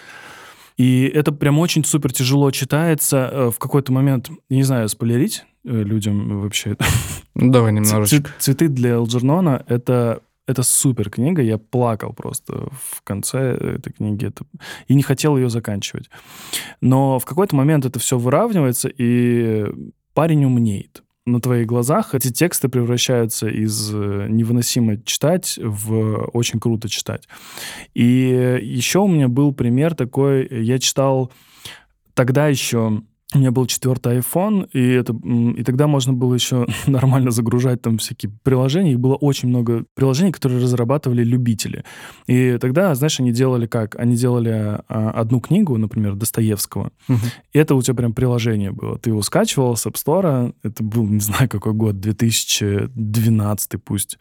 И 0.76 1.04
это 1.14 1.32
прям 1.32 1.58
очень 1.58 1.84
супер 1.84 2.12
тяжело 2.12 2.50
читается. 2.50 3.28
Э, 3.32 3.50
В 3.50 3.58
какой-то 3.58 3.92
момент, 3.92 4.30
не 4.48 4.62
знаю, 4.62 4.88
спойлерить 4.88 5.44
э, 5.64 5.82
людям 5.82 6.40
вообще. 6.40 6.76
Ну, 7.34 7.50
давай 7.52 7.72
немножечко. 7.72 8.30
«Цветы 8.38 8.68
для 8.68 8.90
Элджернона»— 8.90 9.64
это 9.68 10.20
это 10.46 10.64
супер 10.64 11.10
книга, 11.10 11.42
я 11.42 11.58
плакал 11.58 12.12
просто 12.12 12.70
в 12.72 13.02
конце 13.04 13.52
этой 13.54 13.92
книги 13.92 14.26
это... 14.26 14.44
и 14.88 14.94
не 14.96 15.02
хотел 15.02 15.36
ее 15.36 15.48
заканчивать. 15.48 16.10
Но 16.80 17.20
в 17.20 17.24
какой-то 17.24 17.54
момент 17.54 17.84
это 17.86 18.00
все 18.00 18.18
выравнивается, 18.18 18.88
и 18.88 19.64
парень 20.14 20.44
умнеет. 20.44 21.02
На 21.26 21.40
твоих 21.40 21.66
глазах 21.66 22.14
эти 22.14 22.32
тексты 22.32 22.68
превращаются 22.68 23.48
из 23.48 23.92
э, 23.92 24.26
невыносимо 24.28 25.02
читать 25.02 25.58
в 25.62 26.28
очень 26.32 26.58
круто 26.58 26.88
читать. 26.88 27.28
И 27.94 28.58
еще 28.62 29.00
у 29.00 29.06
меня 29.06 29.28
был 29.28 29.52
пример 29.52 29.94
такой, 29.94 30.48
я 30.50 30.78
читал 30.78 31.30
тогда 32.14 32.48
еще 32.48 33.02
у 33.32 33.38
меня 33.38 33.52
был 33.52 33.66
четвертый 33.66 34.18
iPhone, 34.18 34.68
и, 34.72 34.80
это, 34.80 35.14
и 35.14 35.62
тогда 35.62 35.86
можно 35.86 36.12
было 36.12 36.34
еще 36.34 36.66
нормально 36.86 37.30
загружать 37.30 37.80
там 37.80 37.98
всякие 37.98 38.32
приложения. 38.42 38.92
Их 38.92 39.00
было 39.00 39.14
очень 39.14 39.48
много 39.48 39.84
приложений, 39.94 40.32
которые 40.32 40.60
разрабатывали 40.60 41.22
любители. 41.22 41.84
И 42.26 42.58
тогда, 42.60 42.92
знаешь, 42.96 43.20
они 43.20 43.30
делали 43.30 43.66
как? 43.66 43.94
Они 43.96 44.16
делали 44.16 44.50
а, 44.88 45.10
одну 45.14 45.40
книгу, 45.40 45.76
например, 45.76 46.16
Достоевского, 46.16 46.90
Мгм. 47.06 47.20
и 47.52 47.58
это 47.58 47.74
у 47.76 47.82
тебя 47.82 47.94
прям 47.94 48.12
приложение 48.14 48.72
было. 48.72 48.98
Ты 48.98 49.10
его 49.10 49.22
скачивал 49.22 49.76
с 49.76 49.86
App 49.86 49.94
Store, 49.94 50.52
это 50.64 50.82
был, 50.82 51.06
не 51.06 51.20
знаю, 51.20 51.48
какой 51.48 51.72
год, 51.72 52.00
2012 52.00 53.76
пусть. 53.84 54.18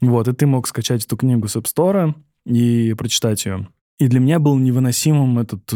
Вот, 0.00 0.28
и 0.28 0.32
ты 0.32 0.46
мог 0.46 0.66
скачать 0.66 1.04
эту 1.04 1.16
книгу 1.16 1.46
с 1.48 1.56
App 1.56 1.66
Store 1.66 2.14
и 2.46 2.94
прочитать 2.98 3.44
ее. 3.46 3.68
И 3.98 4.08
для 4.08 4.18
меня 4.18 4.38
был 4.38 4.56
невыносимым 4.58 5.38
этот... 5.38 5.72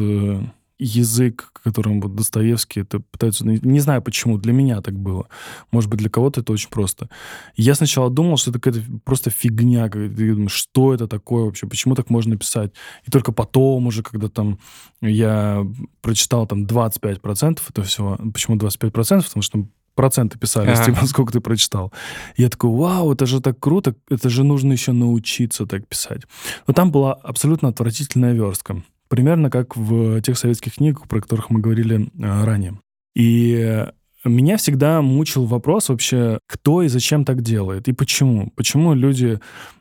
язык, 0.78 1.50
которым 1.62 2.00
вот 2.00 2.14
Достоевский 2.14 2.80
это 2.80 3.00
пытается... 3.00 3.46
ну, 3.46 3.56
Не 3.62 3.80
знаю 3.80 4.02
почему, 4.02 4.38
для 4.38 4.52
меня 4.52 4.80
так 4.80 4.94
было. 4.98 5.28
Может 5.70 5.88
быть, 5.88 6.00
для 6.00 6.10
кого-то 6.10 6.40
это 6.40 6.52
очень 6.52 6.68
просто. 6.68 7.08
Я 7.56 7.74
сначала 7.74 8.10
думал, 8.10 8.36
что 8.36 8.50
это 8.50 8.58
какая-то 8.60 8.84
просто 9.04 9.30
фигня. 9.30 9.82
Я 9.84 9.88
думаю, 9.88 10.48
что 10.48 10.92
это 10.92 11.06
такое 11.06 11.44
вообще? 11.44 11.66
Почему 11.66 11.94
так 11.94 12.10
можно 12.10 12.36
писать? 12.36 12.72
И 13.06 13.10
только 13.10 13.32
потом 13.32 13.86
уже, 13.86 14.02
когда 14.02 14.28
там 14.28 14.58
я 15.00 15.64
прочитал 16.00 16.46
там 16.46 16.64
25% 16.64 17.60
этого 17.68 17.86
всего. 17.86 18.18
Почему 18.32 18.56
25%? 18.56 18.90
Потому 18.90 19.42
что 19.42 19.52
там 19.52 19.70
проценты 19.94 20.38
писались, 20.38 20.80
Ага. 20.80 20.92
типа, 20.92 21.06
сколько 21.06 21.32
ты 21.32 21.40
прочитал. 21.40 21.92
Я 22.36 22.48
такой, 22.48 22.70
вау, 22.70 23.12
это 23.12 23.26
же 23.26 23.40
так 23.40 23.60
круто, 23.60 23.94
это 24.10 24.28
же 24.28 24.42
нужно 24.42 24.72
еще 24.72 24.90
научиться 24.92 25.66
так 25.66 25.86
писать. 25.86 26.22
Но 26.66 26.74
там 26.74 26.90
была 26.90 27.12
абсолютно 27.14 27.68
отвратительная 27.68 28.32
верстка. 28.32 28.82
Примерно 29.08 29.50
как 29.50 29.76
в 29.76 30.20
тех 30.22 30.38
советских 30.38 30.74
книгах, 30.74 31.06
про 31.08 31.20
которых 31.20 31.50
мы 31.50 31.60
говорили 31.60 32.10
э, 32.18 32.44
ранее. 32.44 32.80
И 33.14 33.86
меня 34.24 34.56
всегда 34.56 35.02
мучил 35.02 35.44
вопрос 35.44 35.88
вообще, 35.88 36.38
кто 36.46 36.82
и 36.82 36.88
зачем 36.88 37.24
так 37.24 37.42
делает, 37.42 37.88
и 37.88 37.92
почему. 37.92 38.50
Почему 38.56 38.94
люди, 38.94 39.38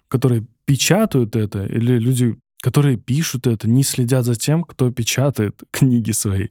которые 0.08 0.46
печатают 0.66 1.36
это, 1.36 1.66
или 1.66 1.98
люди, 1.98 2.38
которые 2.62 2.98
пишут 2.98 3.48
это, 3.48 3.70
не 3.70 3.84
следят 3.84 4.26
за 4.26 4.36
тем, 4.36 4.64
кто 4.64 4.92
печатает 4.92 5.64
книги 5.72 6.12
свои. 6.12 6.50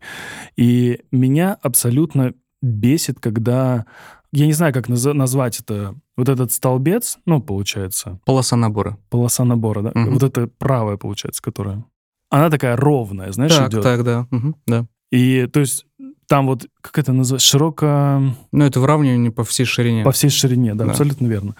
И 0.57 1.01
меня 1.11 1.57
абсолютно 1.62 2.35
бесит, 2.61 3.20
когда... 3.20 3.87
Я 4.35 4.47
не 4.47 4.55
знаю, 4.55 4.73
как 4.73 4.89
наз- 4.89 5.12
назвать 5.12 5.61
это. 5.61 5.95
Вот 6.16 6.29
этот 6.29 6.53
столбец, 6.53 7.18
ну, 7.27 7.41
получается, 7.43 8.18
Полоса 8.25 8.57
набора. 8.57 8.99
полоса 9.11 9.45
набора, 9.45 9.83
да? 9.83 9.93
Мгм. 9.95 10.14
Вот 10.14 10.23
это 10.23 10.47
правая, 10.47 10.97
получается, 10.97 11.43
которая... 11.43 11.85
Она 12.33 12.51
такая 12.51 12.76
ровная, 12.76 13.30
знаешь, 13.33 13.55
так, 13.55 13.68
идет. 13.70 13.83
так, 13.83 14.05
да. 14.05 14.26
мгм, 14.30 14.57
да. 14.66 14.87
И, 15.11 15.47
то 15.53 15.61
есть, 15.61 15.85
там 16.26 16.47
вот, 16.47 16.64
как 16.80 16.99
это 16.99 17.12
называется, 17.12 17.47
широко... 17.47 18.22
Ну, 18.53 18.64
это 18.64 18.80
выравнивание 18.80 19.30
по 19.30 19.45
всей 19.45 19.66
ширине. 19.66 20.03
По 20.03 20.12
всей 20.12 20.30
ширине, 20.30 20.74
да, 20.74 20.87
Да. 20.87 20.93
абсолютно 20.93 21.26
верно. 21.26 21.55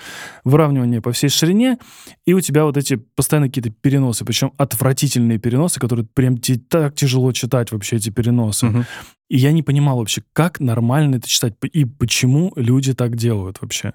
Выравнивание 0.45 1.03
по 1.03 1.13
всей 1.13 1.29
ширине, 1.29 1.77
и 2.25 2.33
у 2.33 2.41
тебя 2.41 2.65
вот 2.65 2.79
эти 2.79 2.95
постоянно 2.97 3.49
какие-то 3.49 3.69
переносы, 3.69 4.25
причем 4.25 4.53
отвратительные 4.57 5.39
переносы, 5.39 5.79
которые 5.79 6.07
прям 6.07 6.39
те- 6.39 6.57
так 6.57 6.95
тяжело 6.95 7.31
читать 7.33 7.71
вообще 7.71 7.97
эти 7.97 8.09
переносы. 8.09 8.65
Мгм. 8.67 8.87
И 9.29 9.37
я 9.37 9.53
не 9.53 9.63
понимал 9.63 9.99
вообще, 9.99 10.23
как 10.33 10.59
нормально 10.61 11.17
это 11.17 11.29
читать, 11.29 11.53
и 11.73 11.85
почему 11.85 12.53
люди 12.57 12.95
так 12.95 13.15
делают 13.17 13.59
вообще. 13.61 13.93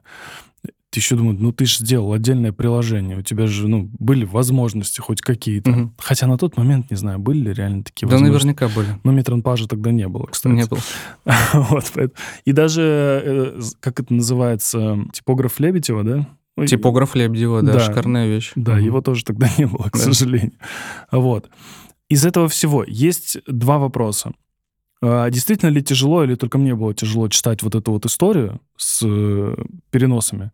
Еще 0.97 1.15
думаешь, 1.15 1.37
ну 1.39 1.51
ты 1.51 1.65
же 1.65 1.77
сделал 1.79 2.11
отдельное 2.13 2.51
приложение, 2.51 3.17
у 3.17 3.21
тебя 3.21 3.47
же, 3.47 3.67
ну, 3.67 3.89
были 3.99 4.25
возможности 4.25 4.99
хоть 4.99 5.21
какие-то. 5.21 5.71
Мгм. 5.71 5.93
Хотя 5.97 6.27
на 6.27 6.37
тот 6.37 6.57
момент, 6.57 6.89
не 6.91 6.97
знаю, 6.97 7.19
были 7.19 7.39
ли 7.49 7.53
реально 7.53 7.83
такие 7.83 8.07
Да, 8.07 8.13
возможности. 8.15 8.45
наверняка 8.47 8.67
были. 8.75 8.87
Но 9.03 9.11
метронпажа 9.11 9.67
тогда 9.67 9.91
не 9.91 10.07
было, 10.07 10.25
кстати. 10.25 10.53
Не 10.53 10.65
было. 10.65 10.79
Вот, 11.53 11.91
и 12.45 12.51
даже, 12.51 12.81
э, 13.25 13.61
как 13.79 13.99
это 13.99 14.13
называется, 14.13 14.99
типограф 15.13 15.59
Лебедева, 15.59 16.03
да? 16.03 16.27
Ой, 16.55 16.67
Типограф 16.67 17.13
Лебедева, 17.15 17.61
да, 17.61 17.73
Да. 17.73 17.79
шикарная 17.79 18.27
вещь. 18.27 18.51
Да, 18.55 18.73
Мгм. 18.75 18.83
его 18.85 19.01
тоже 19.01 19.23
тогда 19.23 19.47
не 19.57 19.67
было, 19.67 19.83
к 19.89 19.93
Да. 19.93 19.99
сожалению. 19.99 20.53
Вот. 21.11 21.49
Из 22.09 22.25
этого 22.25 22.47
всего 22.47 22.83
есть 22.87 23.37
два 23.47 23.77
вопроса. 23.77 24.31
А, 25.01 25.29
Действительно 25.29 25.69
ли 25.69 25.83
тяжело 25.83 26.23
или 26.23 26.35
только 26.35 26.57
мне 26.57 26.75
было 26.75 26.93
тяжело 26.93 27.27
читать 27.29 27.63
вот 27.63 27.75
эту 27.75 27.91
вот 27.91 28.05
историю 28.05 28.61
с 28.77 29.01
э, 29.05 29.55
переносами? 29.91 30.51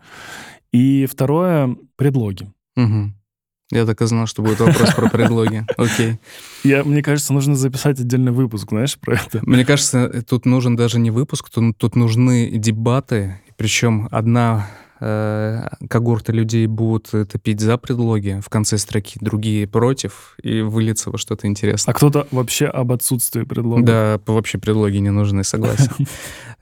И 0.71 1.05
второе— 1.05 1.75
предлоги. 1.95 2.51
Мгм. 2.75 3.15
Я 3.71 3.85
так 3.85 4.01
и 4.01 4.05
знал, 4.05 4.27
что 4.27 4.41
будет 4.41 4.59
вопрос 4.59 4.93
про 4.93 5.09
предлоги. 5.09 5.65
Окей. 5.77 6.19
Я, 6.63 6.83
мне 6.83 7.01
кажется, 7.01 7.33
нужно 7.33 7.55
записать 7.55 7.99
отдельный 7.99 8.31
выпуск, 8.31 8.69
знаешь, 8.69 8.99
про 8.99 9.15
это. 9.15 9.39
Мне 9.41 9.65
кажется, 9.65 10.23
тут 10.27 10.45
нужен 10.45 10.75
даже 10.75 10.99
не 10.99 11.11
выпуск, 11.11 11.49
тут, 11.49 11.77
тут 11.77 11.95
нужны 11.95 12.51
дебаты. 12.51 13.39
Причем 13.57 14.07
одна 14.11 14.67
э, 15.03 15.67
когорта 15.89 16.31
людей 16.31 16.65
будут 16.67 17.09
э, 17.13 17.25
топить 17.25 17.59
за 17.59 17.77
предлоги 17.77 18.39
в 18.43 18.49
конце 18.49 18.77
строки, 18.77 19.17
другие 19.21 19.67
против, 19.67 20.35
и 20.41 20.61
выльется 20.61 21.09
во 21.11 21.17
что-то 21.17 21.45
А 21.47 21.49
интересное. 21.49 21.93
кто-то 21.93 22.27
вообще 22.31 22.65
об 22.67 22.91
отсутствии 22.91 23.43
предлогов. 23.43 23.85
Да, 23.85 24.19
вообще 24.25 24.57
предлоги 24.57 24.97
не 24.97 25.09
нужны, 25.11 25.43
согласен. 25.43 25.91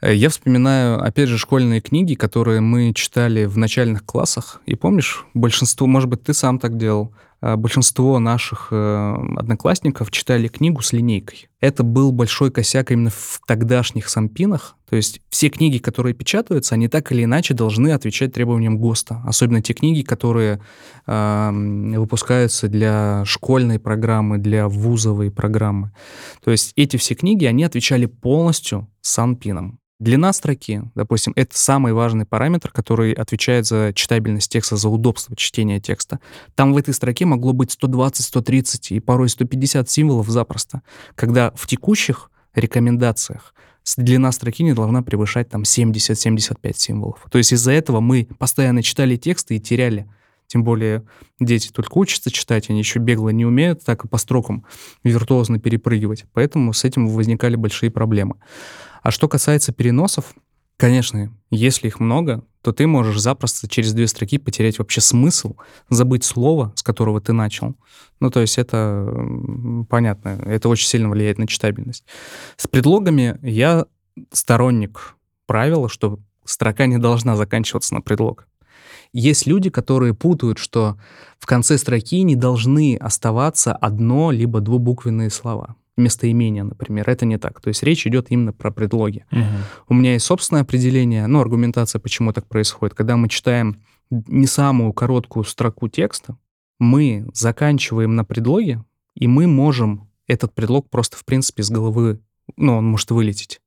Э, 0.03 0.15
Я 0.15 0.29
вспоминаю, 0.29 0.99
опять 0.99 1.29
же, 1.29 1.37
школьные 1.37 1.79
книги, 1.79 2.15
которые 2.15 2.59
мы 2.59 2.91
читали 2.93 3.45
в 3.45 3.57
начальных 3.57 4.03
классах. 4.03 4.59
И 4.65 4.73
помнишь, 4.75 5.25
большинство, 5.35 5.85
может 5.85 6.09
быть, 6.09 6.23
ты 6.23 6.33
сам 6.33 6.57
так 6.57 6.75
делал, 6.77 7.11
а, 7.11 7.15
большинство 7.41 8.19
наших 8.19 8.67
э, 8.71 9.15
одноклассников 9.35 10.11
читали 10.11 10.47
книгу 10.47 10.81
с 10.81 10.93
линейкой. 10.93 11.49
Это 11.59 11.83
был 11.83 12.11
большой 12.11 12.51
косяк 12.51 12.91
именно 12.91 13.09
в 13.09 13.41
тогдашних 13.47 14.09
сампинах. 14.09 14.77
То 14.89 14.95
есть 14.95 15.21
все 15.29 15.49
книги, 15.49 15.79
которые 15.79 16.13
печатаются, 16.13 16.75
они 16.75 16.87
так 16.87 17.11
или 17.11 17.23
иначе 17.23 17.53
должны 17.53 17.93
отвечать 17.93 18.33
требованиям 18.33 18.77
ГОСТа. 18.77 19.21
Особенно 19.25 19.61
те 19.61 19.73
книги, 19.73 20.01
которые 20.03 20.61
ам, 21.07 21.93
выпускаются 21.93 22.67
для 22.67 23.23
школьной 23.25 23.79
программы, 23.79 24.37
для 24.37 24.67
вузовой 24.67 25.31
программы. 25.31 25.91
То 26.43 26.51
есть 26.51 26.73
эти 26.75 26.97
все 26.97 27.15
книги, 27.15 27.45
они 27.45 27.63
отвечали 27.63 28.05
полностью 28.05 28.87
санпинам. 29.01 29.80
Длина 30.01 30.33
строки, 30.33 30.81
допустим, 30.95 31.31
это 31.35 31.55
самый 31.55 31.93
важный 31.93 32.25
параметр, 32.25 32.71
который 32.71 33.13
отвечает 33.13 33.67
за 33.67 33.91
читабельность 33.93 34.51
текста, 34.51 34.75
за 34.75 34.89
удобство 34.89 35.35
чтения 35.35 35.79
текста. 35.79 36.19
Там 36.55 36.73
в 36.73 36.77
этой 36.77 36.91
строке 36.95 37.25
могло 37.25 37.53
быть 37.53 37.69
120, 37.69 38.25
130 38.25 38.91
и 38.93 38.99
порой 38.99 39.29
150 39.29 39.87
символов 39.91 40.27
запросто, 40.27 40.81
когда 41.13 41.51
в 41.53 41.67
текущих 41.67 42.31
рекомендациях 42.55 43.53
длина 43.95 44.31
строки 44.31 44.63
не 44.63 44.73
должна 44.73 45.03
превышать 45.03 45.49
там 45.49 45.61
70-75 45.61 46.73
символов. 46.77 47.19
То 47.29 47.37
есть 47.37 47.53
из-за 47.53 47.71
этого 47.71 47.99
мы 47.99 48.27
постоянно 48.39 48.81
читали 48.81 49.17
тексты 49.17 49.57
и 49.57 49.59
теряли. 49.59 50.09
Тем 50.47 50.63
более 50.63 51.05
дети 51.39 51.69
только 51.69 51.95
учатся 51.99 52.31
читать, 52.31 52.71
они 52.71 52.79
еще 52.79 52.97
бегло 52.97 53.29
не 53.29 53.45
умеют 53.45 53.83
так 53.85 54.03
и 54.03 54.07
по 54.07 54.17
строкам 54.17 54.65
виртуозно 55.03 55.59
перепрыгивать. 55.59 56.25
Поэтому 56.33 56.73
с 56.73 56.85
этим 56.85 57.07
возникали 57.07 57.55
большие 57.55 57.91
проблемы. 57.91 58.37
А 59.01 59.11
что 59.11 59.27
касается 59.27 59.71
переносов, 59.71 60.33
конечно, 60.77 61.33
если 61.49 61.87
их 61.87 61.99
много, 61.99 62.43
то 62.61 62.71
ты 62.71 62.85
можешь 62.85 63.19
запросто 63.19 63.67
через 63.67 63.93
две 63.93 64.07
строки 64.07 64.37
потерять 64.37 64.77
вообще 64.79 65.01
смысл, 65.01 65.55
забыть 65.89 66.23
слово, 66.23 66.73
с 66.75 66.83
которого 66.83 67.19
ты 67.19 67.33
начал. 67.33 67.75
Ну, 68.19 68.29
то 68.29 68.39
есть 68.39 68.57
это 68.57 69.07
понятно, 69.89 70.39
это 70.45 70.69
очень 70.69 70.87
сильно 70.87 71.09
влияет 71.09 71.39
на 71.39 71.47
читабельность. 71.47 72.05
С 72.57 72.67
предлогами 72.67 73.39
я 73.41 73.85
сторонник 74.31 75.15
правила, 75.47 75.89
что 75.89 76.19
строка 76.45 76.85
не 76.85 76.97
должна 76.97 77.35
заканчиваться 77.35 77.95
на 77.95 78.01
предлог. 78.01 78.47
Есть 79.13 79.45
люди, 79.45 79.69
которые 79.69 80.13
путают, 80.13 80.57
что 80.57 80.97
в 81.39 81.45
конце 81.45 81.77
строки 81.77 82.21
не 82.23 82.35
должны 82.35 82.95
оставаться 82.95 83.73
одно 83.73 84.31
либо 84.31 84.61
двубуквенные 84.61 85.29
слова. 85.29 85.75
Местоимения, 85.97 86.63
например. 86.63 87.09
Это 87.09 87.25
не 87.25 87.37
так. 87.37 87.61
То 87.61 87.67
есть 87.67 87.83
речь 87.83 88.07
идет 88.07 88.27
именно 88.29 88.53
про 88.53 88.71
предлоги. 88.71 89.25
Мгм. 89.31 89.45
У 89.89 89.93
меня 89.93 90.13
есть 90.13 90.25
собственное 90.25 90.61
определение, 90.61 91.27
ну, 91.27 91.39
аргументация, 91.39 91.99
почему 91.99 92.33
так 92.33 92.47
происходит. 92.47 92.95
Когда 92.95 93.17
мы 93.17 93.29
читаем 93.29 93.81
не 94.09 94.47
самую 94.47 94.93
короткую 94.93 95.43
строку 95.43 95.87
текста, 95.87 96.37
мы 96.79 97.27
заканчиваем 97.33 98.15
на 98.15 98.25
предлоге, 98.25 98.83
и 99.15 99.27
мы 99.27 99.47
можем 99.47 100.09
этот 100.27 100.53
предлог 100.53 100.89
просто, 100.89 101.17
в 101.17 101.25
принципе, 101.25 101.63
с 101.63 101.69
головы, 101.69 102.19
ну, 102.57 102.77
он 102.77 102.85
может 102.85 103.11
вылететь. 103.11 103.60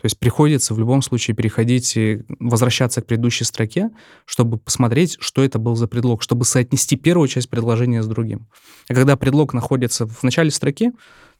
То 0.00 0.06
есть 0.06 0.18
приходится 0.18 0.72
в 0.72 0.78
любом 0.78 1.02
случае 1.02 1.36
переходить 1.36 1.94
и 1.94 2.22
возвращаться 2.38 3.02
к 3.02 3.06
предыдущей 3.06 3.44
строке, 3.44 3.90
чтобы 4.24 4.56
посмотреть, 4.56 5.18
что 5.20 5.44
это 5.44 5.58
был 5.58 5.76
за 5.76 5.88
предлог, 5.88 6.22
чтобы 6.22 6.46
соотнести 6.46 6.96
первую 6.96 7.28
часть 7.28 7.50
предложения 7.50 8.02
с 8.02 8.06
другим. 8.06 8.48
А 8.88 8.94
когда 8.94 9.16
предлог 9.16 9.52
находится 9.52 10.06
в 10.06 10.22
начале 10.22 10.50
строки, 10.50 10.92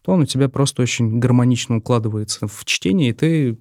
то 0.02 0.12
он 0.12 0.20
у 0.20 0.26
тебя 0.26 0.50
просто 0.50 0.82
очень 0.82 1.18
гармонично 1.18 1.78
укладывается 1.78 2.46
в 2.46 2.64
чтение, 2.66 3.10
и 3.10 3.12
ты 3.14 3.58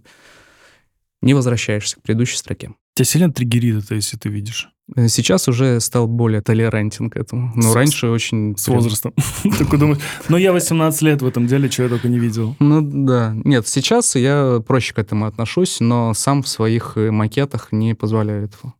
не 1.21 1.33
возвращаешься 1.33 1.95
к 1.95 2.01
предыдущей 2.01 2.37
строке. 2.37 2.71
Тебя 2.99 3.05
сильно 3.05 3.31
триггерит 3.31 3.85
это, 3.85 3.95
если 3.95 4.17
ты 4.17 4.27
видишь? 4.27 4.67
Э, 4.93 5.07
Сейчас 5.07 5.47
уже 5.47 5.79
стал 5.79 6.05
более 6.05 6.41
толерантен 6.41 7.09
к 7.09 7.15
этому. 7.15 7.53
Но 7.55 7.61
С- 7.61 7.73
раньше 7.73 8.09
очень... 8.09 8.57
С 8.57 8.65
прям- 8.65 8.75
возрастом. 8.75 9.13
Такой 9.57 9.79
думаешь, 9.79 9.99
ну 10.27 10.35
я 10.35 10.51
18 10.51 11.01
лет 11.03 11.21
в 11.21 11.25
этом 11.25 11.47
деле, 11.47 11.69
чего 11.69 11.85
я 11.85 11.89
только 11.91 12.09
не 12.09 12.19
видел. 12.19 12.57
Ну 12.59 12.81
да. 12.81 13.33
Нет, 13.45 13.69
сейчас 13.69 14.17
я 14.17 14.61
проще 14.67 14.93
к 14.93 14.99
этому 14.99 15.27
отношусь, 15.27 15.79
но 15.79 16.13
сам 16.13 16.43
в 16.43 16.49
своих 16.49 16.97
э, 16.97 17.09
макетах 17.09 17.69
не 17.71 17.95
позволяю 17.95 18.43
этого. 18.47 18.73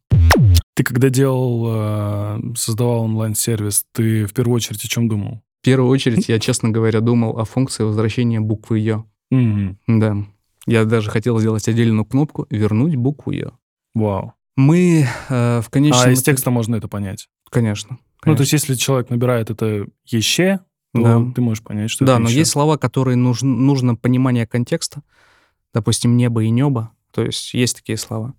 Ты 0.75 0.83
когда 0.83 1.07
делал, 1.07 1.67
э, 1.69 2.41
создавал 2.57 3.03
онлайн-сервис, 3.03 3.85
ты 3.93 4.25
в 4.25 4.33
первую 4.33 4.57
очередь 4.57 4.83
о 4.83 4.87
чем 4.89 5.07
думал? 5.07 5.43
В 5.61 5.63
первую 5.63 5.89
очередь, 5.89 6.27
я, 6.27 6.39
честно 6.39 6.71
говоря, 6.71 6.99
думал 6.99 7.39
о 7.39 7.45
функции 7.45 7.83
возвращения 7.83 8.41
буквы 8.41 8.79
«ё». 8.79 9.05
Да. 9.87 10.17
Я 10.67 10.83
даже 10.83 11.09
хотел 11.09 11.39
сделать 11.39 11.69
отдельную 11.69 12.03
кнопку 12.03 12.47
«Вернуть 12.49 12.97
букву 12.97 13.31
«ё». 13.31 13.53
Вау. 13.93 14.33
Мы 14.55 15.07
э, 15.29 15.61
в 15.61 15.69
конечном... 15.69 16.01
А 16.03 16.11
из 16.11 16.21
текста 16.21 16.51
можно 16.51 16.75
это 16.75 16.87
понять? 16.87 17.29
Конечно. 17.49 17.91
Ну, 17.91 17.97
то 17.97 18.21
конечно. 18.21 18.41
есть, 18.43 18.53
если 18.53 18.75
человек 18.75 19.09
набирает 19.09 19.49
это 19.49 19.87
«еще», 20.05 20.59
то 20.93 21.01
Да. 21.01 21.31
ты 21.33 21.41
можешь 21.41 21.63
понять, 21.63 21.89
что 21.89 22.03
Да, 22.05 22.13
это 22.13 22.23
но 22.23 22.29
еще. 22.29 22.39
есть 22.39 22.51
слова, 22.51 22.77
которые 22.77 23.15
нужн 23.15 23.47
нужно 23.47 23.95
понимание 23.95 24.45
контекста. 24.45 25.01
Допустим, 25.73 26.17
небо 26.17 26.43
и 26.43 26.49
небо. 26.49 26.91
То 27.11 27.23
есть 27.23 27.53
есть 27.53 27.77
такие 27.77 27.97
слова. 27.97 28.33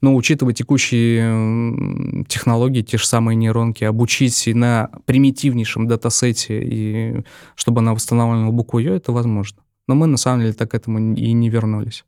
Но 0.00 0.14
учитывая 0.14 0.54
текущие, 0.54 2.24
технологии, 2.28 2.82
те 2.82 2.98
же 2.98 3.06
самые 3.06 3.34
нейронки, 3.36 3.84
обучить 3.84 4.46
и 4.46 4.54
на 4.54 4.90
примитивнейшем 5.06 5.88
датасете, 5.88 6.62
и 6.62 7.24
чтобы 7.56 7.80
она 7.80 7.94
восстанавливала 7.94 8.52
букву 8.52 8.78
«ё», 8.78 8.94
это 8.94 9.10
возможно. 9.12 9.62
Но 9.86 9.94
мы 9.94 10.06
на 10.06 10.16
самом 10.16 10.40
деле 10.40 10.52
так 10.54 10.70
к 10.70 10.74
этому 10.74 11.14
и 11.14 11.32
не 11.32 11.50
вернулись. 11.50 12.04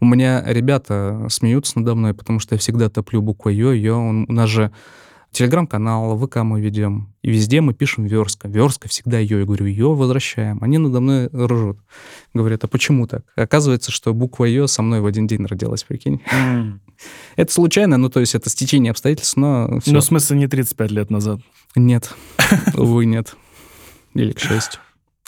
У 0.00 0.06
меня 0.06 0.42
ребята 0.46 1.26
смеются 1.28 1.78
надо 1.78 1.94
мной, 1.94 2.14
потому 2.14 2.38
что 2.38 2.54
я 2.54 2.58
всегда 2.58 2.88
топлю 2.88 3.20
буквой 3.20 3.54
«ё», 3.54 3.72
«ё». 3.72 3.96
Он 3.98 4.26
у 4.28 4.32
нас 4.32 4.48
же 4.48 4.72
телеграм-канал, 5.30 6.18
ВК 6.18 6.36
мы 6.36 6.62
ведем, 6.62 7.12
и 7.20 7.30
везде 7.30 7.60
мы 7.60 7.74
пишем 7.74 8.06
верстка. 8.06 8.48
Верстка 8.48 8.88
всегда 8.88 9.18
«ё». 9.18 9.40
Я 9.40 9.44
говорю: 9.44 9.66
«ё» 9.66 9.92
возвращаем. 9.92 10.58
Они 10.62 10.78
надо 10.78 11.00
мной 11.00 11.28
ржут. 11.28 11.78
Говорят: 12.32 12.64
«А 12.64 12.66
почему 12.66 13.06
так?» 13.06 13.24
Оказывается, 13.36 13.92
что 13.92 14.14
буква 14.14 14.46
«ё» 14.46 14.66
со 14.66 14.80
мной 14.80 15.00
в 15.02 15.06
один 15.06 15.26
день 15.26 15.44
родилась, 15.44 15.84
прикинь. 15.84 16.22
Это 17.36 17.52
случайно, 17.52 17.98
ну, 17.98 18.08
то 18.08 18.20
есть 18.20 18.34
это 18.34 18.50
стечение 18.50 18.90
обстоятельств, 18.90 19.36
но 19.36 19.78
всё. 19.80 19.92
Ну, 19.92 20.00
в 20.00 20.04
смысле, 20.04 20.38
не 20.38 20.48
35 20.48 20.90
лет 20.90 21.10
назад. 21.10 21.40
Нет. 21.76 22.12
Увы, 22.74 23.04
нет. 23.04 23.36
Или 24.14 24.32
к 24.32 24.40
счастью. 24.40 24.80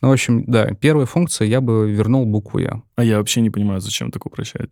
Ну, 0.03 0.09
в 0.09 0.12
общем, 0.12 0.44
да, 0.46 0.66
первая 0.74 1.07
функция, 1.07 1.46
я 1.46 1.61
бы 1.61 1.90
вернул 1.90 2.24
букву 2.26 2.59
«я». 2.59 2.82
А 2.96 3.05
я 3.05 3.18
вообще 3.18 3.40
не 3.40 3.51
понимаю, 3.51 3.80
зачем 3.80 4.11
так 4.11 4.24
упрощать. 4.26 4.70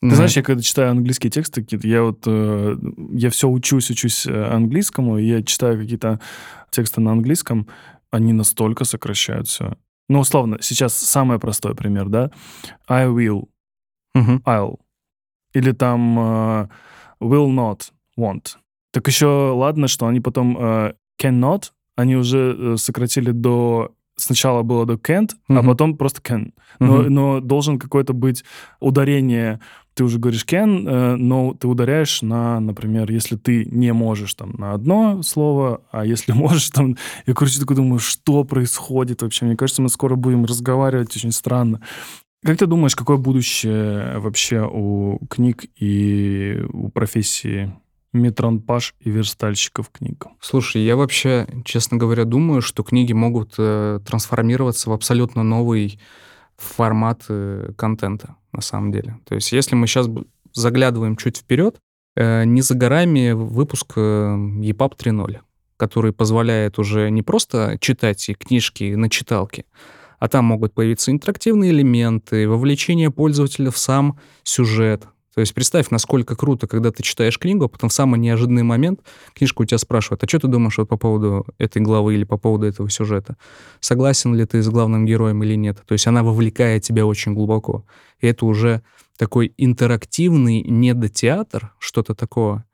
Ты 0.00 0.08
Ну, 0.08 0.14
знаешь, 0.14 0.36
я 0.36 0.42
когда 0.42 0.62
читаю 0.62 0.90
английские 0.90 1.30
тексты 1.30 1.62
какие-то, 1.62 1.88
я 1.88 2.02
вот, 2.02 2.22
э, 2.26 2.76
я 3.12 3.30
все 3.30 3.48
учусь, 3.48 3.90
учусь 3.90 4.26
э, 4.26 4.44
английскому, 4.52 5.16
и 5.18 5.26
я 5.26 5.42
читаю 5.42 5.78
какие-то 5.80 6.20
тексты 6.70 7.00
на 7.00 7.12
английском, 7.12 7.66
они 8.10 8.34
настолько 8.34 8.84
сокращают 8.84 9.48
все. 9.48 9.76
Ну, 10.08 10.20
условно, 10.20 10.58
сейчас 10.60 10.94
самый 10.94 11.38
простой 11.38 11.74
пример, 11.74 12.08
да? 12.08 12.30
I 12.86 13.06
will, 13.06 13.48
Мгм. 14.14 14.42
I'll. 14.44 14.78
Или 15.54 15.72
там 15.72 16.18
э, 16.18 16.68
will 17.20 17.48
not, 17.48 17.90
won't. 18.18 18.56
Так 18.92 19.08
еще 19.08 19.26
ладно, 19.26 19.88
что 19.88 20.06
они 20.06 20.20
потом 20.20 20.56
э, 20.58 20.92
cannot, 21.20 21.72
они 21.96 22.16
уже 22.16 22.76
сократили 22.76 23.30
до... 23.30 23.94
Сначала 24.16 24.62
было 24.62 24.86
до 24.86 24.94
can't, 24.94 25.30
а 25.48 25.52
Мгм. 25.54 25.66
потом 25.66 25.96
просто 25.96 26.20
can. 26.22 26.52
Но, 26.80 27.02
Мгм. 27.02 27.14
но 27.14 27.40
должен 27.40 27.78
какое-то 27.78 28.12
быть 28.14 28.44
ударение. 28.80 29.60
Ты 29.94 30.04
уже 30.04 30.18
говоришь 30.18 30.44
can, 30.44 30.86
э, 30.88 31.16
но 31.16 31.54
ты 31.54 31.68
ударяешь 31.68 32.22
на, 32.22 32.60
например, 32.60 33.10
если 33.10 33.36
ты 33.36 33.64
не 33.66 33.92
можешь 33.92 34.34
там 34.34 34.52
на 34.58 34.72
одно 34.72 35.22
слово, 35.22 35.82
а 35.90 36.04
если 36.04 36.32
можешь 36.60 36.70
там... 36.70 36.96
Я, 37.26 37.34
короче, 37.34 37.60
такой 37.60 37.76
думаю, 37.76 37.98
что 37.98 38.44
происходит 38.44 39.22
вообще? 39.22 39.44
Мне 39.46 39.56
кажется, 39.56 39.82
мы 39.82 39.88
скоро 39.88 40.16
будем 40.16 40.44
разговаривать 40.44 41.14
очень 41.16 41.32
странно. 41.32 41.80
Как 42.44 42.58
ты 42.58 42.66
думаешь, 42.66 42.94
какое 42.96 43.16
будущее 43.16 44.18
вообще 44.18 44.66
у 44.70 45.18
книг 45.28 45.64
и 45.80 46.62
у 46.72 46.88
профессии 46.90 47.72
метронпаш 48.16 48.94
и 49.00 49.10
верстальщиков 49.10 49.90
книг? 49.90 50.26
Слушай, 50.40 50.82
я 50.82 50.96
вообще, 50.96 51.46
честно 51.64 51.96
говоря, 51.96 52.24
думаю, 52.24 52.62
что 52.62 52.82
книги 52.82 53.12
могут 53.12 53.54
э, 53.58 54.00
трансформироваться 54.06 54.90
в 54.90 54.92
абсолютно 54.92 55.42
новый 55.42 56.00
формат 56.56 57.24
э, 57.28 57.72
контента, 57.76 58.36
на 58.52 58.62
самом 58.62 58.92
деле. 58.92 59.18
То 59.24 59.34
есть 59.34 59.52
если 59.52 59.74
мы 59.74 59.86
сейчас 59.86 60.08
заглядываем 60.52 61.16
чуть 61.16 61.38
вперед, 61.38 61.76
э, 62.16 62.44
не 62.44 62.62
за 62.62 62.74
горами 62.74 63.32
выпуск 63.32 63.92
э, 63.96 64.00
EPUB 64.00 64.96
3.0, 64.96 65.40
который 65.76 66.12
позволяет 66.12 66.78
уже 66.78 67.10
не 67.10 67.22
просто 67.22 67.76
читать 67.80 68.28
и 68.28 68.34
книжки 68.34 68.94
на 68.94 69.10
читалке, 69.10 69.64
а 70.18 70.28
там 70.28 70.46
могут 70.46 70.72
появиться 70.72 71.10
интерактивные 71.10 71.70
элементы, 71.72 72.48
вовлечение 72.48 73.10
пользователя 73.10 73.70
в 73.70 73.78
сам 73.78 74.18
сюжет. 74.42 75.06
То 75.36 75.40
есть 75.40 75.52
представь, 75.52 75.90
насколько 75.90 76.34
круто, 76.34 76.66
когда 76.66 76.90
ты 76.90 77.02
читаешь 77.02 77.38
книгу, 77.38 77.66
а 77.66 77.68
потом 77.68 77.90
в 77.90 77.92
самый 77.92 78.18
неожиданный 78.18 78.62
момент 78.62 79.00
книжка 79.34 79.60
у 79.60 79.64
тебя 79.66 79.76
спрашивает, 79.76 80.24
а 80.24 80.26
что 80.26 80.38
ты 80.38 80.48
думаешь 80.48 80.78
вот 80.78 80.88
по 80.88 80.96
поводу 80.96 81.46
этой 81.58 81.82
главы 81.82 82.14
или 82.14 82.24
по 82.24 82.38
поводу 82.38 82.64
этого 82.64 82.88
сюжета? 82.88 83.36
Согласен 83.80 84.34
ли 84.34 84.46
ты 84.46 84.62
с 84.62 84.68
главным 84.70 85.04
героем 85.04 85.44
или 85.44 85.54
нет? 85.54 85.82
То 85.86 85.92
есть 85.92 86.06
она 86.06 86.22
вовлекает 86.22 86.84
тебя 86.84 87.04
очень 87.04 87.34
глубоко. 87.34 87.84
И 88.18 88.26
это 88.26 88.46
уже 88.46 88.80
такой 89.18 89.52
интерактивный 89.58 90.62
недотеатр, 90.62 91.74
что-то 91.80 92.14
такое. 92.14 92.64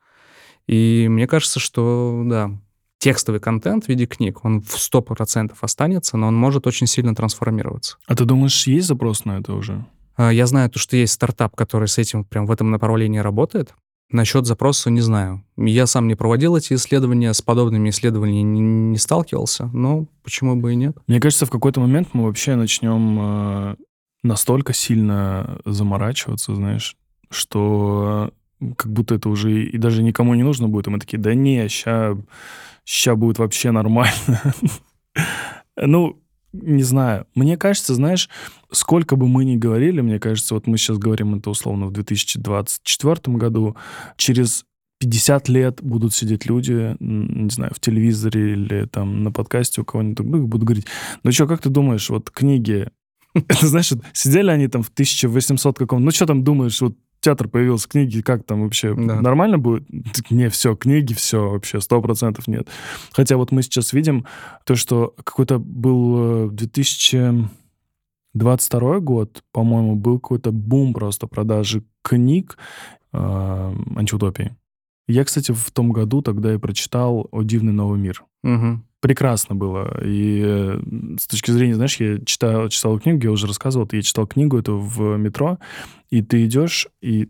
И 0.69 1.09
мне 1.11 1.27
кажется, 1.27 1.59
что, 1.59 2.23
да, 2.25 2.53
текстовый 2.99 3.41
контент 3.41 3.87
в 3.87 3.89
виде 3.89 4.07
книг, 4.07 4.45
он 4.45 4.61
в 4.61 4.77
100% 4.77 5.53
останется, 5.61 6.17
но 6.17 6.29
он 6.29 6.37
может 6.37 6.69
очень 6.69 6.87
сильно 6.87 7.13
трансформироваться. 7.17 7.97
А 8.07 8.15
ты 8.15 8.25
думаешь, 8.25 8.69
есть 8.69 8.87
запрос 8.87 9.25
на 9.25 9.39
это 9.39 9.53
уже? 9.53 9.85
А, 10.23 10.33
Я 10.33 10.47
знаю, 10.47 10.71
то, 10.71 10.79
что 10.79 10.97
есть 10.97 11.15
стартап, 11.15 11.57
который 11.57 11.89
с 11.89 11.99
этим 11.99 12.25
прям 12.25 12.47
в 12.47 12.53
этом 12.53 12.71
направлении 12.71 13.19
работает. 13.19 13.75
Насчет 14.11 14.47
запроса 14.47 14.91
не 14.91 15.01
знаю. 15.01 15.43
Я 15.57 15.87
сам 15.87 16.07
не 16.07 16.15
проводил 16.15 16.55
эти 16.55 16.75
исследования, 16.75 17.33
с 17.33 17.43
подобными 17.43 17.89
исследованиями 17.89 18.59
не, 18.59 18.99
сталкивался, 18.99 19.71
но 19.73 20.07
почему 20.23 20.55
бы 20.55 20.73
и 20.73 20.77
нет? 20.77 20.97
Мне 21.07 21.19
кажется, 21.19 21.47
в 21.47 21.51
какой-то 21.51 21.81
момент 21.81 22.11
мы 22.13 22.25
вообще 22.25 22.55
начнем 22.55 23.19
э, 23.21 23.77
настолько 24.23 24.75
сильно 24.75 25.59
заморачиваться, 25.65 26.55
знаешь, 26.55 26.97
что 27.31 28.33
как 28.77 28.93
будто 28.93 29.15
это 29.15 29.29
уже 29.29 29.65
и 29.65 29.79
даже 29.79 30.03
никому 30.03 30.35
не 30.35 30.43
нужно 30.43 30.69
будет. 30.69 30.87
И 30.87 30.91
мы 30.91 30.99
такие, 31.01 31.19
да 31.19 31.35
не, 31.35 31.67
ща, 31.69 32.17
ща 32.85 33.17
будет 33.17 33.39
вообще 33.39 33.73
нормально. 33.73 34.43
Ну, 35.75 36.22
не 36.53 36.83
знаю. 36.83 37.27
Мне 37.35 37.57
кажется, 37.57 37.95
знаешь, 37.95 38.29
сколько 38.71 39.17
бы 39.17 39.29
мы 39.29 39.45
ни 39.45 39.57
говорили, 39.57 40.01
мне 40.01 40.19
кажется, 40.19 40.55
вот 40.55 40.67
мы 40.67 40.79
сейчас 40.79 40.99
говорим 40.99 41.35
это 41.35 41.51
условно 41.51 41.87
в 41.87 41.93
2024 41.93 43.37
году, 43.37 43.77
через 44.17 44.65
50 45.01 45.49
лет 45.49 45.83
будут 45.83 46.15
сидеть 46.15 46.47
люди, 46.47 46.97
не 47.01 47.51
знаю, 47.51 47.73
в 47.75 47.81
телевизоре 47.81 48.53
или 48.53 48.87
там 48.87 49.25
на 49.25 49.33
подкасте 49.33 49.81
у 49.81 49.85
кого-нибудь, 49.85 50.25
ну, 50.25 50.47
будут 50.47 50.65
говорить, 50.65 50.87
ну 51.25 51.33
что, 51.33 51.49
как 51.49 51.61
ты 51.61 51.71
думаешь, 51.71 52.09
вот 52.09 52.31
книги, 52.31 52.89
это 53.35 53.67
знаешь, 53.67 53.93
сидели 54.13 54.51
они 54.51 54.69
там 54.69 54.83
в 54.83 54.91
1800 54.91 55.79
каком, 55.79 56.05
ну 56.05 56.11
что 56.13 56.27
там 56.27 56.45
думаешь, 56.45 56.81
вот 56.81 56.97
театр 57.23 57.49
появился, 57.49 57.89
книги, 57.89 58.21
как 58.21 58.45
там 58.45 58.63
вообще, 58.65 58.95
Да. 58.95 59.21
нормально 59.23 59.59
будет? 59.59 59.85
Не, 60.31 60.49
все, 60.51 60.77
книги, 60.77 61.15
все, 61.15 61.49
вообще, 61.51 61.81
сто 61.81 62.03
процентов 62.03 62.47
нет. 62.49 62.69
Хотя 63.13 63.37
вот 63.39 63.51
мы 63.53 63.63
сейчас 63.63 63.93
видим 63.95 64.27
то, 64.67 64.75
что 64.75 65.15
какой-то 65.25 65.59
был 65.59 66.49
э, 66.49 66.51
2022 68.35 69.01
год, 69.01 69.43
по-моему, 69.53 69.97
был 69.97 70.19
какой-то 70.19 70.53
бум 70.53 70.93
просто 70.95 71.27
продажи 71.27 71.83
книг 72.03 72.59
э, 73.13 73.19
антиутопии. 73.97 74.55
Я, 75.09 75.25
кстати, 75.25 75.53
в 75.53 75.71
том 75.73 75.93
году 75.93 76.23
тогда 76.23 76.55
и 76.55 76.59
прочитал 76.59 77.29
«О 77.33 77.43
дивный 77.43 77.73
новый 77.73 77.99
мир». 77.99 78.25
Мгм. 78.43 78.85
Прекрасно 79.03 79.57
было. 79.57 80.01
И 80.05 80.43
э, 80.45 80.81
с 81.19 81.27
точки 81.27 81.51
зрения, 81.51 81.75
знаешь, 81.75 81.97
я 81.97 82.19
читал, 82.25 82.69
читал 82.69 83.01
книгу, 83.01 83.25
я 83.25 83.33
уже 83.33 83.49
рассказывал, 83.49 83.89
я 83.91 84.01
читал 84.01 84.29
книгу 84.29 84.57
эту 84.57 84.79
в 84.79 85.17
метро, 85.17 85.59
и 86.09 86.23
ты 86.23 86.45
идешь, 86.47 86.87
и 87.03 87.29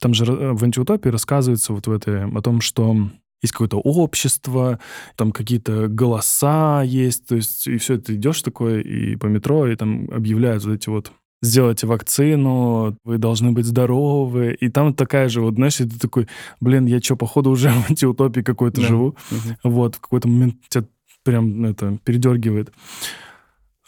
там 0.00 0.14
же 0.14 0.24
э, 0.24 0.52
в 0.52 0.64
антиутопии 0.64 1.10
рассказывается 1.10 1.72
вот 1.72 1.86
в 1.86 1.92
этой 1.92 2.28
о 2.28 2.42
том, 2.42 2.60
что 2.60 2.96
есть 3.40 3.52
какое-то 3.52 3.78
общество, 3.78 4.80
там 5.16 5.30
какие-то 5.30 5.86
голоса 5.86 6.82
есть, 6.82 7.26
то 7.28 7.36
есть 7.36 7.68
и 7.68 7.78
все 7.78 7.94
это 7.94 8.16
идешь 8.16 8.42
такое 8.42 8.80
и 8.80 9.14
по 9.14 9.26
метро, 9.26 9.68
и 9.68 9.76
там 9.76 10.08
объявляют 10.12 10.64
вот 10.64 10.74
эти 10.74 10.88
вот 10.88 11.12
сделайте 11.40 11.86
вакцину, 11.86 12.96
вы 13.04 13.18
должны 13.18 13.52
быть 13.52 13.66
здоровы. 13.66 14.56
И 14.60 14.68
там 14.68 14.94
такая 14.94 15.28
же, 15.28 15.40
вот, 15.40 15.54
знаешь, 15.54 15.80
и 15.80 15.84
ты 15.88 15.98
такой, 15.98 16.28
блин, 16.60 16.86
я 16.86 17.00
что, 17.00 17.16
походу 17.16 17.50
уже 17.50 17.68
в 17.70 17.90
антиутопии 17.90 18.42
какой-то 18.42 18.80
Да. 18.80 18.86
живу. 18.88 19.16
Мгм. 19.30 19.56
Вот, 19.64 19.96
в 19.96 20.00
какой-то 20.00 20.28
момент 20.28 20.56
тебя 20.68 20.84
прям 21.24 21.64
это 21.64 21.98
передергивает. 22.04 22.72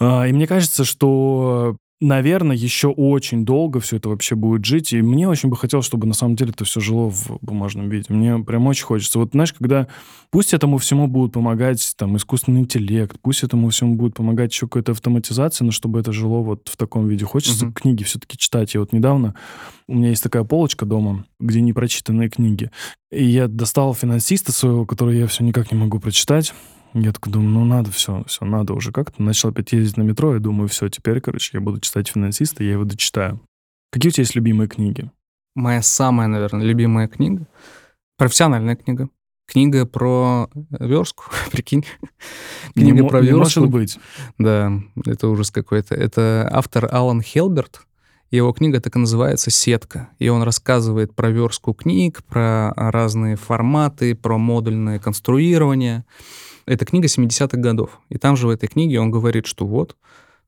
А, 0.00 0.26
и 0.26 0.32
мне 0.32 0.46
кажется, 0.46 0.84
что, 0.84 1.76
наверное, 2.00 2.56
еще 2.56 2.88
очень 2.88 3.44
долго 3.44 3.78
все 3.80 3.96
это 3.98 4.08
вообще 4.08 4.34
будет 4.34 4.64
жить. 4.64 4.92
И 4.92 5.00
мне 5.00 5.28
очень 5.28 5.48
бы 5.48 5.56
хотелось, 5.56 5.86
чтобы 5.86 6.06
на 6.06 6.14
самом 6.14 6.34
деле 6.34 6.50
это 6.50 6.64
все 6.64 6.80
жило 6.80 7.10
в 7.10 7.38
бумажном 7.40 7.88
виде. 7.88 8.06
Мне 8.08 8.38
прям 8.40 8.66
очень 8.66 8.84
хочется. 8.84 9.18
Вот 9.20 9.30
знаешь, 9.32 9.52
когда 9.52 9.86
пусть 10.30 10.52
этому 10.52 10.78
всему 10.78 11.06
будет 11.06 11.32
помогать 11.32 11.94
там 11.96 12.16
искусственный 12.16 12.62
интеллект, 12.62 13.16
пусть 13.22 13.44
этому 13.44 13.68
всему 13.70 13.94
будет 13.94 14.14
помогать 14.14 14.52
еще 14.52 14.66
какая-то 14.66 14.92
автоматизация, 14.92 15.64
но 15.64 15.70
чтобы 15.70 16.00
это 16.00 16.12
жило 16.12 16.40
вот 16.40 16.68
в 16.68 16.76
таком 16.76 17.06
виде. 17.06 17.24
Хочется 17.24 17.66
Мгм. 17.66 17.74
книги 17.74 18.02
все-таки 18.02 18.36
читать. 18.36 18.74
Я 18.74 18.80
вот 18.80 18.92
недавно, 18.92 19.36
у 19.86 19.94
меня 19.94 20.08
есть 20.08 20.24
такая 20.24 20.42
полочка 20.42 20.84
дома, 20.86 21.24
где 21.38 21.60
непрочитанные 21.60 22.28
книги. 22.28 22.70
И 23.12 23.24
я 23.24 23.46
достал 23.46 23.94
финансиста 23.94 24.50
своего, 24.50 24.84
который 24.84 25.18
я 25.18 25.28
все 25.28 25.44
никак 25.44 25.70
не 25.70 25.78
могу 25.78 26.00
прочитать. 26.00 26.52
Я 26.94 27.12
такой 27.12 27.32
думаю, 27.32 27.50
ну 27.50 27.64
надо 27.64 27.90
все, 27.90 28.22
все, 28.26 28.44
надо 28.44 28.72
уже 28.72 28.92
как-то. 28.92 29.22
Начал 29.22 29.48
опять 29.50 29.72
ездить 29.72 29.96
на 29.96 30.02
метро, 30.02 30.36
и 30.36 30.40
думаю, 30.40 30.68
все, 30.68 30.88
теперь, 30.88 31.20
короче, 31.20 31.50
я 31.54 31.60
буду 31.60 31.80
читать 31.80 32.08
финансиста, 32.08 32.62
я 32.62 32.72
его 32.72 32.84
дочитаю. 32.84 33.40
Какие 33.90 34.10
у 34.10 34.12
тебя 34.12 34.22
есть 34.22 34.34
любимые 34.36 34.68
книги? 34.68 35.10
Моя 35.56 35.82
самая, 35.82 36.28
наверное, 36.28 36.64
любимая 36.64 37.08
книга, 37.08 37.46
профессиональная 38.16 38.76
книга, 38.76 39.08
Книга 39.46 39.84
про 39.84 40.48
верстку, 40.70 41.24
прикинь. 41.52 41.84
Не 42.74 42.82
Книга 42.84 43.02
мо- 43.02 43.08
про 43.10 43.20
не 43.20 43.32
может 43.32 43.56
верстку. 43.56 43.66
быть. 43.66 43.98
Да, 44.38 44.72
это 45.04 45.28
ужас 45.28 45.50
какой-то. 45.50 45.94
Это 45.94 46.48
автор 46.50 46.88
Алан 46.90 47.20
Хелберт. 47.20 47.82
Его 48.30 48.52
книга 48.52 48.80
так 48.80 48.96
и 48.96 48.98
называется 48.98 49.50
«Сетка». 49.50 50.08
И 50.18 50.28
он 50.28 50.42
рассказывает 50.42 51.14
про 51.14 51.30
верстку 51.30 51.72
книг, 51.72 52.24
про 52.24 52.72
разные 52.74 53.36
форматы, 53.36 54.14
про 54.14 54.38
модульное 54.38 54.98
конструирование. 54.98 56.04
Это 56.66 56.84
книга 56.84 57.06
70-х 57.06 57.56
годов. 57.58 58.00
И 58.08 58.18
там 58.18 58.36
же 58.36 58.46
в 58.46 58.50
этой 58.50 58.66
книге 58.68 59.00
он 59.00 59.10
говорит, 59.10 59.46
что 59.46 59.66
вот, 59.66 59.96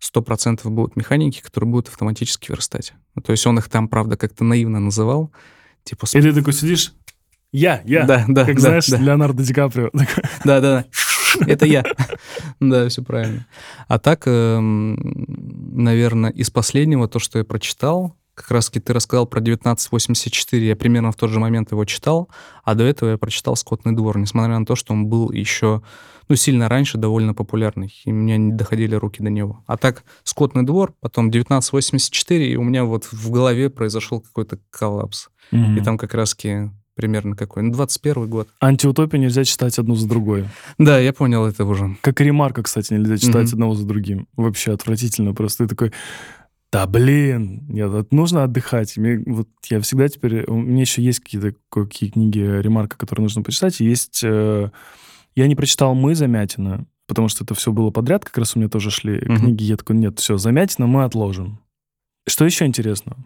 100% 0.01 0.69
будут 0.69 0.97
механики, 0.97 1.41
которые 1.41 1.71
будут 1.71 1.89
автоматически 1.89 2.51
верстать. 2.51 2.93
Ну, 3.15 3.23
То 3.23 3.33
есть 3.33 3.47
он 3.47 3.59
их 3.59 3.69
там, 3.69 3.89
правда, 3.89 4.17
как-то 4.17 4.45
наивно 4.45 4.81
называл. 4.81 5.31
Типа... 5.85 6.07
И 6.13 6.21
ты 6.21 6.33
такой 6.33 6.53
сидишь, 6.53 6.95
я, 7.53 7.83
я. 7.87 8.05
Да, 8.05 8.25
да, 8.29 8.45
Как 8.45 8.57
да, 8.57 8.61
знаешь, 8.61 8.87
да. 8.87 8.99
Леонардо 8.99 9.43
Ди 9.43 9.55
Каприо. 9.55 9.91
Да, 10.45 10.61
да, 10.61 10.61
да. 10.61 10.85
Это 11.47 11.67
я. 11.67 11.85
Да, 12.61 12.89
все 12.89 13.03
правильно. 13.03 13.47
А 13.89 13.99
так, 13.99 14.27
наверное, 15.07 16.31
из 16.31 16.51
последнего, 16.51 17.09
то, 17.09 17.19
что 17.19 17.39
я 17.39 17.45
прочитал, 17.45 18.15
как 18.35 18.51
раз 18.51 18.69
ты 18.69 18.93
рассказал 18.93 19.27
про 19.27 19.39
1984, 19.41 20.67
я 20.67 20.77
примерно 20.77 21.11
в 21.11 21.17
тот 21.17 21.31
же 21.31 21.41
момент 21.41 21.73
его 21.73 21.85
читал, 21.87 22.29
а 22.65 22.75
до 22.75 22.85
этого 22.85 23.11
я 23.11 23.19
прочитал 23.19 23.57
«Скотный 23.57 23.93
двор», 23.93 24.19
несмотря 24.19 24.59
на 24.59 24.67
то, 24.67 24.77
что 24.77 24.93
он 24.93 25.07
был 25.07 25.33
еще, 25.33 25.83
ну, 26.29 26.37
сильно 26.37 26.69
раньше 26.69 26.99
довольно 26.99 27.33
популярный, 27.33 27.95
и 28.05 28.13
у 28.13 28.15
меня 28.15 28.37
не 28.37 28.53
доходили 28.53 28.95
руки 28.95 29.23
до 29.23 29.31
него. 29.31 29.65
А 29.67 29.79
так, 29.79 30.05
«Скотный 30.23 30.65
двор», 30.65 30.93
потом 31.01 31.29
1984, 31.29 32.53
и 32.53 32.57
у 32.57 32.63
меня 32.63 32.85
вот 32.85 33.05
в 33.11 33.31
голове 33.31 33.71
произошел 33.71 34.21
какой-то 34.21 34.59
коллапс. 34.71 35.29
И 35.53 35.57
Мгм. 35.57 35.85
там 35.85 35.97
как 35.97 36.13
раз-таки 36.13 36.71
примерно 36.97 37.37
какой, 37.37 37.63
ну, 37.63 37.73
21 37.73 38.29
год. 38.29 38.49
Антиутопию 38.61 39.21
нельзя 39.21 39.45
читать 39.45 39.79
одну 39.79 39.95
за 39.95 40.09
другой. 40.09 40.47
Да, 40.79 40.99
я 40.99 41.13
понял 41.13 41.45
это 41.47 41.65
уже. 41.65 41.97
Как 42.01 42.21
и 42.21 42.25
ремарка, 42.25 42.63
кстати, 42.63 42.95
нельзя 42.95 43.19
читать 43.19 43.47
Мгм. 43.49 43.53
одного 43.55 43.75
за 43.75 43.87
другим. 43.87 44.27
Вообще 44.37 44.73
отвратительно. 44.73 45.35
Просто 45.35 45.65
ты 45.65 45.69
такой, 45.75 45.93
да 46.73 46.87
блин, 46.87 47.65
нет, 47.69 48.11
нужно 48.13 48.43
отдыхать. 48.45 48.97
Мне, 48.97 49.23
вот 49.27 49.49
я 49.71 49.81
всегда 49.81 50.09
теперь... 50.09 50.45
У 50.51 50.57
меня 50.57 50.81
еще 50.81 51.03
есть 51.03 51.21
какие-то 51.21 51.55
какие 51.71 52.11
книги 52.11 52.39
ремарка, 52.41 52.97
которые 52.97 53.25
нужно 53.25 53.43
почитать. 53.43 53.79
Есть... 53.81 54.23
э, 54.25 54.71
я 55.37 55.47
не 55.47 55.55
прочитал 55.55 55.95
«Мы» 55.95 56.15
Замятина, 56.15 56.87
потому 57.07 57.29
что 57.29 57.45
это 57.45 57.55
все 57.55 57.71
было 57.73 57.91
подряд, 57.91 58.25
как 58.25 58.39
раз 58.39 58.57
у 58.57 58.59
меня 58.59 58.69
тоже 58.71 58.91
шли 58.91 59.21
Мгм. 59.25 59.37
книги. 59.37 59.65
Я 59.65 59.77
такой, 59.77 59.97
нет, 59.97 60.19
все, 60.19 60.39
Замятина 60.39 60.87
мы 60.87 61.05
отложим. 61.05 61.61
Что 62.27 62.45
еще 62.47 62.65
интересно? 62.67 63.17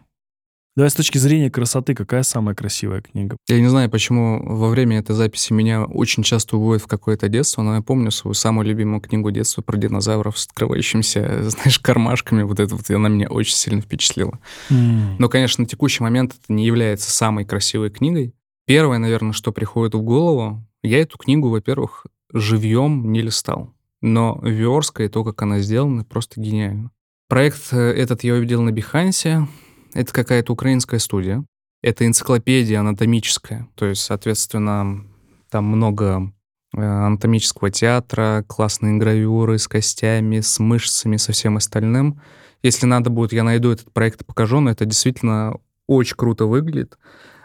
Давай 0.77 0.89
с 0.89 0.93
точки 0.93 1.17
зрения 1.17 1.51
красоты, 1.51 1.93
какая 1.93 2.23
самая 2.23 2.55
красивая 2.55 3.01
книга? 3.01 3.35
Я 3.49 3.59
не 3.59 3.67
знаю, 3.67 3.89
почему 3.89 4.41
во 4.41 4.69
время 4.69 4.99
этой 4.99 5.13
записи 5.13 5.51
меня 5.51 5.83
очень 5.83 6.23
часто 6.23 6.55
уводит 6.55 6.81
в 6.81 6.87
какое-то 6.87 7.27
детство, 7.27 7.61
но 7.61 7.75
я 7.75 7.81
помню 7.81 8.09
свою 8.09 8.33
самую 8.33 8.65
любимую 8.65 9.01
книгу 9.01 9.31
детства 9.31 9.61
про 9.61 9.75
динозавров 9.75 10.39
с 10.39 10.45
открывающимися, 10.45 11.49
знаешь, 11.49 11.77
кармашками. 11.77 12.43
Вот 12.43 12.61
это 12.61 12.73
вот, 12.73 12.89
она 12.89 13.09
меня 13.09 13.27
очень 13.27 13.55
сильно 13.55 13.81
впечатлила. 13.81 14.39
Но, 14.69 15.27
конечно, 15.27 15.63
на 15.63 15.67
текущий 15.67 16.03
момент 16.03 16.35
это 16.41 16.53
не 16.53 16.65
является 16.65 17.11
самой 17.11 17.43
красивой 17.43 17.89
книгой. 17.89 18.33
Первое, 18.65 18.97
наверное, 18.97 19.33
что 19.33 19.51
приходит 19.51 19.93
в 19.93 20.01
голову, 20.01 20.65
я 20.83 21.01
эту 21.01 21.17
книгу, 21.17 21.49
во-первых, 21.49 22.05
живьем 22.31 23.11
не 23.11 23.21
листал. 23.21 23.73
Но 24.01 24.39
верстка 24.41 25.03
и 25.03 25.09
то, 25.09 25.25
как 25.25 25.41
она 25.41 25.59
сделана, 25.59 26.05
просто 26.05 26.39
гениально. 26.39 26.91
Проект 27.27 27.61
э, 27.71 27.77
этот 27.77 28.23
я 28.23 28.33
увидел 28.35 28.61
на 28.61 28.71
Бихансе. 28.71 29.47
Это 29.93 30.13
какая-то 30.13 30.53
украинская 30.53 30.99
студия. 30.99 31.43
Это 31.81 32.05
энциклопедия 32.05 32.79
анатомическая. 32.79 33.67
То 33.75 33.85
есть, 33.85 34.01
соответственно, 34.03 35.03
там 35.49 35.65
много 35.65 36.31
э, 36.75 36.81
анатомического 36.81 37.71
театра, 37.71 38.45
классные 38.47 38.97
гравюры 38.97 39.57
с 39.57 39.67
костями, 39.67 40.39
с 40.39 40.59
мышцами, 40.59 41.17
со 41.17 41.31
всем 41.31 41.57
остальным. 41.57 42.21
Если 42.63 42.85
надо 42.85 43.09
будет, 43.09 43.33
я 43.33 43.43
найду 43.43 43.71
этот 43.71 43.91
проект 43.91 44.21
и 44.21 44.25
покажу, 44.25 44.59
но 44.59 44.69
это 44.69 44.85
действительно 44.85 45.55
очень 45.87 46.15
круто 46.15 46.45
выглядит. 46.45 46.97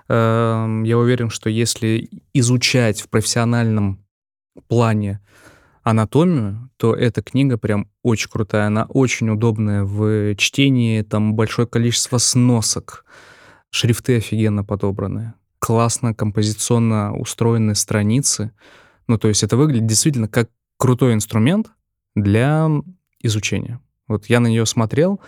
Эм, 0.09 0.85
Я 0.85 0.99
уверен, 0.99 1.31
что 1.31 1.49
если 1.51 2.11
изучать 2.35 3.01
в 3.01 3.09
профессиональном 3.09 4.05
плане 4.69 5.21
анатомию, 5.87 6.69
то 6.79 6.97
эта 6.97 7.23
книга 7.23 7.59
прям 7.59 7.89
очень 8.03 8.29
крутая. 8.29 8.67
Она 8.67 8.87
очень 8.87 9.31
удобная 9.31 9.85
в 9.85 10.35
чтении, 10.35 11.03
там 11.03 11.35
большое 11.35 11.69
количество 11.69 12.19
сносок, 12.19 13.05
шрифты 13.71 14.17
офигенно 14.17 14.65
подобраны, 14.65 15.35
классно 15.61 16.13
композиционно 16.13 17.17
устроены 17.17 17.77
страницы. 17.77 18.51
Ну, 19.07 19.17
то 19.17 19.29
есть 19.29 19.45
это 19.45 19.57
выглядит 19.57 19.87
действительно 19.87 20.27
как 20.27 20.51
крутой 20.77 21.15
инструмент 21.15 21.71
для 22.17 22.69
изучения. 23.23 23.81
Вот 24.09 24.27
я 24.27 24.41
на 24.41 24.49
нее 24.49 24.67
смотрел. 24.67 25.21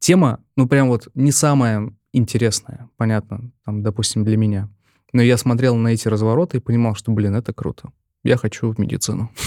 Тема, 0.00 0.40
ну, 0.54 0.68
прям 0.68 0.88
вот 0.88 1.08
не 1.14 1.32
самая 1.32 1.90
интересная, 2.12 2.90
понятно, 2.98 3.52
там, 3.64 3.82
допустим, 3.82 4.22
для 4.22 4.36
меня. 4.36 4.68
Но 5.14 5.22
я 5.22 5.38
смотрел 5.38 5.76
на 5.76 5.88
эти 5.88 6.08
развороты 6.08 6.58
и 6.58 6.60
понимал, 6.60 6.94
что, 6.94 7.10
блин, 7.10 7.34
это 7.34 7.54
круто. 7.54 7.88
Я 8.22 8.36
хочу 8.36 8.70
в 8.70 8.78
медицину. 8.78 9.30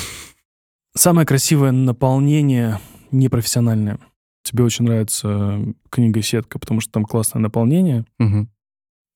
Самое 0.96 1.28
красивое 1.28 1.72
наполнение 1.72 2.80
непрофессиональное. 3.12 4.00
Тебе 4.44 4.64
очень 4.64 4.86
нравится 4.86 5.60
книга 5.90 6.22
«Сетка», 6.22 6.58
потому 6.60 6.80
что 6.82 6.92
там 6.92 7.06
классное 7.06 7.42
наполнение, 7.42 8.06
Мгм. 8.18 8.50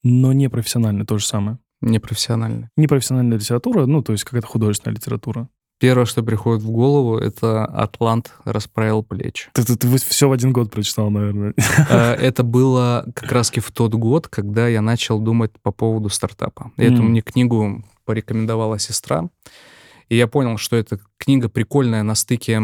но 0.03 0.33
непрофессиональное 0.33 1.05
то 1.05 1.17
же 1.17 1.25
самое. 1.25 1.57
Непрофессионально. 1.81 2.69
Непрофессиональная 2.77 3.37
литература, 3.39 3.85
ну, 3.85 4.03
то 4.03 4.11
есть 4.11 4.23
какая-то 4.25 4.47
художественная 4.47 4.95
литература. 4.95 5.47
Первое, 5.79 6.05
что 6.05 6.21
приходит 6.21 6.61
в 6.61 6.69
голову, 6.69 7.17
это 7.17 7.65
«Атлант 7.65 8.33
расправил 8.45 9.01
плечи». 9.01 9.49
Ты, 9.53 9.63
ты, 9.65 9.97
все 9.97 10.29
в 10.29 10.31
один 10.31 10.53
год 10.53 10.69
прочитал, 10.69 11.09
наверное. 11.09 11.55
Э, 11.89 12.13
Это 12.13 12.43
было 12.43 13.05
как 13.15 13.31
раз 13.31 13.49
в 13.51 13.71
тот 13.71 13.95
год, 13.95 14.27
когда 14.27 14.67
я 14.67 14.81
начал 14.81 15.19
думать 15.19 15.51
по 15.63 15.71
поводу 15.71 16.09
стартапа. 16.09 16.71
Эту 16.77 16.97
М. 17.01 17.09
мне 17.09 17.21
книгу 17.21 17.83
порекомендовала 18.05 18.77
сестра. 18.77 19.27
И 20.11 20.17
я 20.17 20.27
понял, 20.27 20.57
что 20.57 20.75
эта 20.75 20.99
книга 21.17 21.47
прикольная 21.47 22.03
на 22.03 22.15
стыке 22.15 22.59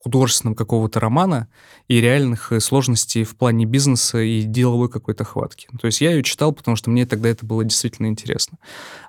художественного 0.00 0.56
какого-то 0.56 0.98
романа 0.98 1.48
и 1.86 2.00
реальных 2.00 2.50
э, 2.50 2.58
сложностей 2.58 3.22
в 3.22 3.36
плане 3.36 3.64
бизнеса 3.64 4.18
и 4.18 4.42
деловой 4.42 4.88
какой-то 4.88 5.22
хватки. 5.22 5.68
То 5.80 5.86
есть 5.86 6.00
я 6.00 6.10
ее 6.10 6.24
читал, 6.24 6.52
потому 6.52 6.76
что 6.76 6.90
мне 6.90 7.06
тогда 7.06 7.28
это 7.28 7.46
было 7.46 7.62
действительно 7.62 8.08
интересно. 8.08 8.58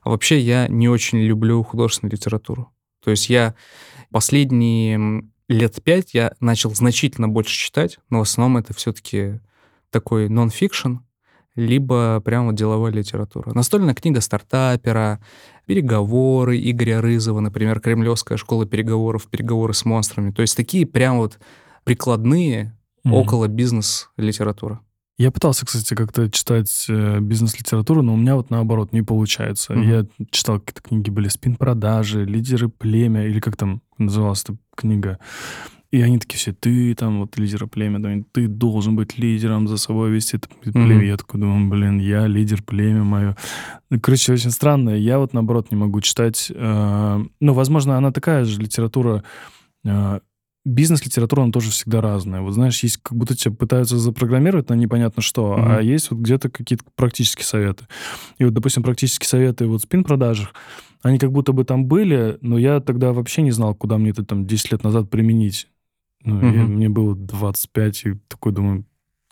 А 0.04 0.12
вообще 0.12 0.40
я 0.40 0.68
не 0.68 0.90
очень 0.90 1.22
люблю 1.22 1.64
художественную 1.64 2.12
литературу. 2.12 2.72
То 3.04 3.10
есть 3.10 3.32
я 3.32 3.56
последние 4.12 5.24
лет 5.48 5.82
пять 5.82 6.14
я 6.14 6.36
начал 6.40 6.76
значительно 6.76 7.30
больше 7.30 7.58
читать, 7.58 7.98
но 8.12 8.20
в 8.20 8.22
основном 8.22 8.58
это 8.58 8.76
все-таки 8.76 9.40
такой 9.90 10.30
нон-фикшн, 10.30 10.98
либо 11.56 12.22
прямо 12.24 12.54
деловая 12.54 12.92
литература. 12.92 13.54
Настольная 13.54 13.94
книга 13.94 14.22
стартапера, 14.22 15.20
переговоры 15.66 16.58
Игоря 16.60 17.02
Рызова, 17.02 17.40
например, 17.40 17.80
Кремлевская 17.80 18.38
школа 18.38 18.66
переговоров, 18.66 19.28
переговоры 19.30 19.74
с 19.74 19.86
монстрами. 19.86 20.32
То 20.32 20.42
есть 20.42 20.56
такие 20.56 20.86
прям 20.86 21.18
вот 21.18 21.40
прикладные 21.84 22.76
Мгм. 23.04 23.16
около 23.16 23.48
бизнес-литература. 23.48 24.80
Я 25.18 25.32
пытался, 25.32 25.66
кстати, 25.66 25.94
как-то 25.94 26.30
читать 26.32 26.86
э, 26.90 27.20
бизнес-литературу, 27.20 28.02
но 28.02 28.14
у 28.14 28.18
меня 28.18 28.36
вот 28.36 28.50
наоборот 28.50 28.92
не 28.94 29.02
получается. 29.02 29.74
Мгм. 29.74 29.90
Я 29.90 30.06
читал 30.32 30.60
какие-то 30.60 30.82
книги, 30.82 31.10
были 31.10 31.28
«Спин-продажи», 31.28 32.26
«Лидеры 32.26 32.70
племя», 32.70 33.26
или 33.28 33.40
как 33.40 33.58
там 33.58 33.82
называлась 33.98 34.44
эта 34.44 34.56
книга. 34.76 35.20
И 35.92 36.02
они 36.02 36.20
такие 36.20 36.38
все, 36.38 36.54
ты 36.54 36.96
там 36.96 37.20
вот 37.20 37.38
лидер 37.38 37.68
племя, 37.68 38.24
ты 38.32 38.48
должен 38.48 38.96
быть 38.96 39.18
лидером, 39.18 39.68
за 39.68 39.76
собой 39.78 40.10
вести 40.12 40.38
это 40.38 40.48
племя. 40.72 41.06
Я 41.06 41.18
такой 41.18 41.40
думаю, 41.42 41.70
блин, 41.70 42.00
я 42.00 42.28
лидер 42.28 42.64
племя 42.64 43.04
мое. 43.04 43.36
Ну, 43.90 44.00
короче, 44.00 44.32
очень 44.32 44.52
странно. 44.52 44.92
Я 44.92 45.20
вот 45.20 45.34
наоборот 45.34 45.70
не 45.70 45.76
могу 45.78 46.00
читать. 46.00 46.50
э, 46.54 47.26
ну, 47.42 47.54
возможно, 47.54 47.98
она 47.98 48.12
такая 48.14 48.46
же 48.46 48.62
литература, 48.62 49.24
э, 49.84 50.20
бизнес-литература, 50.64 51.42
она 51.42 51.52
тоже 51.52 51.72
всегда 51.72 52.00
разная. 52.00 52.40
Вот 52.42 52.54
знаешь, 52.54 52.82
есть 52.84 52.98
как 53.04 53.18
будто 53.18 53.36
тебя 53.36 53.54
пытаются 53.54 53.98
запрограммировать 53.98 54.70
на 54.70 54.76
непонятно 54.76 55.22
что, 55.22 55.58
Мгм. 55.58 55.72
а 55.72 55.82
есть 55.82 56.10
вот 56.12 56.22
где-то 56.22 56.50
какие-то 56.50 56.86
практические 56.96 57.46
советы. 57.46 57.86
И 58.38 58.46
вот, 58.46 58.54
допустим, 58.54 58.84
практические 58.84 59.28
советы 59.28 59.66
вот 59.68 59.82
в 59.82 59.84
спин-продажах, 59.84 60.54
они 61.02 61.18
как 61.20 61.32
будто 61.34 61.52
бы 61.52 61.66
там 61.66 61.86
были, 61.86 62.38
но 62.42 62.58
я 62.58 62.80
тогда 62.80 63.12
вообще 63.12 63.42
не 63.42 63.52
знал, 63.52 63.74
куда 63.76 63.98
мне 63.98 64.12
это 64.12 64.24
там 64.24 64.46
10 64.46 64.72
лет 64.72 64.84
назад 64.84 65.10
применить. 65.10 65.68
Ну, 66.24 66.42
я- 66.42 66.64
Мгм. 66.64 66.74
мне 66.76 66.90
было 66.90 67.16
25, 67.16 68.06
и 68.06 68.14
такой 68.28 68.52
думаю, 68.52 68.86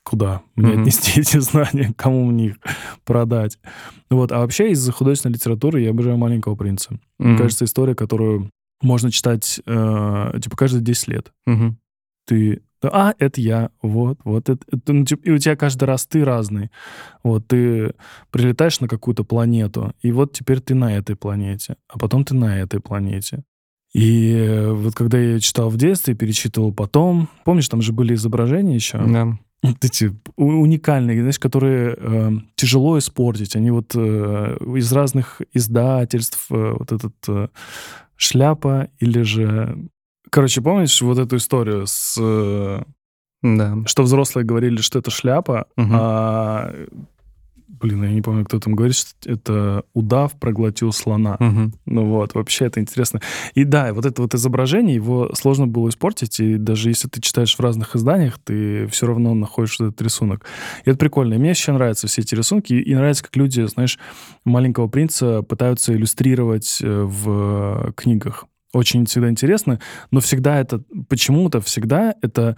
куда 0.04 0.42
мне 0.56 0.72
Мгм. 0.74 0.82
отнести 0.82 1.20
эти 1.22 1.38
знания, 1.40 1.94
кому 1.96 2.26
мне 2.26 2.48
их 2.48 2.56
продать. 3.06 3.60
Вот. 4.10 4.32
А 4.32 4.40
вообще 4.40 4.72
из 4.72 4.90
художественной 4.92 5.34
литературы 5.34 5.82
я 5.82 5.92
обожаю 5.92 6.18
«Маленького 6.18 6.56
принца». 6.56 7.00
Мне 7.20 7.30
Мгм. 7.34 7.38
кажется, 7.38 7.66
история, 7.66 7.96
которую 7.96 8.50
можно 8.82 9.12
читать, 9.12 9.60
э, 9.66 10.40
типа, 10.42 10.56
каждые 10.58 10.82
10 10.82 11.08
лет. 11.10 11.32
Мгм. 11.46 11.78
Ты 12.26 12.62
А, 12.82 13.14
это 13.20 13.42
я, 13.42 13.72
вот, 13.82 14.20
вот 14.24 14.48
это, 14.48 14.66
это 14.72 14.94
ну, 14.94 15.04
типа, 15.04 15.22
и 15.26 15.32
у 15.32 15.38
тебя 15.38 15.58
каждый 15.58 15.84
раз 15.84 16.06
ты 16.08 16.24
разный. 16.24 16.72
Вот 17.24 17.46
ты 17.46 17.94
прилетаешь 18.32 18.80
на 18.80 18.88
какую-то 18.88 19.26
планету, 19.26 19.94
и 20.02 20.14
вот 20.14 20.32
теперь 20.32 20.62
ты 20.62 20.76
на 20.76 20.96
этой 20.96 21.18
планете, 21.18 21.76
а 21.90 22.00
потом 22.00 22.24
ты 22.24 22.36
на 22.36 22.58
этой 22.58 22.80
планете. 22.80 23.44
И 23.94 24.34
э, 24.36 24.72
вот 24.72 24.94
когда 24.96 25.18
я 25.18 25.40
читал 25.40 25.70
в 25.70 25.78
детстве, 25.78 26.14
перечитывал 26.14 26.72
потом, 26.74 27.28
помнишь, 27.44 27.70
там 27.70 27.82
же 27.82 27.92
были 27.92 28.14
изображения 28.14 28.76
еще? 28.76 29.00
Да. 29.00 29.38
Вот 29.62 29.84
эти 29.84 30.16
уникальные, 30.38 31.20
знаешь, 31.20 31.40
которые 31.40 31.96
э, 31.98 32.32
тяжело 32.56 32.98
испортить. 32.98 33.56
Они 33.56 33.72
вот 33.72 33.92
э, 33.96 34.58
из 34.78 34.92
разных 34.94 35.42
издательств, 35.54 36.46
э, 36.50 36.76
вот 36.80 36.92
этот 36.92 37.16
э, 37.28 37.48
шляпа 38.16 38.90
или 39.00 39.22
же... 39.24 39.78
Короче, 40.30 40.62
помнишь 40.62 41.02
вот 41.02 41.18
эту 41.18 41.38
историю 41.38 41.88
с... 41.88 42.16
Э, 42.22 42.84
Да. 43.42 43.78
что 43.86 44.04
взрослые 44.04 44.46
говорили, 44.46 44.78
что 44.82 45.00
это 45.00 45.12
шляпа, 45.12 45.66
Мгм. 45.76 45.92
а... 45.94 46.74
Блин, 47.80 48.04
я 48.04 48.12
не 48.12 48.22
помню, 48.22 48.46
кто 48.46 48.60
там 48.60 48.76
говорит, 48.76 48.96
что 48.96 49.12
это 49.26 49.84
удав 49.94 50.38
проглотил 50.40 50.92
слона. 50.92 51.38
Мгм. 51.40 51.74
Ну 51.86 52.06
вот, 52.06 52.34
вообще 52.34 52.66
это 52.66 52.80
интересно. 52.80 53.22
И 53.54 53.64
да, 53.64 53.94
вот 53.94 54.06
это 54.06 54.22
вот 54.22 54.34
изображение, 54.36 54.96
его 54.96 55.32
сложно 55.34 55.68
было 55.68 55.90
испортить, 55.90 56.40
и 56.40 56.56
даже 56.58 56.90
если 56.90 57.08
ты 57.08 57.22
читаешь 57.22 57.56
в 57.56 57.60
разных 57.60 57.96
изданиях, 57.96 58.40
ты 58.44 58.88
все 58.88 59.08
равно 59.08 59.34
находишь 59.34 59.80
этот 59.80 60.02
рисунок. 60.02 60.46
И 60.86 60.90
это 60.90 61.00
прикольно. 61.00 61.36
И 61.36 61.38
мне 61.38 61.52
еще 61.52 61.72
нравятся 61.72 62.08
все 62.08 62.22
эти 62.22 62.36
рисунки, 62.36 62.74
и 62.74 62.96
нравится, 62.96 63.24
как 63.24 63.36
люди, 63.36 63.62
знаешь, 63.68 63.98
«Маленького 64.46 64.88
принца» 64.88 65.42
пытаются 65.44 65.94
иллюстрировать 65.94 66.80
э, 66.82 67.04
в 67.04 67.94
книгах. 67.96 68.46
Очень 68.74 69.06
всегда 69.06 69.30
интересно, 69.30 69.80
но 70.12 70.20
всегда 70.20 70.60
это, 70.60 70.84
почему-то 71.08 71.60
всегда 71.60 72.14
это 72.22 72.56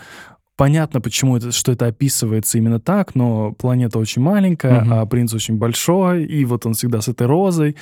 Понятно, 0.62 1.02
почему 1.02 1.38
это, 1.38 1.52
что 1.52 1.72
это 1.72 1.88
описывается 1.88 2.60
именно 2.60 2.80
так, 2.80 3.16
но 3.16 3.52
планета 3.52 3.98
очень 3.98 4.22
маленькая, 4.22 4.82
Мгм. 4.82 4.94
а 4.94 5.06
принц 5.08 5.34
очень 5.34 5.58
большой, 5.58 6.24
и 6.24 6.46
вот 6.46 6.68
он 6.68 6.76
всегда 6.76 7.02
с 7.02 7.08
этой 7.08 7.26
розой. 7.26 7.78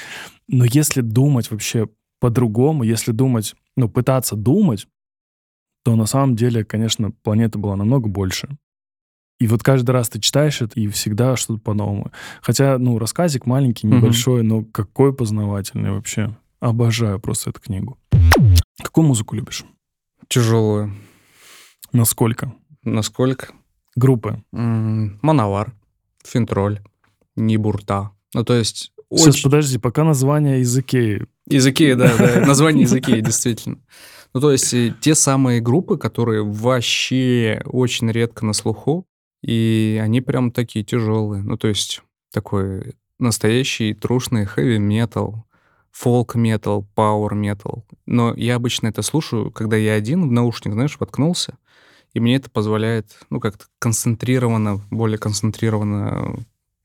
Но 0.47 0.63
если 0.63 1.01
думать 1.01 1.51
вообще 1.51 1.89
по-другому, 2.21 2.83
если 2.83 3.11
думать, 3.11 3.53
ну, 3.75 3.89
пытаться 3.89 4.37
думать, 4.37 4.87
то 5.83 5.97
на 5.97 6.05
самом 6.05 6.37
деле, 6.37 6.63
конечно, 6.63 7.11
планета 7.11 7.59
была 7.59 7.75
намного 7.75 8.07
больше. 8.07 8.47
И 9.41 9.47
вот 9.47 9.61
каждый 9.61 9.91
раз 9.91 10.07
ты 10.07 10.21
читаешь 10.21 10.61
это, 10.61 10.79
и 10.79 10.87
всегда 10.87 11.35
что-то 11.35 11.59
по-новому. 11.59 12.13
Хотя, 12.41 12.77
ну, 12.77 12.97
рассказик 12.97 13.45
маленький, 13.45 13.87
небольшой, 13.87 14.41
но 14.43 14.63
какой 14.63 15.13
познавательный 15.13 15.91
вообще. 15.91 16.33
Обожаю 16.61 17.19
просто 17.19 17.49
эту 17.49 17.59
книгу. 17.59 17.97
Какую 18.81 19.05
музыку 19.05 19.35
любишь? 19.35 19.65
Тяжелую. 20.29 20.93
Насколько? 21.91 22.53
Насколько? 22.83 23.49
Группы. 23.95 24.43
Мановар, 24.51 25.73
Финтроль, 26.23 26.81
Нибурта. 27.35 28.11
Ну, 28.33 28.43
то 28.43 28.53
есть... 28.53 28.91
Сейчас, 29.11 29.27
очень- 29.27 29.43
подожди, 29.43 29.77
пока 29.79 30.03
название 30.03 30.59
языки. 30.59 31.23
Языки, 31.47 31.95
да, 31.95 32.15
да, 32.15 32.41
название 32.45 32.83
языки, 32.83 33.19
действительно. 33.21 33.79
Ну, 34.33 34.41
то 34.41 34.51
есть 34.51 34.71
э, 34.75 34.93
те 35.01 35.15
самые 35.15 35.61
группы, 35.61 35.97
которые 35.97 36.43
вообще 36.43 37.61
очень 37.65 38.11
редко 38.11 38.45
на 38.45 38.53
слуху, 38.53 39.07
и 39.41 39.99
они 40.01 40.21
прям 40.21 40.51
такие 40.51 40.85
тяжелые. 40.85 41.41
Ну, 41.41 41.57
то 41.57 41.67
есть 41.67 42.03
такой 42.31 42.93
настоящий 43.17 43.95
трушный 43.95 44.45
хэви-метал, 44.45 45.45
фолк-метал, 45.91 46.87
пауэр-метал. 46.93 47.85
Но 48.05 48.35
я 48.35 48.55
обычно 48.55 48.87
это 48.87 49.01
слушаю, 49.01 49.51
когда 49.51 49.75
я 49.75 49.93
один 49.93 50.29
в 50.29 50.31
наушник, 50.31 50.73
знаешь, 50.73 50.97
воткнулся, 50.99 51.57
и 52.19 52.21
мне 52.21 52.35
это 52.35 52.49
позволяет, 52.49 53.17
ну, 53.29 53.39
как-то 53.39 53.65
концентрированно, 53.79 54.81
более 54.91 55.17
концентрированно 55.17 56.35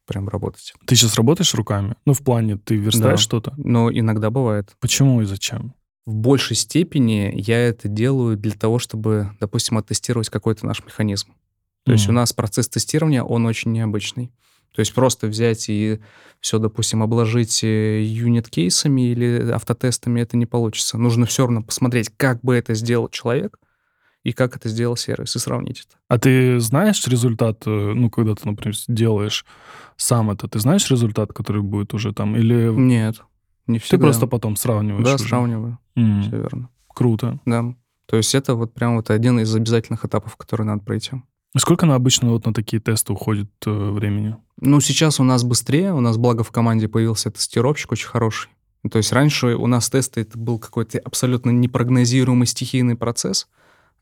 прям 0.06 0.28
работать. 0.28 0.72
Ты 0.86 0.94
сейчас 0.94 1.16
работаешь 1.16 1.52
руками? 1.54 1.96
Ну, 2.06 2.12
в 2.14 2.20
плане, 2.20 2.56
ты 2.56 2.76
верстаешь 2.76 3.18
Да. 3.18 3.22
что-то? 3.22 3.52
Но 3.56 3.90
иногда 3.90 4.30
бывает. 4.30 4.70
Почему 4.80 5.20
и 5.22 5.24
зачем? 5.24 5.74
в 6.06 6.14
большей 6.14 6.54
степени 6.54 7.32
я 7.34 7.58
это 7.58 7.88
делаю 7.88 8.36
для 8.36 8.52
того, 8.52 8.78
чтобы, 8.78 9.30
допустим, 9.40 9.78
оттестировать 9.78 10.28
какой-то 10.28 10.66
наш 10.66 10.84
механизм. 10.84 11.28
То 11.86 11.92
есть 11.92 12.10
у 12.10 12.12
нас 12.12 12.34
процесс 12.34 12.68
тестирования, 12.68 13.22
он 13.22 13.46
очень 13.46 13.72
необычный. 13.72 14.30
То 14.74 14.80
есть 14.80 14.92
просто 14.92 15.28
взять 15.28 15.70
и 15.70 16.00
все, 16.40 16.58
допустим, 16.58 17.02
обложить 17.02 17.64
э, 17.64 18.02
юнит-кейсами 18.04 19.12
или 19.12 19.50
автотестами, 19.50 20.20
это 20.20 20.36
не 20.36 20.44
получится. 20.44 20.98
Нужно 20.98 21.24
все 21.24 21.44
равно 21.44 21.62
посмотреть, 21.62 22.10
как 22.18 22.42
бы 22.42 22.54
это 22.54 22.74
сделал 22.74 23.08
человек 23.08 23.58
и 24.24 24.32
как 24.32 24.56
это 24.56 24.68
сделал 24.68 24.96
сервис, 24.96 25.36
и 25.36 25.38
сравнить 25.38 25.80
это. 25.86 25.96
А 26.08 26.18
ты 26.18 26.58
знаешь 26.58 27.06
результат, 27.06 27.62
э, 27.66 27.70
ну, 27.94 28.10
когда 28.10 28.34
ты, 28.34 28.48
например, 28.48 28.74
делаешь 28.88 29.44
сам 29.96 30.30
это, 30.30 30.48
ты 30.48 30.58
знаешь 30.58 30.90
результат, 30.90 31.32
который 31.32 31.62
будет 31.62 31.94
уже 31.94 32.12
там? 32.12 32.34
Или 32.34 32.70
Нет, 32.74 33.20
не 33.66 33.78
ты 33.78 33.84
всегда. 33.84 34.06
просто 34.06 34.26
потом 34.26 34.56
сравниваешь 34.56 35.04
Да, 35.04 35.14
уже? 35.14 35.24
сравниваю, 35.24 35.78
М, 35.94 36.22
все 36.22 36.36
верно. 36.38 36.68
Круто. 36.88 37.38
Да. 37.46 37.74
То 38.06 38.16
есть 38.16 38.34
это 38.34 38.54
вот 38.54 38.74
прям 38.74 38.96
вот 38.96 39.10
один 39.10 39.38
из 39.40 39.54
обязательных 39.54 40.04
этапов, 40.04 40.36
который 40.36 40.66
надо 40.66 40.82
пройти. 40.82 41.12
Сколько 41.56 41.86
на 41.86 41.94
обычно 41.94 42.30
вот 42.30 42.46
на 42.46 42.52
такие 42.52 42.80
тесты 42.82 43.12
уходит 43.12 43.48
э, 43.66 43.70
времени? 43.70 44.36
Ну, 44.60 44.80
сейчас 44.80 45.20
у 45.20 45.24
нас 45.24 45.44
быстрее, 45.44 45.92
у 45.92 46.00
нас, 46.00 46.16
благо, 46.16 46.42
в 46.42 46.50
команде 46.50 46.88
появился 46.88 47.30
тестировщик 47.30 47.92
очень 47.92 48.08
хороший. 48.08 48.50
То 48.90 48.98
есть 48.98 49.12
раньше 49.12 49.54
у 49.54 49.66
нас 49.66 49.88
тесты 49.88 50.22
это 50.22 50.36
был 50.36 50.58
какой-то 50.58 50.98
абсолютно 50.98 51.50
непрогнозируемый 51.50 52.46
стихийный 52.46 52.96
процесс, 52.96 53.48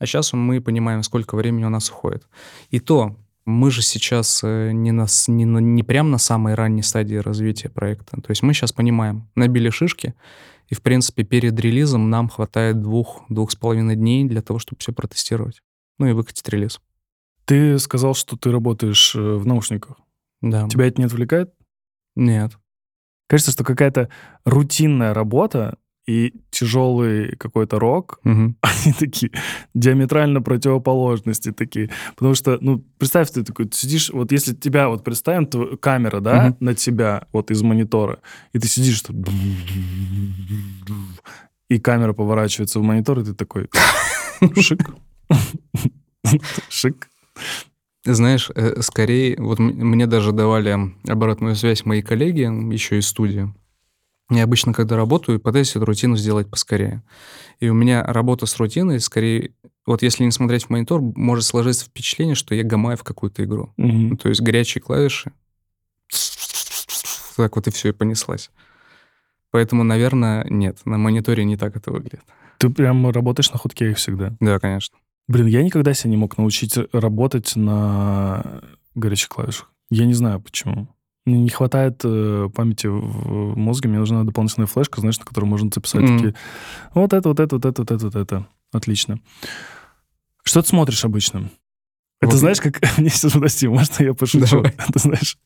а 0.03 0.07
сейчас 0.07 0.33
мы 0.33 0.61
понимаем, 0.61 1.05
сколько 1.05 1.37
времени 1.37 1.65
у 1.65 1.69
нас 1.69 1.89
уходит. 1.89 2.27
И 2.71 2.81
то, 2.81 3.17
мы 3.45 3.71
же 3.71 3.83
сейчас 3.83 4.41
э, 4.43 4.73
не, 4.73 4.91
на, 4.91 5.07
не, 5.29 5.45
на- 5.45 5.59
не 5.59 5.85
прям 5.85 6.11
на 6.11 6.19
самой 6.19 6.55
ранней 6.55 6.83
стадии 6.83 7.15
развития 7.15 7.69
проекта. 7.69 8.21
То 8.21 8.31
есть 8.31 8.43
мы 8.43 8.53
сейчас 8.53 8.73
понимаем, 8.73 9.29
набили 9.37 9.71
шишки, 9.71 10.17
и, 10.67 10.75
в 10.75 10.83
принципе, 10.83 11.23
перед 11.23 11.59
релизом 11.61 12.11
нам 12.11 12.29
хватает 12.29 12.83
двух, 12.83 13.23
двух 13.29 13.53
с 13.53 13.55
половиной 13.55 13.95
дней 13.95 14.25
для 14.25 14.43
того, 14.43 14.59
чтобы 14.59 14.81
все 14.81 14.93
протестировать. 14.93 15.63
Ну 16.01 16.07
и 16.07 16.13
выкатить 16.13 16.49
релиз. 16.49 16.81
Ты 17.45 17.79
сказал, 17.79 18.15
что 18.15 18.37
ты 18.37 18.51
работаешь 18.51 19.15
э, 19.15 19.21
в 19.21 19.47
наушниках. 19.47 19.99
Да. 20.41 20.69
Тебя 20.69 20.89
это 20.89 21.01
не 21.01 21.07
отвлекает? 21.07 21.55
Нет. 22.17 22.59
Кажется, 23.29 23.53
что 23.53 23.63
какая-то 23.63 24.09
рутинная 24.45 25.15
работа 25.15 25.79
и 26.07 26.35
тяжелый 26.51 27.37
какой-то 27.37 27.79
рок, 27.79 28.19
Мгм. 28.25 28.57
они 28.63 28.93
такие 28.99 29.31
диаметрально 29.75 30.43
противоположности 30.43 31.53
такие. 31.53 31.91
Потому 32.17 32.35
что, 32.35 32.59
ну, 32.61 32.85
представь, 32.99 33.31
ты 33.31 33.45
такой 33.45 33.67
ты 33.67 33.77
сидишь, 33.77 34.11
вот 34.11 34.33
если 34.33 34.55
тебя 34.55 34.89
вот 34.89 35.05
представим, 35.05 35.47
то 35.47 35.77
камера, 35.77 36.21
да, 36.21 36.47
Мгм. 36.47 36.57
на 36.61 36.75
тебя 36.75 37.27
вот 37.33 37.51
из 37.51 37.63
монитора, 37.63 38.19
и 38.53 38.59
ты 38.59 38.67
сидишь, 38.69 38.99
что... 38.99 39.15
и 41.69 41.79
камера 41.79 42.13
поворачивается 42.13 42.81
в 42.81 42.83
монитор, 42.83 43.21
и 43.21 43.25
ты 43.25 43.35
такой... 43.35 43.69
Шик. 44.61 44.81
Шик. 46.69 47.09
Знаешь, 48.05 48.51
э, 48.55 48.81
скорее, 48.83 49.37
вот 49.39 49.61
мне 49.61 50.07
даже 50.09 50.33
давали 50.33 50.77
обратную 51.09 51.55
связь 51.55 51.85
мои 51.85 52.03
коллеги, 52.03 52.41
еще 52.73 52.99
из 52.99 53.07
студии. 53.07 53.55
Я 54.31 54.45
обычно, 54.45 54.73
когда 54.73 54.97
работаю, 54.97 55.41
пытаюсь 55.41 55.77
эту 55.77 55.85
рутину 55.85 56.17
сделать 56.17 56.49
поскорее. 56.49 57.03
И 57.61 57.69
у 57.69 57.75
меня 57.75 58.03
работа 58.03 58.47
с 58.47 58.57
рутиной, 58.57 59.01
скорее, 59.01 59.53
вот 59.85 60.03
если 60.03 60.25
не 60.25 60.31
смотреть 60.31 60.65
в 60.65 60.71
монитор, 60.71 61.01
может 61.01 61.45
сложиться 61.45 61.85
впечатление, 61.85 62.35
что 62.35 62.55
я 62.55 62.63
гамаю 62.63 62.97
в 62.97 63.05
какую-то 63.05 63.45
игру. 63.45 63.73
Ну, 63.77 64.17
То 64.17 64.29
есть 64.29 64.41
горячие 64.41 64.81
клавиши, 64.81 65.33
так 67.37 67.57
вот 67.57 67.67
и 67.67 67.71
все, 67.71 67.91
и 67.91 67.93
понеслась. 67.93 68.51
Поэтому, 69.51 69.85
наверное, 69.85 70.47
нет, 70.49 70.79
на 70.85 70.97
мониторе 70.97 71.45
не 71.45 71.57
так 71.57 71.77
это 71.77 71.91
выглядит. 71.91 72.25
Ты 72.59 72.71
прям 72.71 73.11
работаешь 73.11 73.53
на 73.53 73.59
хуткее 73.59 73.95
всегда. 73.95 74.35
Да, 74.41 74.59
конечно. 74.59 74.97
Блин, 75.29 75.47
я 75.47 75.63
никогда 75.63 75.95
себя 75.95 76.11
не 76.11 76.17
мог 76.17 76.39
научить 76.39 76.79
работать 76.93 77.55
на 77.57 78.63
горячих 78.95 79.29
клавишах. 79.29 79.71
Я 79.91 80.07
не 80.07 80.15
знаю 80.15 80.41
почему. 80.41 80.89
Мне 81.25 81.39
не 81.39 81.51
хватает 81.51 82.01
э, 82.05 82.49
памяти 82.55 82.89
в 82.89 83.57
мозге, 83.57 83.89
мне 83.89 83.99
нужна 83.99 84.25
дополнительная 84.25 84.67
флешка, 84.67 85.01
знаешь, 85.01 85.19
на 85.21 85.25
которую 85.25 85.49
можно 85.49 85.71
записать 85.73 86.03
Мгм. 86.03 86.17
такие. 86.17 86.35
Вот 86.95 87.13
это, 87.13 87.29
вот 87.29 87.39
это, 87.41 87.57
вот 87.57 87.65
это, 87.65 87.83
вот 87.83 87.91
это, 87.93 88.05
вот 88.07 88.17
это. 88.17 88.47
Отлично. 88.73 89.21
Что 90.43 90.63
ты 90.63 90.69
смотришь 90.69 91.05
обычно? 91.05 91.51
Это 92.21 92.31
Вот 92.33 92.39
знаешь, 92.39 92.61
как... 92.61 92.81
Мне 92.99 93.09
сейчас, 93.09 93.33
подожди, 93.33 93.69
можно 93.69 94.05
я 94.05 94.15
пошучу? 94.15 94.47
Давай. 94.47 94.75
Это 94.89 94.99
знаешь, 94.99 95.39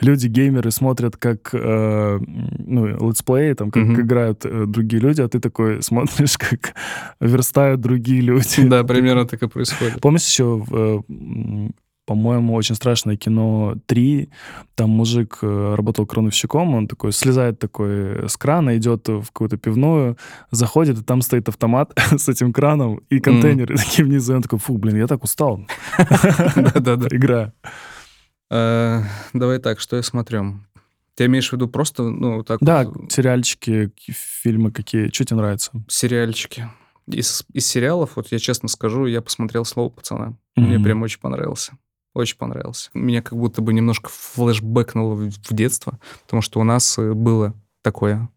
люди, 0.00 0.26
геймеры, 0.28 0.70
смотрят, 0.72 1.16
как, 1.16 1.50
э, 1.52 2.18
ну, 2.58 2.86
летсплеи, 3.08 3.52
там, 3.54 3.70
как 3.70 3.84
Мгм. 3.84 4.00
играют 4.02 4.44
э, 4.44 4.66
другие 4.66 5.00
люди, 5.00 5.20
а 5.20 5.28
ты 5.28 5.38
такой 5.40 5.82
смотришь, 5.82 6.36
как 6.38 6.74
верстают 7.20 7.80
другие 7.80 8.20
люди. 8.20 8.62
Да, 8.68 8.84
примерно 8.84 9.26
так 9.26 9.42
и 9.42 9.48
происходит. 9.48 10.00
Помнишь 10.00 10.26
еще 10.26 10.56
в, 10.58 10.74
э, 11.08 11.70
по-моему, 12.06 12.54
«Очень 12.54 12.74
страшное 12.74 13.16
кино 13.16 13.74
3». 13.88 14.28
Там 14.74 14.90
мужик 14.90 15.38
э, 15.42 15.74
работал 15.76 16.06
крановщиком, 16.06 16.74
он 16.74 16.86
такой 16.86 17.12
слезает 17.12 17.58
такой 17.58 18.28
с 18.28 18.36
крана, 18.36 18.76
идет 18.76 19.08
в 19.08 19.26
какую-то 19.26 19.56
пивную, 19.56 20.16
заходит, 20.50 20.98
и 20.98 21.02
там 21.02 21.22
стоит 21.22 21.48
автомат 21.48 21.92
с 22.16 22.28
этим 22.28 22.52
краном 22.52 23.00
и 23.08 23.20
контейнеры 23.20 23.74
mm. 23.74 23.78
такие 23.78 24.04
внизу. 24.04 24.34
Он 24.34 24.42
такой, 24.42 24.58
фу, 24.58 24.76
блин, 24.76 24.96
я 24.96 25.06
так 25.06 25.24
устал. 25.24 25.66
Да-да-да. 25.98 27.08
Игра. 27.10 27.52
Э, 28.50 29.02
давай 29.32 29.58
так, 29.58 29.80
что 29.80 29.96
я 29.96 30.02
смотрю? 30.02 30.60
Ты 31.14 31.26
имеешь 31.26 31.48
в 31.48 31.52
виду 31.52 31.68
просто, 31.68 32.02
ну, 32.02 32.42
так 32.42 32.58
Да, 32.60 32.86
сериальчики, 33.08 33.92
фильмы 34.42 34.72
какие. 34.72 35.10
Что 35.12 35.24
тебе 35.24 35.36
нравится? 35.36 35.70
Сериальчики. 35.88 36.68
Из, 37.06 37.44
из 37.52 37.66
сериалов, 37.66 38.16
вот 38.16 38.28
я 38.32 38.38
честно 38.38 38.68
скажу, 38.68 39.06
я 39.06 39.20
посмотрел 39.22 39.64
«Слово 39.64 39.90
пацана». 39.90 40.36
Мне 40.56 40.78
прям 40.80 41.02
очень 41.02 41.20
понравился. 41.20 41.76
Очень 42.14 42.38
понравился. 42.38 42.90
Меня 42.94 43.22
как 43.22 43.36
будто 43.36 43.60
бы 43.60 43.72
немножко 43.72 44.08
флешбэкнуло 44.10 45.14
в 45.14 45.54
детство, 45.54 45.98
потому 46.22 46.42
что 46.42 46.60
у 46.60 46.64
нас 46.64 46.96
э, 46.98 47.12
было 47.12 47.54
такое. 47.82 48.28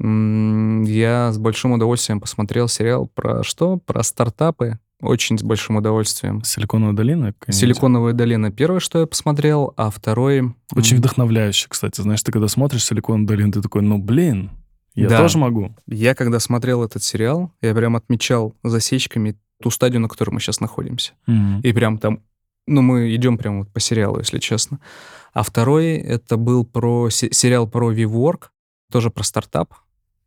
Я 0.00 1.32
с 1.32 1.38
большим 1.38 1.72
удовольствием 1.72 2.20
посмотрел 2.20 2.68
сериал 2.68 3.10
про 3.12 3.42
что? 3.42 3.78
Про 3.78 4.04
стартапы. 4.04 4.78
Очень 5.00 5.38
с 5.38 5.42
большим 5.42 5.76
удовольствием. 5.76 6.42
Силиконовая 6.44 6.94
долина? 6.94 7.34
Силиконовая 7.48 8.12
долина. 8.12 8.50
Первое, 8.52 8.80
что 8.80 9.00
я 9.00 9.06
посмотрел, 9.06 9.74
а 9.76 9.90
второй... 9.90 10.54
Очень 10.74 10.98
вдохновляющий, 10.98 11.68
кстати. 11.68 12.00
Знаешь, 12.00 12.22
ты 12.22 12.32
когда 12.32 12.48
смотришь 12.48 12.84
Силиконовую 12.84 13.26
долину, 13.26 13.52
ты 13.52 13.62
такой, 13.62 13.82
ну, 13.82 13.98
блин, 13.98 14.50
я 14.94 15.08
да. 15.08 15.18
тоже 15.18 15.38
могу. 15.38 15.74
Я 15.86 16.14
когда 16.14 16.40
смотрел 16.40 16.84
этот 16.84 17.04
сериал, 17.04 17.52
я 17.62 17.74
прям 17.74 17.94
отмечал 17.94 18.54
засечками 18.64 19.36
ту 19.62 19.70
стадию, 19.70 20.00
на 20.00 20.08
которой 20.08 20.30
мы 20.30 20.40
сейчас 20.40 20.60
находимся. 20.60 21.12
Mm-hmm. 21.28 21.62
И 21.62 21.72
прям 21.72 21.98
там 21.98 22.20
ну, 22.68 22.82
мы 22.82 23.14
идем 23.14 23.38
прямо 23.38 23.60
вот 23.60 23.72
по 23.72 23.80
сериалу, 23.80 24.18
если 24.18 24.38
честно. 24.38 24.78
А 25.32 25.42
второй, 25.42 25.96
это 25.96 26.36
был 26.36 26.64
про 26.64 27.10
сериал 27.10 27.66
про 27.66 27.92
VWork, 27.92 28.46
тоже 28.90 29.10
про 29.10 29.24
стартап. 29.24 29.74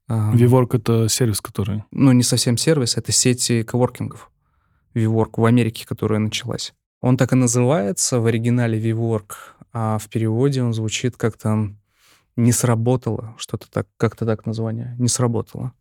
VWork— 0.10 0.70
это 0.74 1.08
сервис, 1.10 1.40
который... 1.42 1.84
Ну, 1.92 2.12
не 2.12 2.24
совсем 2.24 2.58
сервис, 2.58 2.98
это 2.98 3.12
сети 3.12 3.64
коворкингов. 3.64 4.30
VWork 4.94 5.32
в 5.38 5.46
Америке, 5.46 5.86
которая 5.88 6.20
началась. 6.20 6.74
Он 7.02 7.18
так 7.18 7.32
и 7.34 7.36
называется 7.36 8.20
в 8.20 8.26
оригинале 8.26 8.80
VWork, 8.80 9.32
а 9.74 9.98
в 9.98 10.10
переводе 10.10 10.62
он 10.62 10.74
звучит 10.74 11.16
как-то 11.18 11.74
«не 12.36 12.52
сработало», 12.52 13.36
что-то 13.38 13.70
так, 13.70 13.88
как-то 13.98 14.26
так 14.26 14.46
название, 14.46 14.96
«не 15.00 15.08
сработало». 15.08 15.74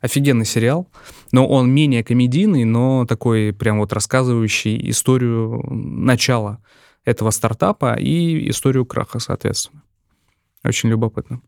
Офигенный 0.00 0.44
сериал, 0.44 0.88
но 1.32 1.46
он 1.48 1.70
менее 1.70 2.04
комедийный, 2.04 2.64
но 2.64 3.06
такой 3.06 3.52
прям 3.52 3.78
вот 3.78 3.92
рассказывающий 3.92 4.90
историю 4.90 5.62
начала 5.70 6.60
этого 7.04 7.30
стартапа 7.30 7.94
и 7.94 8.50
историю 8.50 8.84
краха, 8.84 9.18
соответственно. 9.18 9.82
Очень 10.64 10.90
любопытно. 10.90 11.40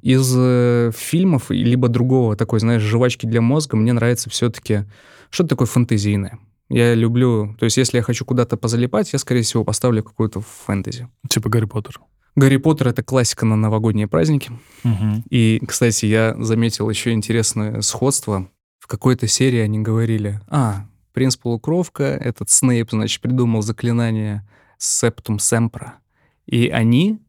Из 0.00 0.34
э, 0.36 0.90
фильмов, 0.94 1.50
либо 1.50 1.88
другого 1.88 2.36
такой, 2.36 2.60
знаешь, 2.60 2.82
жвачки 2.82 3.26
для 3.26 3.40
мозга, 3.40 3.76
мне 3.76 3.92
нравится 3.92 4.30
все-таки 4.30 4.84
что-то 5.30 5.50
такое 5.50 5.66
фэнтезийное. 5.66 6.38
Я 6.68 6.94
люблю... 6.94 7.54
То 7.58 7.64
есть 7.64 7.76
если 7.76 7.98
я 7.98 8.02
хочу 8.02 8.24
куда-то 8.24 8.56
позалипать, 8.56 9.12
я, 9.12 9.18
скорее 9.18 9.42
всего, 9.42 9.64
поставлю 9.64 10.02
какую-то 10.02 10.40
фэнтези. 10.40 11.08
Типа 11.28 11.50
Гарри 11.50 11.66
Поттер. 11.66 12.00
Гарри 12.34 12.56
Поттер— 12.56 12.88
это 12.88 13.02
классика 13.02 13.44
на 13.44 13.56
новогодние 13.56 14.06
праздники. 14.08 14.52
Угу. 14.84 15.24
И, 15.30 15.60
кстати, 15.66 16.06
я 16.06 16.34
заметил 16.38 16.88
еще 16.88 17.12
интересное 17.12 17.82
сходство. 17.82 18.48
В 18.78 18.86
какой-то 18.86 19.26
серии 19.26 19.60
они 19.60 19.80
говорили, 19.80 20.40
а, 20.48 20.86
принц 21.12 21.36
Полукровка, 21.36 22.04
этот 22.04 22.50
Снейп, 22.50 22.90
значит, 22.90 23.20
придумал 23.20 23.62
заклинание 23.62 24.48
Септум 24.78 25.38
Семпра. 25.38 25.98
И 26.46 26.68
они, 26.68 27.20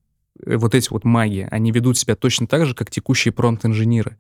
э, 0.46 0.56
вот 0.58 0.74
эти 0.74 0.90
вот 0.90 1.04
маги, 1.04 1.48
они 1.52 1.72
ведут 1.72 1.98
себя 1.98 2.16
точно 2.16 2.48
так 2.48 2.66
же, 2.66 2.74
как 2.74 2.90
текущие 2.90 3.32
промпт-инженеры. 3.32 4.18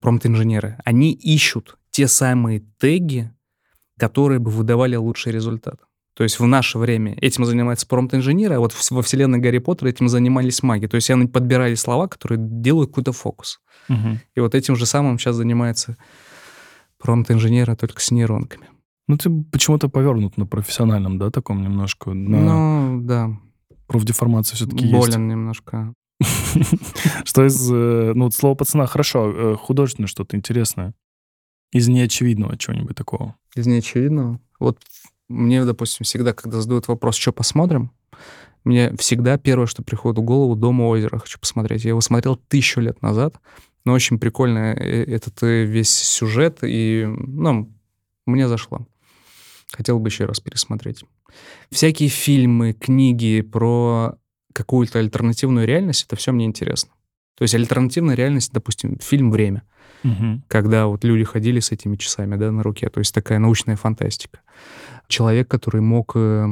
Промпт-инженеры. 0.00 0.78
Они 0.84 1.12
ищут 1.12 1.76
те 1.90 2.08
самые 2.08 2.62
теги, 2.78 3.30
которые 3.98 4.38
бы 4.38 4.50
выдавали 4.50 4.96
лучший 4.96 5.32
результат. 5.32 5.80
То 6.20 6.24
есть 6.24 6.38
в 6.38 6.46
наше 6.46 6.76
время 6.76 7.16
этим 7.22 7.46
занимаются 7.46 7.86
промпт-инженеры, 7.86 8.56
а 8.56 8.58
вот 8.58 8.76
во 8.90 9.00
вселенной 9.00 9.38
Гарри 9.38 9.56
Поттера 9.56 9.88
этим 9.88 10.06
занимались 10.06 10.62
маги. 10.62 10.84
То 10.84 10.96
есть 10.96 11.08
они 11.08 11.26
подбирали 11.26 11.74
слова, 11.74 12.08
которые 12.08 12.38
делают 12.38 12.90
какой-то 12.90 13.12
фокус. 13.12 13.58
Угу. 13.88 14.18
И 14.34 14.40
вот 14.40 14.54
этим 14.54 14.76
же 14.76 14.84
самым 14.84 15.18
сейчас 15.18 15.36
занимаются 15.36 15.96
промпт-инженеры, 16.98 17.74
только 17.74 18.02
с 18.02 18.10
нейронками. 18.10 18.66
Ну, 19.08 19.16
ты 19.16 19.30
почему-то 19.30 19.88
повернут 19.88 20.36
на 20.36 20.44
профессиональном, 20.44 21.16
да, 21.16 21.30
таком 21.30 21.62
немножко? 21.62 22.12
На... 22.12 22.38
Ну, 22.38 23.00
да. 23.00 23.30
Профдеформация 23.86 24.56
все-таки 24.56 24.88
есть. 24.88 24.92
Болен 24.92 25.26
немножко. 25.26 25.94
Что 27.24 27.46
из... 27.46 27.72
Э, 27.72 28.12
ну, 28.14 28.24
вот 28.24 28.34
слово 28.34 28.56
пацана, 28.56 28.84
хорошо, 28.84 29.32
э, 29.34 29.56
художественное 29.56 30.06
что-то 30.06 30.36
интересное. 30.36 30.92
Из 31.72 31.88
неочевидного 31.88 32.58
чего-нибудь 32.58 32.94
такого. 32.94 33.36
Из 33.54 33.66
неочевидного? 33.66 34.38
Вот 34.58 34.76
мне, 35.30 35.64
допустим, 35.64 36.04
всегда, 36.04 36.32
когда 36.32 36.60
задают 36.60 36.88
вопрос, 36.88 37.16
что 37.16 37.32
посмотрим, 37.32 37.92
мне 38.64 38.94
всегда 38.96 39.38
первое, 39.38 39.66
что 39.66 39.82
приходит 39.82 40.18
в 40.18 40.22
голову, 40.22 40.54
«Дом 40.54 40.80
у 40.80 40.88
озера» 40.88 41.18
хочу 41.18 41.38
посмотреть. 41.38 41.84
Я 41.84 41.90
его 41.90 42.00
смотрел 42.00 42.36
тысячу 42.36 42.80
лет 42.80 43.00
назад, 43.00 43.36
но 43.84 43.92
очень 43.92 44.18
прикольно 44.18 44.74
э, 44.74 45.04
этот 45.04 45.42
э, 45.42 45.64
весь 45.64 45.90
сюжет, 45.90 46.58
и, 46.62 47.06
ну, 47.06 47.72
мне 48.26 48.48
зашло. 48.48 48.86
Хотел 49.72 49.98
бы 49.98 50.08
еще 50.08 50.26
раз 50.26 50.40
пересмотреть. 50.40 51.04
Всякие 51.70 52.08
фильмы, 52.08 52.72
книги 52.72 53.40
про 53.40 54.16
какую-то 54.52 54.98
альтернативную 54.98 55.66
реальность, 55.66 56.04
это 56.06 56.16
все 56.16 56.32
мне 56.32 56.44
интересно. 56.44 56.90
То 57.36 57.44
есть 57.44 57.54
альтернативная 57.54 58.14
реальность, 58.14 58.52
допустим, 58.52 58.98
фильм 58.98 59.30
«Время», 59.30 59.62
угу. 60.04 60.42
когда 60.48 60.86
вот 60.86 61.04
люди 61.04 61.24
ходили 61.24 61.60
с 61.60 61.72
этими 61.72 61.96
часами 61.96 62.36
да, 62.36 62.50
на 62.50 62.62
руке, 62.62 62.90
то 62.90 62.98
есть 62.98 63.14
такая 63.14 63.38
научная 63.38 63.76
фантастика 63.76 64.40
человек, 65.10 65.48
который 65.48 65.80
мог 65.80 66.12
э, 66.14 66.46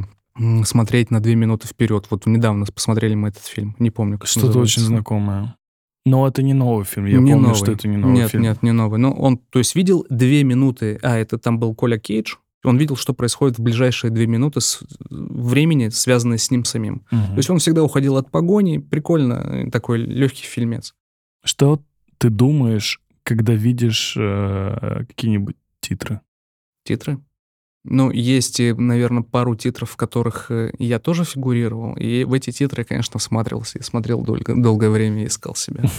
смотреть 0.64 1.10
на 1.10 1.20
две 1.20 1.34
минуты 1.34 1.66
вперед. 1.66 2.06
Вот 2.10 2.26
недавно 2.26 2.66
посмотрели 2.66 3.14
мы 3.14 3.28
этот 3.28 3.44
фильм, 3.44 3.74
не 3.78 3.90
помню, 3.90 4.18
как 4.18 4.28
Что-то 4.28 4.58
очень 4.58 4.82
знакомое. 4.82 5.56
Но 6.04 6.26
это 6.26 6.42
не 6.42 6.54
новый 6.54 6.84
фильм, 6.84 7.06
я 7.06 7.18
не 7.18 7.32
помню, 7.32 7.48
новый. 7.48 7.56
что 7.56 7.72
это 7.72 7.86
не 7.86 7.96
новый 7.96 8.16
нет, 8.16 8.30
фильм. 8.30 8.42
Нет, 8.42 8.62
не 8.62 8.72
новый. 8.72 8.98
Но 8.98 9.12
он, 9.12 9.38
то 9.38 9.58
есть, 9.58 9.74
видел 9.74 10.06
две 10.08 10.42
минуты, 10.42 10.98
а, 11.02 11.16
это 11.16 11.38
там 11.38 11.58
был 11.58 11.74
Коля 11.74 11.98
Кейдж, 11.98 12.36
он 12.64 12.76
видел, 12.76 12.96
что 12.96 13.14
происходит 13.14 13.58
в 13.58 13.62
ближайшие 13.62 14.10
две 14.10 14.26
минуты 14.26 14.60
с 14.60 14.80
времени, 15.10 15.88
связанное 15.90 16.38
с 16.38 16.50
ним 16.50 16.64
самим. 16.64 17.04
Угу. 17.12 17.26
То 17.26 17.36
есть 17.36 17.50
он 17.50 17.58
всегда 17.58 17.84
уходил 17.84 18.16
от 18.16 18.30
погони, 18.30 18.78
прикольно, 18.78 19.70
такой 19.70 19.98
легкий 19.98 20.44
фильмец. 20.44 20.94
Что 21.44 21.80
ты 22.18 22.30
думаешь, 22.30 23.00
когда 23.22 23.54
видишь 23.54 24.16
э, 24.18 25.04
какие-нибудь 25.08 25.56
титры? 25.80 26.20
Титры? 26.84 27.20
Ну, 27.84 28.10
есть, 28.10 28.60
наверное, 28.60 29.22
пару 29.22 29.54
титров, 29.54 29.90
в 29.90 29.96
которых 29.96 30.50
э, 30.50 30.72
я 30.78 30.98
тоже 30.98 31.24
фигурировал. 31.24 31.94
И 31.94 32.24
в 32.24 32.32
эти 32.32 32.50
титры 32.50 32.82
я, 32.82 32.84
конечно, 32.84 33.18
всматривался 33.18 33.78
и 33.78 33.82
смотрел 33.82 34.20
долго, 34.20 34.54
долгое 34.54 34.90
время 34.90 35.22
и 35.22 35.26
искал 35.26 35.54
себя. 35.54 35.84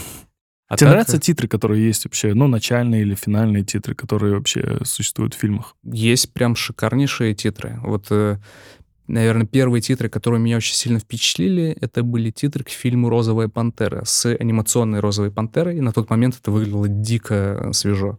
А 0.70 0.76
Тебе 0.76 0.86
так... 0.86 0.92
нравятся 0.92 1.16
э, 1.16 1.20
титры, 1.20 1.48
которые 1.48 1.84
есть 1.84 2.04
вообще, 2.04 2.32
ну, 2.32 2.46
начальные 2.46 3.02
или 3.02 3.16
финальные 3.16 3.64
титры, 3.64 3.96
которые 3.96 4.34
вообще 4.34 4.78
существуют 4.84 5.34
в 5.34 5.36
фильмах? 5.36 5.74
Есть 5.82 6.32
прям 6.32 6.54
шикарнейшие 6.54 7.34
титры. 7.34 7.80
Вот, 7.82 8.06
э, 8.10 8.38
наверное, 9.10 9.46
первые 9.46 9.82
титры, 9.82 10.08
которые 10.08 10.40
меня 10.40 10.56
очень 10.56 10.74
сильно 10.74 10.98
впечатлили, 10.98 11.76
это 11.80 12.02
были 12.02 12.30
титры 12.30 12.64
к 12.64 12.70
фильму 12.70 13.08
«Розовая 13.08 13.48
пантера» 13.48 14.04
с 14.04 14.26
анимационной 14.26 15.00
«Розовой 15.00 15.30
пантерой». 15.30 15.78
И 15.78 15.80
на 15.80 15.92
тот 15.92 16.10
момент 16.10 16.38
это 16.40 16.50
выглядело 16.50 16.88
дико 16.88 17.70
свежо. 17.72 18.18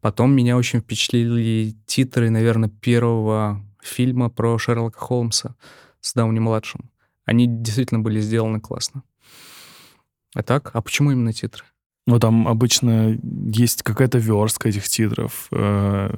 Потом 0.00 0.32
меня 0.32 0.56
очень 0.56 0.80
впечатлили 0.80 1.74
титры, 1.86 2.30
наверное, 2.30 2.68
первого 2.68 3.64
фильма 3.82 4.28
про 4.28 4.58
Шерлока 4.58 4.98
Холмса 4.98 5.54
с 6.00 6.14
Дауни-младшим. 6.14 6.90
Они 7.24 7.46
действительно 7.46 8.00
были 8.00 8.20
сделаны 8.20 8.60
классно. 8.60 9.02
А 10.34 10.42
так? 10.42 10.70
А 10.74 10.82
почему 10.82 11.12
именно 11.12 11.32
титры? 11.32 11.64
Ну, 12.06 12.18
там 12.18 12.46
обычно 12.46 13.18
есть 13.22 13.82
какая-то 13.82 14.18
верстка 14.18 14.68
этих 14.68 14.88
титров. 14.88 15.48
Э, 15.50 16.14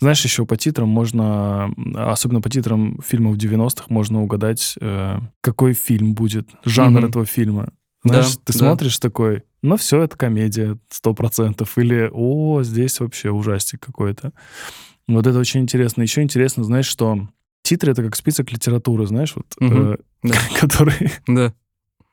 знаешь, 0.00 0.24
еще 0.24 0.46
по 0.46 0.56
титрам 0.56 0.88
можно, 0.88 1.70
особенно 1.94 2.40
по 2.40 2.48
титрам 2.48 2.98
фильмов 3.04 3.36
90-х, 3.36 3.84
можно 3.88 4.22
угадать, 4.22 4.76
э, 4.80 5.18
какой 5.42 5.74
фильм 5.74 6.14
будет, 6.14 6.48
жанр 6.64 7.00
mm-hmm. 7.00 7.08
этого 7.08 7.26
фильма. 7.26 7.72
Знаешь, 8.02 8.36
да, 8.36 8.40
ты 8.44 8.52
да. 8.54 8.58
смотришь 8.58 8.98
такой, 8.98 9.42
ну 9.62 9.76
все, 9.76 10.02
это 10.02 10.16
комедия, 10.16 10.78
сто 10.88 11.12
процентов. 11.12 11.76
Или, 11.76 12.08
о, 12.12 12.62
здесь 12.62 13.00
вообще 13.00 13.30
ужастик 13.30 13.84
какой-то. 13.84 14.32
Вот 15.08 15.26
это 15.26 15.38
очень 15.38 15.60
интересно. 15.60 16.02
Еще 16.02 16.22
интересно, 16.22 16.64
знаешь, 16.64 16.86
что 16.86 17.28
титры— 17.62 17.92
это 17.92 18.02
как 18.04 18.16
список 18.16 18.52
литературы, 18.52 19.06
знаешь, 19.06 19.34
вот, 19.36 19.46
угу. 19.60 19.74
э, 19.74 19.96
да. 20.22 20.34
который 20.60 21.12
да. 21.26 21.52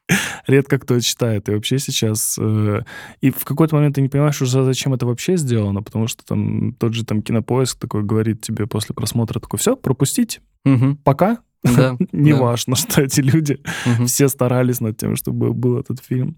редко 0.47 0.79
кто 0.79 0.99
читает. 0.99 1.49
И 1.49 1.53
вообще 1.53 1.79
сейчас... 1.79 2.37
Э, 2.39 2.81
и 3.21 3.31
в 3.31 3.45
какой-то 3.45 3.75
момент 3.75 3.95
ты 3.95 4.01
не 4.01 4.09
понимаешь 4.09 4.41
уже, 4.41 4.63
зачем 4.63 4.93
это 4.93 5.05
вообще 5.05 5.37
сделано, 5.37 5.81
потому 5.81 6.07
что 6.07 6.25
там 6.25 6.73
тот 6.73 6.93
же 6.93 7.05
там 7.05 7.21
кинопоиск 7.21 7.79
такой 7.79 8.03
говорит 8.03 8.41
тебе 8.41 8.67
после 8.67 8.93
просмотра 8.95 9.39
такой, 9.39 9.59
все, 9.59 9.75
пропустить, 9.75 10.41
угу. 10.65 10.97
пока, 11.03 11.39
Да, 11.77 11.97
Неважно, 12.11 12.75
что 12.75 13.01
эти 13.01 13.21
люди 13.21 13.59
Мгм. 13.85 14.07
все 14.07 14.27
старались 14.27 14.81
над 14.81 14.97
тем, 14.97 15.15
чтобы 15.15 15.53
был 15.53 15.77
этот 15.79 15.99
фильм. 16.01 16.37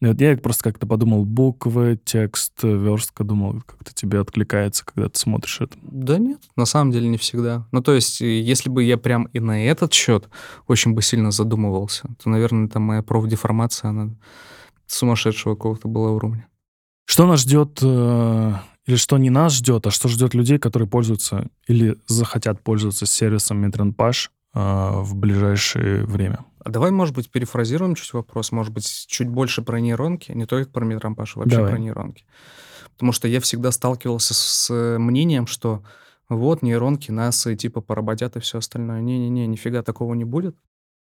И 0.00 0.06
вот 0.06 0.20
я 0.20 0.36
просто 0.36 0.62
как-то 0.64 0.86
подумал, 0.86 1.24
буквы, 1.24 1.98
текст, 2.04 2.52
верстка, 2.62 3.24
думал, 3.24 3.62
как-то 3.66 3.92
тебе 3.92 4.20
откликается, 4.20 4.84
когда 4.84 5.08
ты 5.08 5.18
смотришь 5.18 5.60
это. 5.60 5.76
Да 5.82 6.18
нет, 6.18 6.38
на 6.54 6.66
самом 6.66 6.92
деле 6.92 7.08
не 7.08 7.16
всегда. 7.16 7.66
Ну, 7.72 7.82
то 7.82 7.94
есть, 7.94 8.20
если 8.20 8.70
бы 8.70 8.84
я 8.84 8.96
прям 8.96 9.24
и 9.32 9.40
на 9.40 9.64
этот 9.64 9.92
счет 9.92 10.28
очень 10.68 10.92
бы 10.92 11.02
сильно 11.02 11.30
задумывался, 11.32 12.08
то, 12.22 12.30
наверное, 12.30 12.68
там 12.68 12.82
моя 12.82 13.02
профдеформация, 13.02 13.90
она 13.90 14.10
сумасшедшего 14.86 15.54
какого-то 15.54 15.88
была 15.88 16.10
уровня. 16.12 16.46
Что 17.06 17.26
нас 17.26 17.40
ждет, 17.40 17.78
э, 17.82 18.52
или 18.86 18.96
что 18.96 19.18
не 19.18 19.30
нас 19.30 19.54
ждет, 19.54 19.86
а 19.86 19.90
что 19.90 20.08
ждет 20.08 20.34
людей, 20.34 20.58
которые 20.58 20.88
пользуются 20.88 21.48
или 21.66 21.96
захотят 22.06 22.62
пользоваться 22.62 23.06
сервисом 23.06 23.58
Медренпаш 23.58 24.30
э, 24.30 24.37
в 24.58 25.14
ближайшее 25.14 26.04
время? 26.04 26.44
А 26.64 26.70
давай, 26.70 26.90
может 26.90 27.14
быть, 27.14 27.30
перефразируем 27.30 27.94
чуть 27.94 28.12
вопрос, 28.12 28.52
может 28.52 28.72
быть, 28.72 29.06
чуть 29.08 29.28
больше 29.28 29.62
про 29.62 29.80
нейронки, 29.80 30.32
не 30.32 30.46
только 30.46 30.70
про 30.70 30.84
Митрампаш, 30.84 31.36
а 31.36 31.40
вообще 31.40 31.56
Давай. 31.56 31.72
про 31.72 31.78
нейронки. 31.78 32.24
Потому 32.92 33.12
что 33.12 33.28
я 33.28 33.40
всегда 33.40 33.70
сталкивался 33.70 34.34
с 34.34 34.68
э, 34.70 34.98
мнением, 34.98 35.46
что 35.46 35.82
вот 36.28 36.62
нейронки 36.62 37.10
нас 37.10 37.46
и 37.46 37.56
типа 37.56 37.80
поработят 37.80 38.36
и 38.36 38.40
все 38.40 38.58
остальное. 38.58 39.00
Не-не-не, 39.00 39.46
нифига 39.46 39.82
такого 39.82 40.14
не 40.14 40.24
будет. 40.24 40.56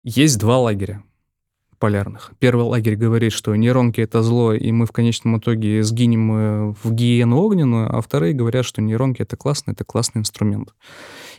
Есть 0.03 0.39
два 0.39 0.59
лагеря 0.59 1.03
полярных. 1.85 2.33
Первый 2.39 2.65
лагерь 2.65 2.97
говорит, 2.97 3.33
что 3.33 3.55
нейронки— 3.55 4.01
это 4.01 4.23
зло, 4.23 4.55
и 4.55 4.73
мы 4.73 4.87
в 4.87 4.93
конечном 4.93 5.37
итоге 5.37 5.83
сгинем 5.83 6.33
э, 6.33 6.75
в 6.83 6.95
гиену 6.95 7.37
огненную, 7.37 7.95
а 7.95 8.01
вторые 8.01 8.33
говорят, 8.33 8.65
что 8.65 8.81
нейронки— 8.81 9.21
это 9.23 9.37
классно, 9.37 9.73
это 9.73 9.85
классный 9.85 10.21
инструмент. 10.21 10.75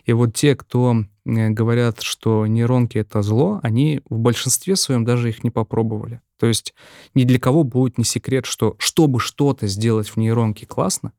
И 0.05 0.13
вот 0.13 0.35
те, 0.35 0.55
кто 0.55 0.97
э, 1.25 1.49
говорят, 1.49 2.03
что 2.03 2.45
нейронки— 2.45 2.95
это 2.99 3.23
зло, 3.23 3.59
они 3.63 4.01
в 4.07 4.19
большинстве 4.19 4.75
своем 4.75 5.03
даже 5.03 5.29
их 5.29 5.43
не 5.43 5.49
попробовали. 5.49 6.21
То 6.37 6.45
есть 6.45 6.75
ни 7.15 7.23
для 7.23 7.39
кого 7.39 7.63
будет 7.63 7.97
не 7.97 8.03
секрет, 8.03 8.45
что 8.45 8.75
чтобы 8.77 9.19
что-то 9.19 9.65
сделать 9.65 10.09
в 10.09 10.17
нейронке 10.17 10.67
классно, 10.67 11.11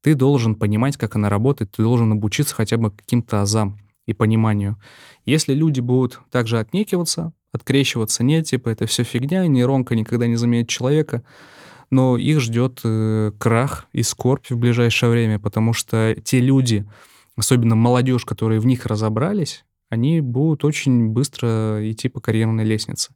ты 0.00 0.14
должен 0.14 0.54
понимать, 0.54 0.96
как 0.96 1.16
она 1.16 1.28
работает, 1.28 1.72
ты 1.72 1.82
должен 1.82 2.12
обучиться 2.12 2.54
хотя 2.54 2.76
бы 2.76 2.92
каким-то 2.92 3.42
азам 3.42 3.80
и 4.06 4.12
пониманию. 4.12 4.76
Если 5.24 5.54
люди 5.54 5.80
будут 5.80 6.20
также 6.30 6.60
отнекиваться, 6.60 7.32
открещиваться, 7.54 8.24
нет, 8.24 8.46
типа 8.46 8.68
это 8.68 8.86
все 8.86 9.04
фигня, 9.04 9.46
нейронка 9.46 9.94
никогда 9.94 10.26
не 10.26 10.36
заменит 10.36 10.68
человека, 10.68 11.22
но 11.90 12.16
их 12.16 12.40
ждет 12.40 12.80
э, 12.84 13.32
крах 13.38 13.86
и 13.92 14.02
скорбь 14.02 14.50
в 14.50 14.56
ближайшее 14.56 15.10
время, 15.10 15.38
потому 15.38 15.72
что 15.72 16.16
те 16.24 16.40
люди, 16.40 16.84
особенно 17.36 17.76
молодежь, 17.76 18.24
которые 18.24 18.60
в 18.60 18.66
них 18.66 18.86
разобрались, 18.86 19.64
они 19.88 20.20
будут 20.20 20.64
очень 20.64 21.08
быстро 21.08 21.78
идти 21.90 22.08
по 22.08 22.20
карьерной 22.20 22.64
лестнице. 22.64 23.14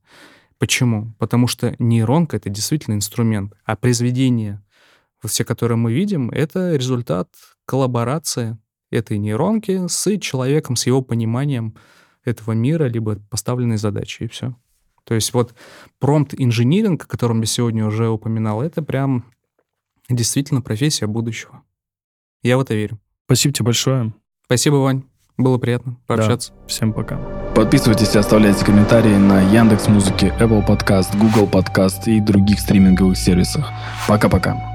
Почему? 0.58 1.14
Потому 1.18 1.48
что 1.48 1.74
нейронка— 1.78 2.36
это 2.38 2.48
действительно 2.48 2.94
инструмент, 2.94 3.52
а 3.64 3.76
произведения, 3.76 4.62
вот 5.22 5.32
все, 5.32 5.44
которые 5.44 5.76
мы 5.76 5.92
видим, 5.92 6.30
это 6.30 6.76
результат 6.76 7.28
коллаборации 7.64 8.58
этой 8.90 9.18
нейронки 9.18 9.86
с 9.88 10.18
человеком, 10.18 10.76
с 10.76 10.86
его 10.86 11.02
пониманием 11.02 11.74
этого 12.24 12.52
мира, 12.52 12.84
либо 12.84 13.16
поставленной 13.30 13.76
задачи, 13.76 14.24
и 14.24 14.28
все. 14.28 14.54
То 15.04 15.14
есть 15.14 15.32
вот 15.32 15.54
промпт-инжиниринг, 16.00 17.04
о 17.04 17.06
котором 17.06 17.40
я 17.40 17.46
сегодня 17.46 17.86
уже 17.86 18.08
упоминал, 18.08 18.62
это 18.62 18.82
прям 18.82 19.24
действительно 20.08 20.60
профессия 20.60 21.06
будущего. 21.06 21.62
Я 22.42 22.58
в 22.58 22.60
это 22.60 22.74
верю. 22.74 22.98
Спасибо 23.24 23.54
тебе 23.54 23.64
большое. 23.66 24.12
Спасибо, 24.44 24.76
Вань. 24.76 25.04
Было 25.38 25.56
приятно 25.58 25.96
пообщаться. 26.06 26.52
Всем 26.66 26.92
пока. 26.92 27.16
Подписывайтесь 27.54 28.14
и 28.14 28.18
оставляйте 28.18 28.64
комментарии 28.64 29.16
на 29.16 29.40
Яндекс 29.40 29.88
Музыке, 29.88 30.34
Apple 30.40 30.66
Podcast, 30.66 31.16
Google 31.16 31.48
Podcast 31.48 32.04
и 32.06 32.20
других 32.20 32.60
стриминговых 32.60 33.16
сервисах. 33.16 33.70
Пока-пока. 34.08 34.67